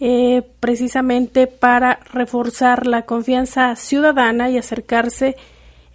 eh, 0.00 0.42
precisamente 0.60 1.46
para 1.46 2.00
reforzar 2.12 2.86
la 2.86 3.02
confianza 3.02 3.74
ciudadana 3.74 4.50
y 4.50 4.58
acercarse 4.58 5.36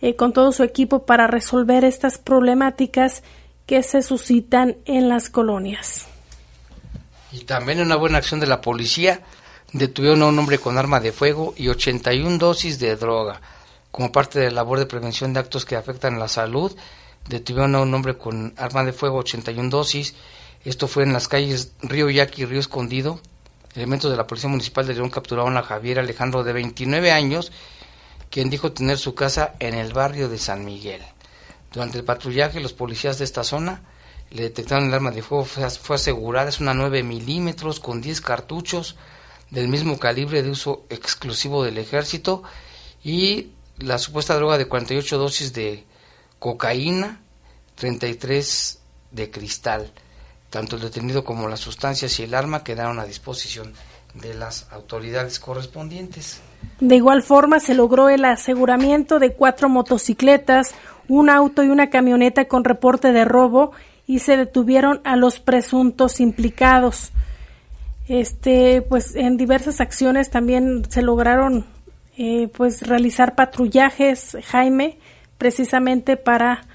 eh, 0.01 0.15
con 0.17 0.33
todo 0.33 0.51
su 0.51 0.63
equipo 0.63 1.05
para 1.05 1.27
resolver 1.27 1.85
estas 1.85 2.17
problemáticas 2.17 3.23
que 3.65 3.81
se 3.83 4.01
suscitan 4.01 4.75
en 4.83 5.07
las 5.07 5.29
colonias. 5.29 6.07
Y 7.31 7.45
también 7.45 7.79
una 7.79 7.95
buena 7.95 8.17
acción 8.17 8.41
de 8.41 8.47
la 8.47 8.59
policía, 8.59 9.21
detuvieron 9.73 10.21
a 10.21 10.27
un 10.27 10.39
hombre 10.39 10.59
con 10.59 10.77
arma 10.77 10.99
de 10.99 11.11
fuego 11.11 11.53
y 11.57 11.67
81 11.67 12.37
dosis 12.37 12.79
de 12.79 12.95
droga. 12.95 13.41
Como 13.91 14.11
parte 14.11 14.39
de 14.39 14.49
la 14.49 14.57
labor 14.57 14.79
de 14.79 14.85
prevención 14.85 15.33
de 15.33 15.39
actos 15.39 15.65
que 15.65 15.75
afectan 15.75 16.19
la 16.19 16.27
salud, 16.27 16.75
detuvieron 17.27 17.75
a 17.75 17.81
un 17.81 17.93
hombre 17.93 18.17
con 18.17 18.53
arma 18.57 18.83
de 18.83 18.93
fuego, 18.93 19.17
81 19.17 19.69
dosis. 19.69 20.15
Esto 20.63 20.87
fue 20.87 21.03
en 21.03 21.13
las 21.13 21.27
calles 21.27 21.73
Río 21.81 22.09
Yaqui 22.09 22.43
y 22.43 22.45
Río 22.45 22.59
Escondido. 22.59 23.19
Elementos 23.75 24.11
de 24.11 24.17
la 24.17 24.27
Policía 24.27 24.49
Municipal 24.49 24.85
de 24.85 24.93
León 24.93 25.09
capturaron 25.09 25.57
a 25.57 25.63
Javier 25.63 25.99
Alejandro 25.99 26.43
de 26.43 26.53
29 26.53 27.11
años, 27.11 27.51
quien 28.29 28.49
dijo 28.49 28.71
tener 28.71 28.97
su 28.97 29.15
casa 29.15 29.55
en 29.59 29.73
el 29.73 29.93
barrio 29.93 30.29
de 30.29 30.37
San 30.37 30.63
Miguel. 30.63 31.01
Durante 31.71 31.97
el 31.97 32.03
patrullaje, 32.03 32.59
los 32.59 32.73
policías 32.73 33.17
de 33.17 33.25
esta 33.25 33.43
zona 33.43 33.81
le 34.29 34.43
detectaron 34.43 34.87
el 34.87 34.93
arma 34.93 35.11
de 35.11 35.23
fuego, 35.23 35.45
fue, 35.45 35.95
asegurada, 35.95 36.49
es 36.49 36.59
una 36.59 36.75
9 36.75 37.01
milímetros 37.01 37.79
con 37.79 38.01
10 38.01 38.21
cartuchos 38.21 38.95
del 39.53 39.67
mismo 39.67 39.99
calibre 39.99 40.41
de 40.41 40.49
uso 40.49 40.83
exclusivo 40.89 41.63
del 41.63 41.77
ejército 41.77 42.41
y 43.03 43.51
la 43.77 43.99
supuesta 43.99 44.35
droga 44.35 44.57
de 44.57 44.67
48 44.67 45.17
dosis 45.17 45.53
de 45.53 45.83
cocaína, 46.39 47.21
33 47.75 48.79
de 49.11 49.29
cristal. 49.29 49.91
Tanto 50.49 50.75
el 50.75 50.81
detenido 50.81 51.23
como 51.23 51.47
las 51.47 51.59
sustancias 51.59 52.19
y 52.19 52.23
el 52.23 52.33
arma 52.33 52.63
quedaron 52.63 52.99
a 52.99 53.05
disposición 53.05 53.73
de 54.15 54.33
las 54.33 54.67
autoridades 54.71 55.39
correspondientes. 55.39 56.41
De 56.79 56.95
igual 56.95 57.21
forma, 57.21 57.59
se 57.59 57.75
logró 57.75 58.09
el 58.09 58.25
aseguramiento 58.25 59.19
de 59.19 59.33
cuatro 59.33 59.69
motocicletas, 59.69 60.73
un 61.07 61.29
auto 61.29 61.63
y 61.63 61.69
una 61.69 61.91
camioneta 61.91 62.45
con 62.45 62.63
reporte 62.63 63.11
de 63.11 63.25
robo 63.25 63.71
y 64.07 64.19
se 64.19 64.35
detuvieron 64.35 64.99
a 65.03 65.15
los 65.15 65.39
presuntos 65.39 66.19
implicados. 66.19 67.11
Este, 68.07 68.81
pues 68.81 69.15
en 69.15 69.37
diversas 69.37 69.79
acciones 69.79 70.29
también 70.29 70.83
se 70.89 71.01
lograron 71.01 71.65
eh, 72.17 72.49
pues 72.49 72.81
realizar 72.81 73.35
patrullajes, 73.35 74.37
Jaime, 74.45 74.99
precisamente 75.37 76.17
para 76.17 76.67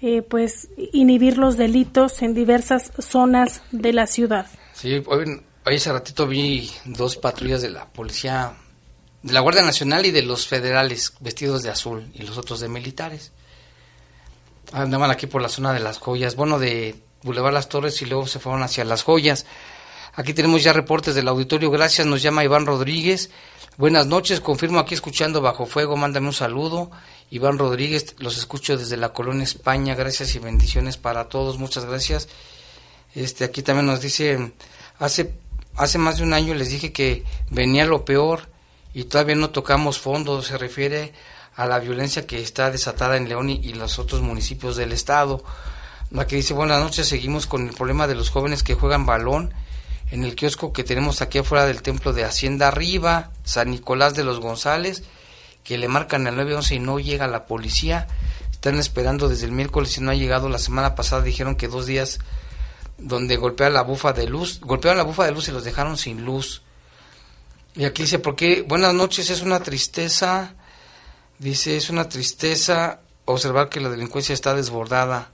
eh, 0.00 0.22
pues 0.22 0.68
inhibir 0.92 1.36
los 1.36 1.56
delitos 1.56 2.22
en 2.22 2.34
diversas 2.34 2.92
zonas 2.98 3.62
de 3.72 3.92
la 3.92 4.06
ciudad. 4.06 4.46
Sí, 4.72 5.02
hoy, 5.06 5.42
hoy 5.66 5.74
ese 5.74 5.92
ratito 5.92 6.26
vi 6.26 6.70
dos 6.84 7.16
patrullas 7.16 7.60
de 7.60 7.70
la 7.70 7.86
policía, 7.86 8.52
de 9.22 9.32
la 9.32 9.40
Guardia 9.40 9.62
Nacional 9.62 10.06
y 10.06 10.12
de 10.12 10.22
los 10.22 10.46
federales 10.46 11.14
vestidos 11.20 11.62
de 11.62 11.70
azul 11.70 12.08
y 12.14 12.22
los 12.22 12.38
otros 12.38 12.60
de 12.60 12.68
militares 12.68 13.32
andaban 14.72 15.10
aquí 15.10 15.26
por 15.26 15.42
la 15.42 15.48
zona 15.48 15.72
de 15.72 15.80
las 15.80 15.98
joyas, 15.98 16.36
bueno, 16.36 16.58
de 16.58 16.96
Boulevard 17.22 17.54
Las 17.54 17.68
Torres 17.68 18.00
y 18.02 18.06
luego 18.06 18.26
se 18.26 18.38
fueron 18.38 18.62
hacia 18.62 18.84
las 18.84 19.02
joyas. 19.02 19.46
Aquí 20.18 20.34
tenemos 20.34 20.64
ya 20.64 20.72
reportes 20.72 21.14
del 21.14 21.28
auditorio, 21.28 21.70
gracias, 21.70 22.04
nos 22.04 22.20
llama 22.20 22.42
Iván 22.42 22.66
Rodríguez. 22.66 23.30
Buenas 23.76 24.08
noches, 24.08 24.40
confirmo 24.40 24.80
aquí 24.80 24.92
escuchando 24.92 25.40
Bajo 25.40 25.64
Fuego, 25.64 25.96
mándame 25.96 26.26
un 26.26 26.32
saludo. 26.32 26.90
Iván 27.30 27.56
Rodríguez, 27.56 28.16
los 28.18 28.36
escucho 28.36 28.76
desde 28.76 28.96
la 28.96 29.12
colonia 29.12 29.44
España, 29.44 29.94
gracias 29.94 30.34
y 30.34 30.40
bendiciones 30.40 30.96
para 30.96 31.28
todos, 31.28 31.58
muchas 31.58 31.84
gracias. 31.84 32.28
Este, 33.14 33.44
aquí 33.44 33.62
también 33.62 33.86
nos 33.86 34.00
dice, 34.00 34.54
hace, 34.98 35.34
hace 35.76 35.98
más 35.98 36.16
de 36.16 36.24
un 36.24 36.32
año 36.32 36.52
les 36.52 36.70
dije 36.70 36.90
que 36.90 37.22
venía 37.50 37.86
lo 37.86 38.04
peor 38.04 38.48
y 38.94 39.04
todavía 39.04 39.36
no 39.36 39.50
tocamos 39.50 40.00
fondo, 40.00 40.42
se 40.42 40.58
refiere 40.58 41.12
a 41.54 41.64
la 41.64 41.78
violencia 41.78 42.26
que 42.26 42.42
está 42.42 42.72
desatada 42.72 43.18
en 43.18 43.28
León 43.28 43.50
y, 43.50 43.72
los 43.74 44.00
otros 44.00 44.20
municipios 44.20 44.74
del 44.74 44.90
estado. 44.90 45.44
La 46.10 46.26
que 46.26 46.34
dice, 46.34 46.54
buenas 46.54 46.82
noches, 46.82 47.06
seguimos 47.06 47.46
con 47.46 47.68
el 47.68 47.74
problema 47.76 48.08
de 48.08 48.16
los 48.16 48.30
jóvenes 48.30 48.64
que 48.64 48.74
juegan 48.74 49.06
balón 49.06 49.54
en 50.10 50.24
el 50.24 50.34
kiosco 50.34 50.72
que 50.72 50.84
tenemos 50.84 51.22
aquí 51.22 51.38
afuera 51.38 51.66
del 51.66 51.82
templo 51.82 52.12
de 52.12 52.24
Hacienda 52.24 52.68
Arriba, 52.68 53.30
San 53.44 53.70
Nicolás 53.70 54.14
de 54.14 54.24
los 54.24 54.40
González, 54.40 55.02
que 55.64 55.78
le 55.78 55.88
marcan 55.88 56.26
al 56.26 56.36
911 56.36 56.74
y 56.74 56.78
no 56.78 56.98
llega 56.98 57.26
la 57.26 57.46
policía. 57.46 58.06
Están 58.50 58.78
esperando 58.78 59.28
desde 59.28 59.46
el 59.46 59.52
miércoles 59.52 59.96
y 59.96 60.00
no 60.00 60.10
ha 60.10 60.14
llegado. 60.14 60.48
La 60.48 60.58
semana 60.58 60.94
pasada 60.94 61.22
dijeron 61.22 61.56
que 61.56 61.68
dos 61.68 61.86
días 61.86 62.18
donde 62.96 63.36
golpea 63.36 63.70
la 63.70 63.82
bufa 63.82 64.12
de 64.12 64.26
luz, 64.26 64.60
golpearon 64.60 64.98
la 64.98 65.04
bufa 65.04 65.24
de 65.24 65.32
luz 65.32 65.48
y 65.48 65.52
los 65.52 65.64
dejaron 65.64 65.96
sin 65.96 66.24
luz. 66.24 66.62
Y 67.74 67.84
aquí 67.84 68.02
dice, 68.02 68.18
porque 68.18 68.62
buenas 68.66 68.94
noches, 68.94 69.30
es 69.30 69.42
una 69.42 69.60
tristeza 69.60 70.54
Dice, 71.38 71.76
es 71.76 71.88
una 71.88 72.08
tristeza 72.08 73.00
observar 73.24 73.68
que 73.68 73.80
la 73.80 73.88
delincuencia 73.88 74.32
está 74.32 74.54
desbordada 74.54 75.30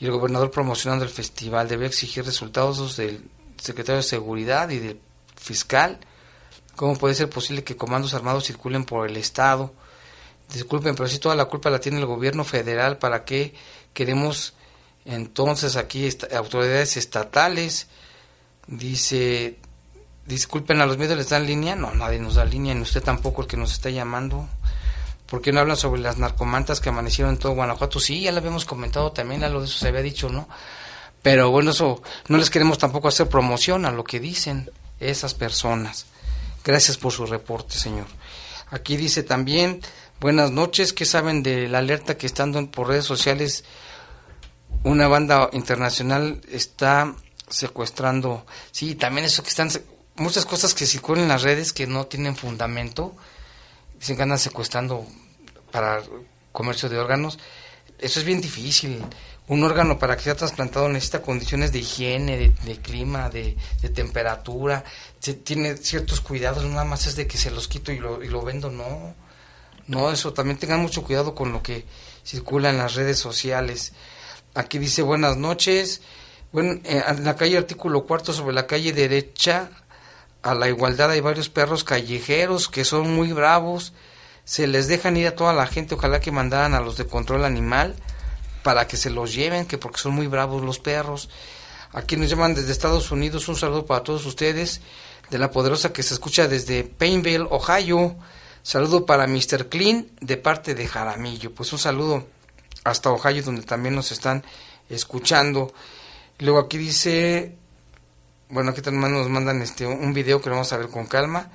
y 0.00 0.06
el 0.06 0.12
gobernador 0.12 0.50
promocionando 0.50 1.04
el 1.04 1.10
festival 1.10 1.68
debe 1.68 1.84
exigir 1.84 2.24
resultados 2.24 2.96
del 2.96 3.22
secretario 3.58 3.98
de 3.98 4.02
Seguridad 4.02 4.70
y 4.70 4.78
del 4.78 5.00
fiscal. 5.36 5.98
¿Cómo 6.76 6.96
puede 6.96 7.14
ser 7.14 7.28
posible 7.28 7.64
que 7.64 7.76
comandos 7.76 8.14
armados 8.14 8.44
circulen 8.44 8.84
por 8.84 9.08
el 9.08 9.16
Estado? 9.16 9.72
Disculpen, 10.52 10.94
pero 10.94 11.08
si 11.08 11.18
toda 11.18 11.34
la 11.34 11.46
culpa 11.46 11.70
la 11.70 11.80
tiene 11.80 11.98
el 11.98 12.06
gobierno 12.06 12.44
federal, 12.44 12.98
¿para 12.98 13.24
qué 13.24 13.54
queremos 13.92 14.54
entonces 15.04 15.76
aquí 15.76 16.08
autoridades 16.34 16.96
estatales? 16.96 17.88
Dice, 18.66 19.58
disculpen, 20.26 20.80
a 20.80 20.86
los 20.86 20.98
medios 20.98 21.16
les 21.16 21.28
dan 21.28 21.46
línea. 21.46 21.74
No, 21.74 21.94
nadie 21.94 22.18
nos 22.18 22.36
da 22.36 22.44
línea, 22.44 22.74
ni 22.74 22.82
usted 22.82 23.02
tampoco 23.02 23.42
el 23.42 23.48
que 23.48 23.56
nos 23.56 23.72
está 23.72 23.90
llamando. 23.90 24.48
¿Por 25.26 25.42
qué 25.42 25.52
no 25.52 25.60
hablan 25.60 25.76
sobre 25.76 26.00
las 26.00 26.16
narcomantas 26.16 26.80
que 26.80 26.88
amanecieron 26.88 27.34
en 27.34 27.38
todo 27.38 27.52
Guanajuato? 27.52 28.00
Sí, 28.00 28.22
ya 28.22 28.32
lo 28.32 28.38
habíamos 28.38 28.64
comentado 28.64 29.12
también, 29.12 29.44
algo 29.44 29.60
de 29.60 29.66
eso 29.66 29.78
se 29.78 29.88
había 29.88 30.00
dicho, 30.00 30.30
¿no? 30.30 30.48
Pero 31.22 31.50
bueno, 31.50 31.72
eso 31.72 32.02
no 32.28 32.38
les 32.38 32.50
queremos 32.50 32.78
tampoco 32.78 33.08
hacer 33.08 33.28
promoción 33.28 33.84
a 33.84 33.90
lo 33.90 34.04
que 34.04 34.20
dicen 34.20 34.70
esas 35.00 35.34
personas. 35.34 36.06
Gracias 36.64 36.96
por 36.96 37.12
su 37.12 37.26
reporte, 37.26 37.74
señor. 37.74 38.06
Aquí 38.70 38.96
dice 38.96 39.22
también, 39.22 39.80
buenas 40.20 40.50
noches, 40.50 40.92
¿qué 40.92 41.04
saben 41.04 41.42
de 41.42 41.68
la 41.68 41.78
alerta 41.78 42.16
que 42.16 42.26
estando 42.26 42.70
por 42.70 42.88
redes 42.88 43.06
sociales 43.06 43.64
una 44.84 45.08
banda 45.08 45.48
internacional 45.52 46.40
está 46.50 47.14
secuestrando? 47.48 48.44
Sí, 48.70 48.94
también 48.94 49.24
eso 49.24 49.42
que 49.42 49.48
están, 49.48 49.70
muchas 50.16 50.44
cosas 50.44 50.74
que 50.74 50.86
circulan 50.86 51.24
en 51.24 51.30
las 51.30 51.42
redes 51.42 51.72
que 51.72 51.86
no 51.86 52.06
tienen 52.06 52.36
fundamento 52.36 53.14
dicen 53.98 54.16
que 54.16 54.22
andan 54.22 54.38
secuestrando 54.38 55.06
para 55.70 56.02
comercio 56.52 56.88
de 56.88 56.98
órganos. 56.98 57.38
Eso 57.98 58.20
es 58.20 58.26
bien 58.26 58.40
difícil. 58.40 59.02
Un 59.48 59.64
órgano 59.64 59.98
para 59.98 60.16
que 60.16 60.24
sea 60.24 60.34
trasplantado 60.34 60.88
necesita 60.88 61.22
condiciones 61.22 61.72
de 61.72 61.78
higiene, 61.78 62.36
de, 62.36 62.76
clima, 62.76 63.30
de, 63.30 63.56
temperatura. 63.94 64.84
Se 65.18 65.34
tiene 65.34 65.76
ciertos 65.76 66.20
cuidados, 66.20 66.64
no 66.64 66.70
nada 66.70 66.84
más 66.84 67.06
es 67.06 67.16
de 67.16 67.26
que 67.26 67.38
se 67.38 67.50
los 67.50 67.66
quito 67.66 67.90
y 67.90 67.98
lo, 67.98 68.22
y 68.22 68.28
lo 68.28 68.42
vendo, 68.42 68.70
no. 68.70 69.14
No, 69.86 70.10
eso 70.10 70.34
también 70.34 70.58
tengan 70.58 70.80
mucho 70.80 71.02
cuidado 71.02 71.34
con 71.34 71.50
lo 71.50 71.62
que 71.62 71.86
circula 72.24 72.68
en 72.68 72.76
las 72.76 72.94
redes 72.94 73.18
sociales. 73.18 73.94
Aquí 74.54 74.78
dice 74.78 75.00
buenas 75.00 75.38
noches. 75.38 76.02
Bueno, 76.52 76.80
eh, 76.84 77.02
en 77.06 77.24
la 77.24 77.36
calle 77.36 77.56
artículo 77.56 78.04
cuarto 78.04 78.34
sobre 78.34 78.54
la 78.54 78.66
calle 78.66 78.92
derecha 78.92 79.70
a 80.42 80.54
la 80.54 80.68
igualdad 80.68 81.10
hay 81.10 81.20
varios 81.20 81.48
perros 81.48 81.84
callejeros 81.84 82.68
que 82.68 82.84
son 82.84 83.14
muy 83.14 83.32
bravos, 83.32 83.92
se 84.44 84.66
les 84.66 84.88
dejan 84.88 85.16
ir 85.16 85.26
a 85.26 85.34
toda 85.34 85.52
la 85.52 85.66
gente, 85.66 85.94
ojalá 85.94 86.20
que 86.20 86.30
mandaran 86.30 86.74
a 86.74 86.80
los 86.80 86.96
de 86.96 87.06
control 87.06 87.44
animal 87.44 87.96
para 88.68 88.86
que 88.86 88.98
se 88.98 89.08
los 89.08 89.32
lleven, 89.32 89.64
que 89.64 89.78
porque 89.78 89.98
son 89.98 90.12
muy 90.12 90.26
bravos 90.26 90.62
los 90.62 90.78
perros. 90.78 91.30
Aquí 91.94 92.18
nos 92.18 92.28
llaman 92.28 92.54
desde 92.54 92.70
Estados 92.70 93.10
Unidos, 93.10 93.48
un 93.48 93.56
saludo 93.56 93.86
para 93.86 94.02
todos 94.02 94.26
ustedes. 94.26 94.82
de 95.30 95.38
la 95.38 95.50
poderosa 95.50 95.90
que 95.90 96.02
se 96.02 96.12
escucha 96.12 96.46
desde 96.48 96.84
Painville, 96.84 97.46
Ohio. 97.48 98.16
Saludo 98.62 99.06
para 99.06 99.26
Mr. 99.26 99.70
Clean 99.70 100.08
de 100.20 100.36
parte 100.36 100.74
de 100.74 100.86
Jaramillo. 100.86 101.54
Pues 101.54 101.72
un 101.72 101.78
saludo 101.78 102.26
hasta 102.84 103.10
Ohio 103.10 103.42
donde 103.42 103.62
también 103.62 103.94
nos 103.94 104.12
están 104.12 104.44
escuchando. 104.90 105.72
Luego 106.38 106.58
aquí 106.58 106.76
dice, 106.76 107.56
bueno, 108.50 108.72
aquí 108.72 108.82
también 108.82 109.14
nos 109.14 109.30
mandan 109.30 109.62
este 109.62 109.86
un 109.86 110.12
video 110.12 110.42
que 110.42 110.50
vamos 110.50 110.70
a 110.74 110.76
ver 110.76 110.88
con 110.88 111.06
calma. 111.06 111.50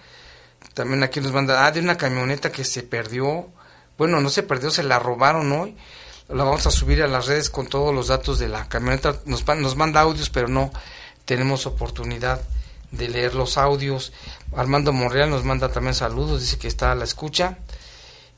También 0.73 1.03
aquí 1.03 1.21
nos 1.21 1.31
manda, 1.31 1.63
ah, 1.63 1.71
de 1.71 1.79
una 1.79 1.95
camioneta 1.95 2.51
que 2.51 2.63
se 2.63 2.81
perdió. 2.81 3.51
Bueno, 3.99 4.19
no 4.19 4.31
se 4.31 4.41
perdió, 4.41 4.71
se 4.71 4.81
la 4.81 4.97
robaron 4.97 5.51
hoy. 5.51 5.77
La 6.29 6.43
vamos 6.43 6.65
a 6.65 6.71
subir 6.71 7.03
a 7.03 7.07
las 7.07 7.27
redes 7.27 7.49
con 7.49 7.67
todos 7.67 7.93
los 7.93 8.07
datos 8.07 8.39
de 8.39 8.47
la 8.47 8.67
camioneta. 8.69 9.17
Nos, 9.25 9.45
nos 9.45 9.75
manda 9.75 10.01
audios, 10.01 10.29
pero 10.29 10.47
no 10.47 10.71
tenemos 11.25 11.65
oportunidad 11.65 12.41
de 12.91 13.09
leer 13.09 13.35
los 13.35 13.57
audios. 13.57 14.13
Armando 14.55 14.93
Monreal 14.93 15.29
nos 15.29 15.43
manda 15.43 15.71
también 15.71 15.95
saludos, 15.95 16.41
dice 16.41 16.57
que 16.57 16.67
está 16.67 16.91
a 16.91 16.95
la 16.95 17.03
escucha. 17.03 17.57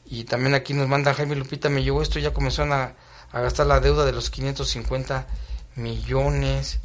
Y 0.05 0.23
también 0.23 0.55
aquí 0.55 0.73
nos 0.73 0.87
manda 0.87 1.13
Jaime 1.13 1.35
Lupita, 1.35 1.69
me 1.69 1.83
llegó 1.83 2.01
esto, 2.01 2.19
ya 2.19 2.33
comenzó 2.33 2.63
a, 2.63 2.93
a 3.31 3.41
gastar 3.41 3.67
la 3.67 3.79
deuda 3.79 4.05
de 4.05 4.11
los 4.11 4.29
550 4.29 5.27
millones 5.75 6.79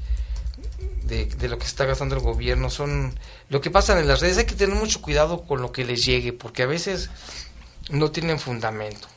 de, 1.05 1.27
de, 1.27 1.49
lo 1.49 1.59
que 1.59 1.67
está 1.67 1.85
gastando 1.85 2.15
el 2.15 2.23
gobierno. 2.23 2.71
Son 2.71 3.19
lo 3.49 3.61
que 3.61 3.71
pasa 3.71 3.99
en 3.99 4.09
las 4.09 4.21
redes. 4.21 4.39
Hay 4.39 4.47
que 4.47 4.55
tener 4.55 4.77
mucho 4.77 5.01
cuidado 5.01 5.43
con 5.43 5.63
lo 5.63 5.73
que 5.73 5.85
les 5.85 6.05
llegue, 6.05 6.33
porque 6.33 6.63
a 6.63 6.67
veces 6.67 7.11
no 7.89 8.11
tienen 8.11 8.39
fundamento. 8.39 9.09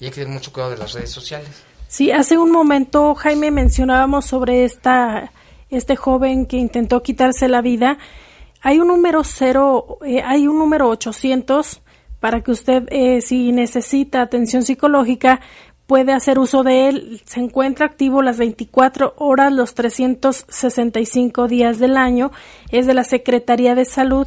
Y 0.00 0.06
hay 0.06 0.10
que 0.10 0.20
tener 0.20 0.34
mucho 0.34 0.52
cuidado 0.52 0.72
de 0.72 0.78
las 0.78 0.92
redes 0.92 1.10
sociales. 1.10 1.48
Sí, 1.88 2.10
hace 2.10 2.38
un 2.38 2.50
momento, 2.50 3.14
Jaime, 3.14 3.50
mencionábamos 3.50 4.26
sobre 4.26 4.64
esta 4.64 5.32
este 5.70 5.96
joven 5.96 6.46
que 6.46 6.56
intentó 6.56 7.02
quitarse 7.02 7.48
la 7.48 7.60
vida. 7.60 7.98
Hay 8.60 8.80
un 8.80 8.88
número 8.88 9.22
cero, 9.24 9.98
eh, 10.04 10.22
hay 10.24 10.48
un 10.48 10.58
número 10.58 10.88
800 10.88 11.82
para 12.20 12.42
que 12.42 12.50
usted, 12.50 12.84
eh, 12.90 13.20
si 13.20 13.52
necesita 13.52 14.22
atención 14.22 14.64
psicológica, 14.64 15.40
puede 15.86 16.12
hacer 16.12 16.38
uso 16.38 16.62
de 16.64 16.88
él. 16.88 17.20
Se 17.24 17.40
encuentra 17.40 17.86
activo 17.86 18.22
las 18.22 18.38
24 18.38 19.14
horas, 19.16 19.52
los 19.52 19.74
365 19.74 21.48
días 21.48 21.78
del 21.78 21.96
año. 21.96 22.32
Es 22.70 22.86
de 22.86 22.94
la 22.94 23.04
Secretaría 23.04 23.74
de 23.74 23.84
Salud 23.84 24.26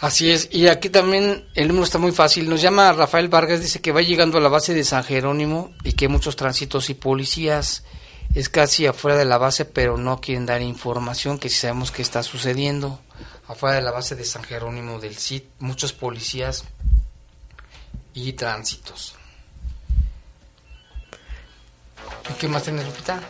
Así 0.00 0.30
es, 0.30 0.48
y 0.50 0.68
aquí 0.68 0.88
también 0.88 1.46
el 1.54 1.68
número 1.68 1.84
está 1.84 1.98
muy 1.98 2.12
fácil. 2.12 2.48
Nos 2.48 2.62
llama 2.62 2.90
Rafael 2.92 3.28
Vargas, 3.28 3.60
dice 3.60 3.82
que 3.82 3.92
va 3.92 4.00
llegando 4.00 4.38
a 4.38 4.40
la 4.40 4.48
base 4.48 4.72
de 4.72 4.84
San 4.84 5.04
Jerónimo 5.04 5.70
y 5.84 5.92
que 5.92 6.08
muchos 6.08 6.34
tránsitos 6.34 6.88
y 6.88 6.94
policías 6.94 7.84
es 8.34 8.48
casi 8.48 8.86
afuera 8.86 9.18
de 9.18 9.26
la 9.26 9.36
base, 9.36 9.66
pero 9.66 9.98
no 9.98 10.18
quieren 10.22 10.46
dar 10.46 10.62
información, 10.62 11.38
que 11.38 11.50
si 11.50 11.56
sabemos 11.56 11.90
qué 11.90 12.00
está 12.00 12.22
sucediendo 12.22 13.00
afuera 13.48 13.76
de 13.76 13.82
la 13.82 13.90
base 13.90 14.16
de 14.16 14.24
San 14.24 14.44
Jerónimo 14.44 14.98
del 14.98 15.16
CIT, 15.16 15.44
muchos 15.58 15.92
policías 15.92 16.64
y 18.14 18.32
tránsitos. 18.32 19.14
¿Y 22.30 22.32
qué 22.38 22.48
más 22.48 22.62
tiene 22.62 22.82
Lupita? 22.82 23.20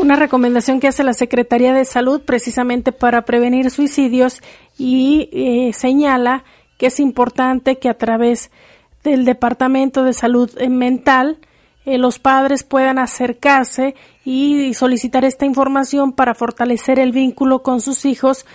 Una 0.00 0.16
recomendación 0.16 0.80
que 0.80 0.88
hace 0.88 1.04
la 1.04 1.12
Secretaría 1.12 1.74
de 1.74 1.84
Salud 1.84 2.22
precisamente 2.22 2.90
para 2.90 3.26
prevenir 3.26 3.70
suicidios 3.70 4.40
y 4.78 5.28
eh, 5.30 5.74
señala 5.74 6.42
que 6.78 6.86
es 6.86 7.00
importante 7.00 7.76
que 7.78 7.90
a 7.90 7.98
través 7.98 8.50
del 9.04 9.26
Departamento 9.26 10.02
de 10.02 10.14
Salud 10.14 10.50
Mental 10.70 11.36
eh, 11.84 11.98
los 11.98 12.18
padres 12.18 12.64
puedan 12.64 12.98
acercarse 12.98 13.94
y 14.24 14.72
solicitar 14.72 15.26
esta 15.26 15.44
información 15.44 16.12
para 16.12 16.34
fortalecer 16.34 16.98
el 16.98 17.12
vínculo 17.12 17.62
con 17.62 17.82
sus 17.82 18.06
hijos, 18.06 18.46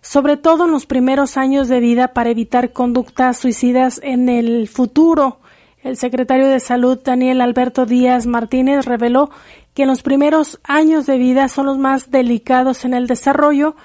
sobre 0.00 0.38
todo 0.38 0.64
en 0.64 0.70
los 0.70 0.86
primeros 0.86 1.36
años 1.36 1.68
de 1.68 1.78
vida 1.80 2.14
para 2.14 2.30
evitar 2.30 2.72
conductas 2.72 3.36
suicidas 3.36 4.00
en 4.02 4.30
el 4.30 4.66
futuro. 4.66 5.40
El 5.82 5.98
secretario 5.98 6.48
de 6.48 6.58
Salud, 6.58 6.98
Daniel 7.04 7.42
Alberto 7.42 7.84
Díaz 7.84 8.26
Martínez, 8.26 8.86
reveló 8.86 9.30
que 9.76 9.82
en 9.82 9.88
los 9.88 10.02
primeros 10.02 10.58
años 10.64 11.06
de 11.06 11.18
vida 11.18 11.48
son 11.48 11.66
los 11.66 11.76
más 11.76 12.10
delicados 12.10 12.84
en 12.86 12.94
el 12.94 13.06
desarrollo 13.06 13.76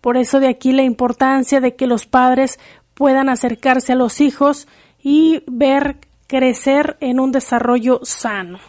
por 0.00 0.16
eso 0.16 0.40
de 0.40 0.48
aquí 0.48 0.72
la 0.72 0.82
importancia 0.82 1.60
de 1.60 1.76
que 1.76 1.86
los 1.86 2.06
padres 2.06 2.58
puedan 2.94 3.28
acercarse 3.28 3.92
a 3.92 3.96
los 3.96 4.20
hijos 4.20 4.66
y 5.02 5.42
ver 5.46 5.98
crecer 6.26 6.96
en 7.00 7.20
un 7.20 7.32
desarrollo 7.32 8.00
sano. 8.04 8.60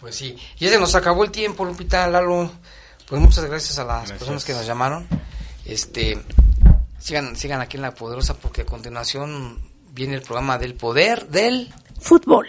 Pues 0.00 0.16
sí, 0.16 0.36
y 0.58 0.68
se 0.68 0.78
nos 0.78 0.94
acabó 0.94 1.24
el 1.24 1.30
tiempo, 1.30 1.64
Lupita, 1.64 2.08
Lalo. 2.08 2.50
Pues 3.06 3.20
muchas 3.20 3.44
gracias 3.44 3.78
a 3.78 3.84
las 3.84 4.10
personas 4.12 4.44
que 4.44 4.52
nos 4.52 4.66
llamaron. 4.66 5.06
Este, 5.64 6.20
sigan, 6.98 7.36
sigan 7.36 7.60
aquí 7.60 7.76
en 7.76 7.82
La 7.82 7.94
Poderosa 7.94 8.34
porque 8.34 8.62
a 8.62 8.66
continuación 8.66 9.60
viene 9.92 10.14
el 10.14 10.22
programa 10.22 10.58
del 10.58 10.74
poder 10.74 11.28
del 11.28 11.72
fútbol. 12.00 12.48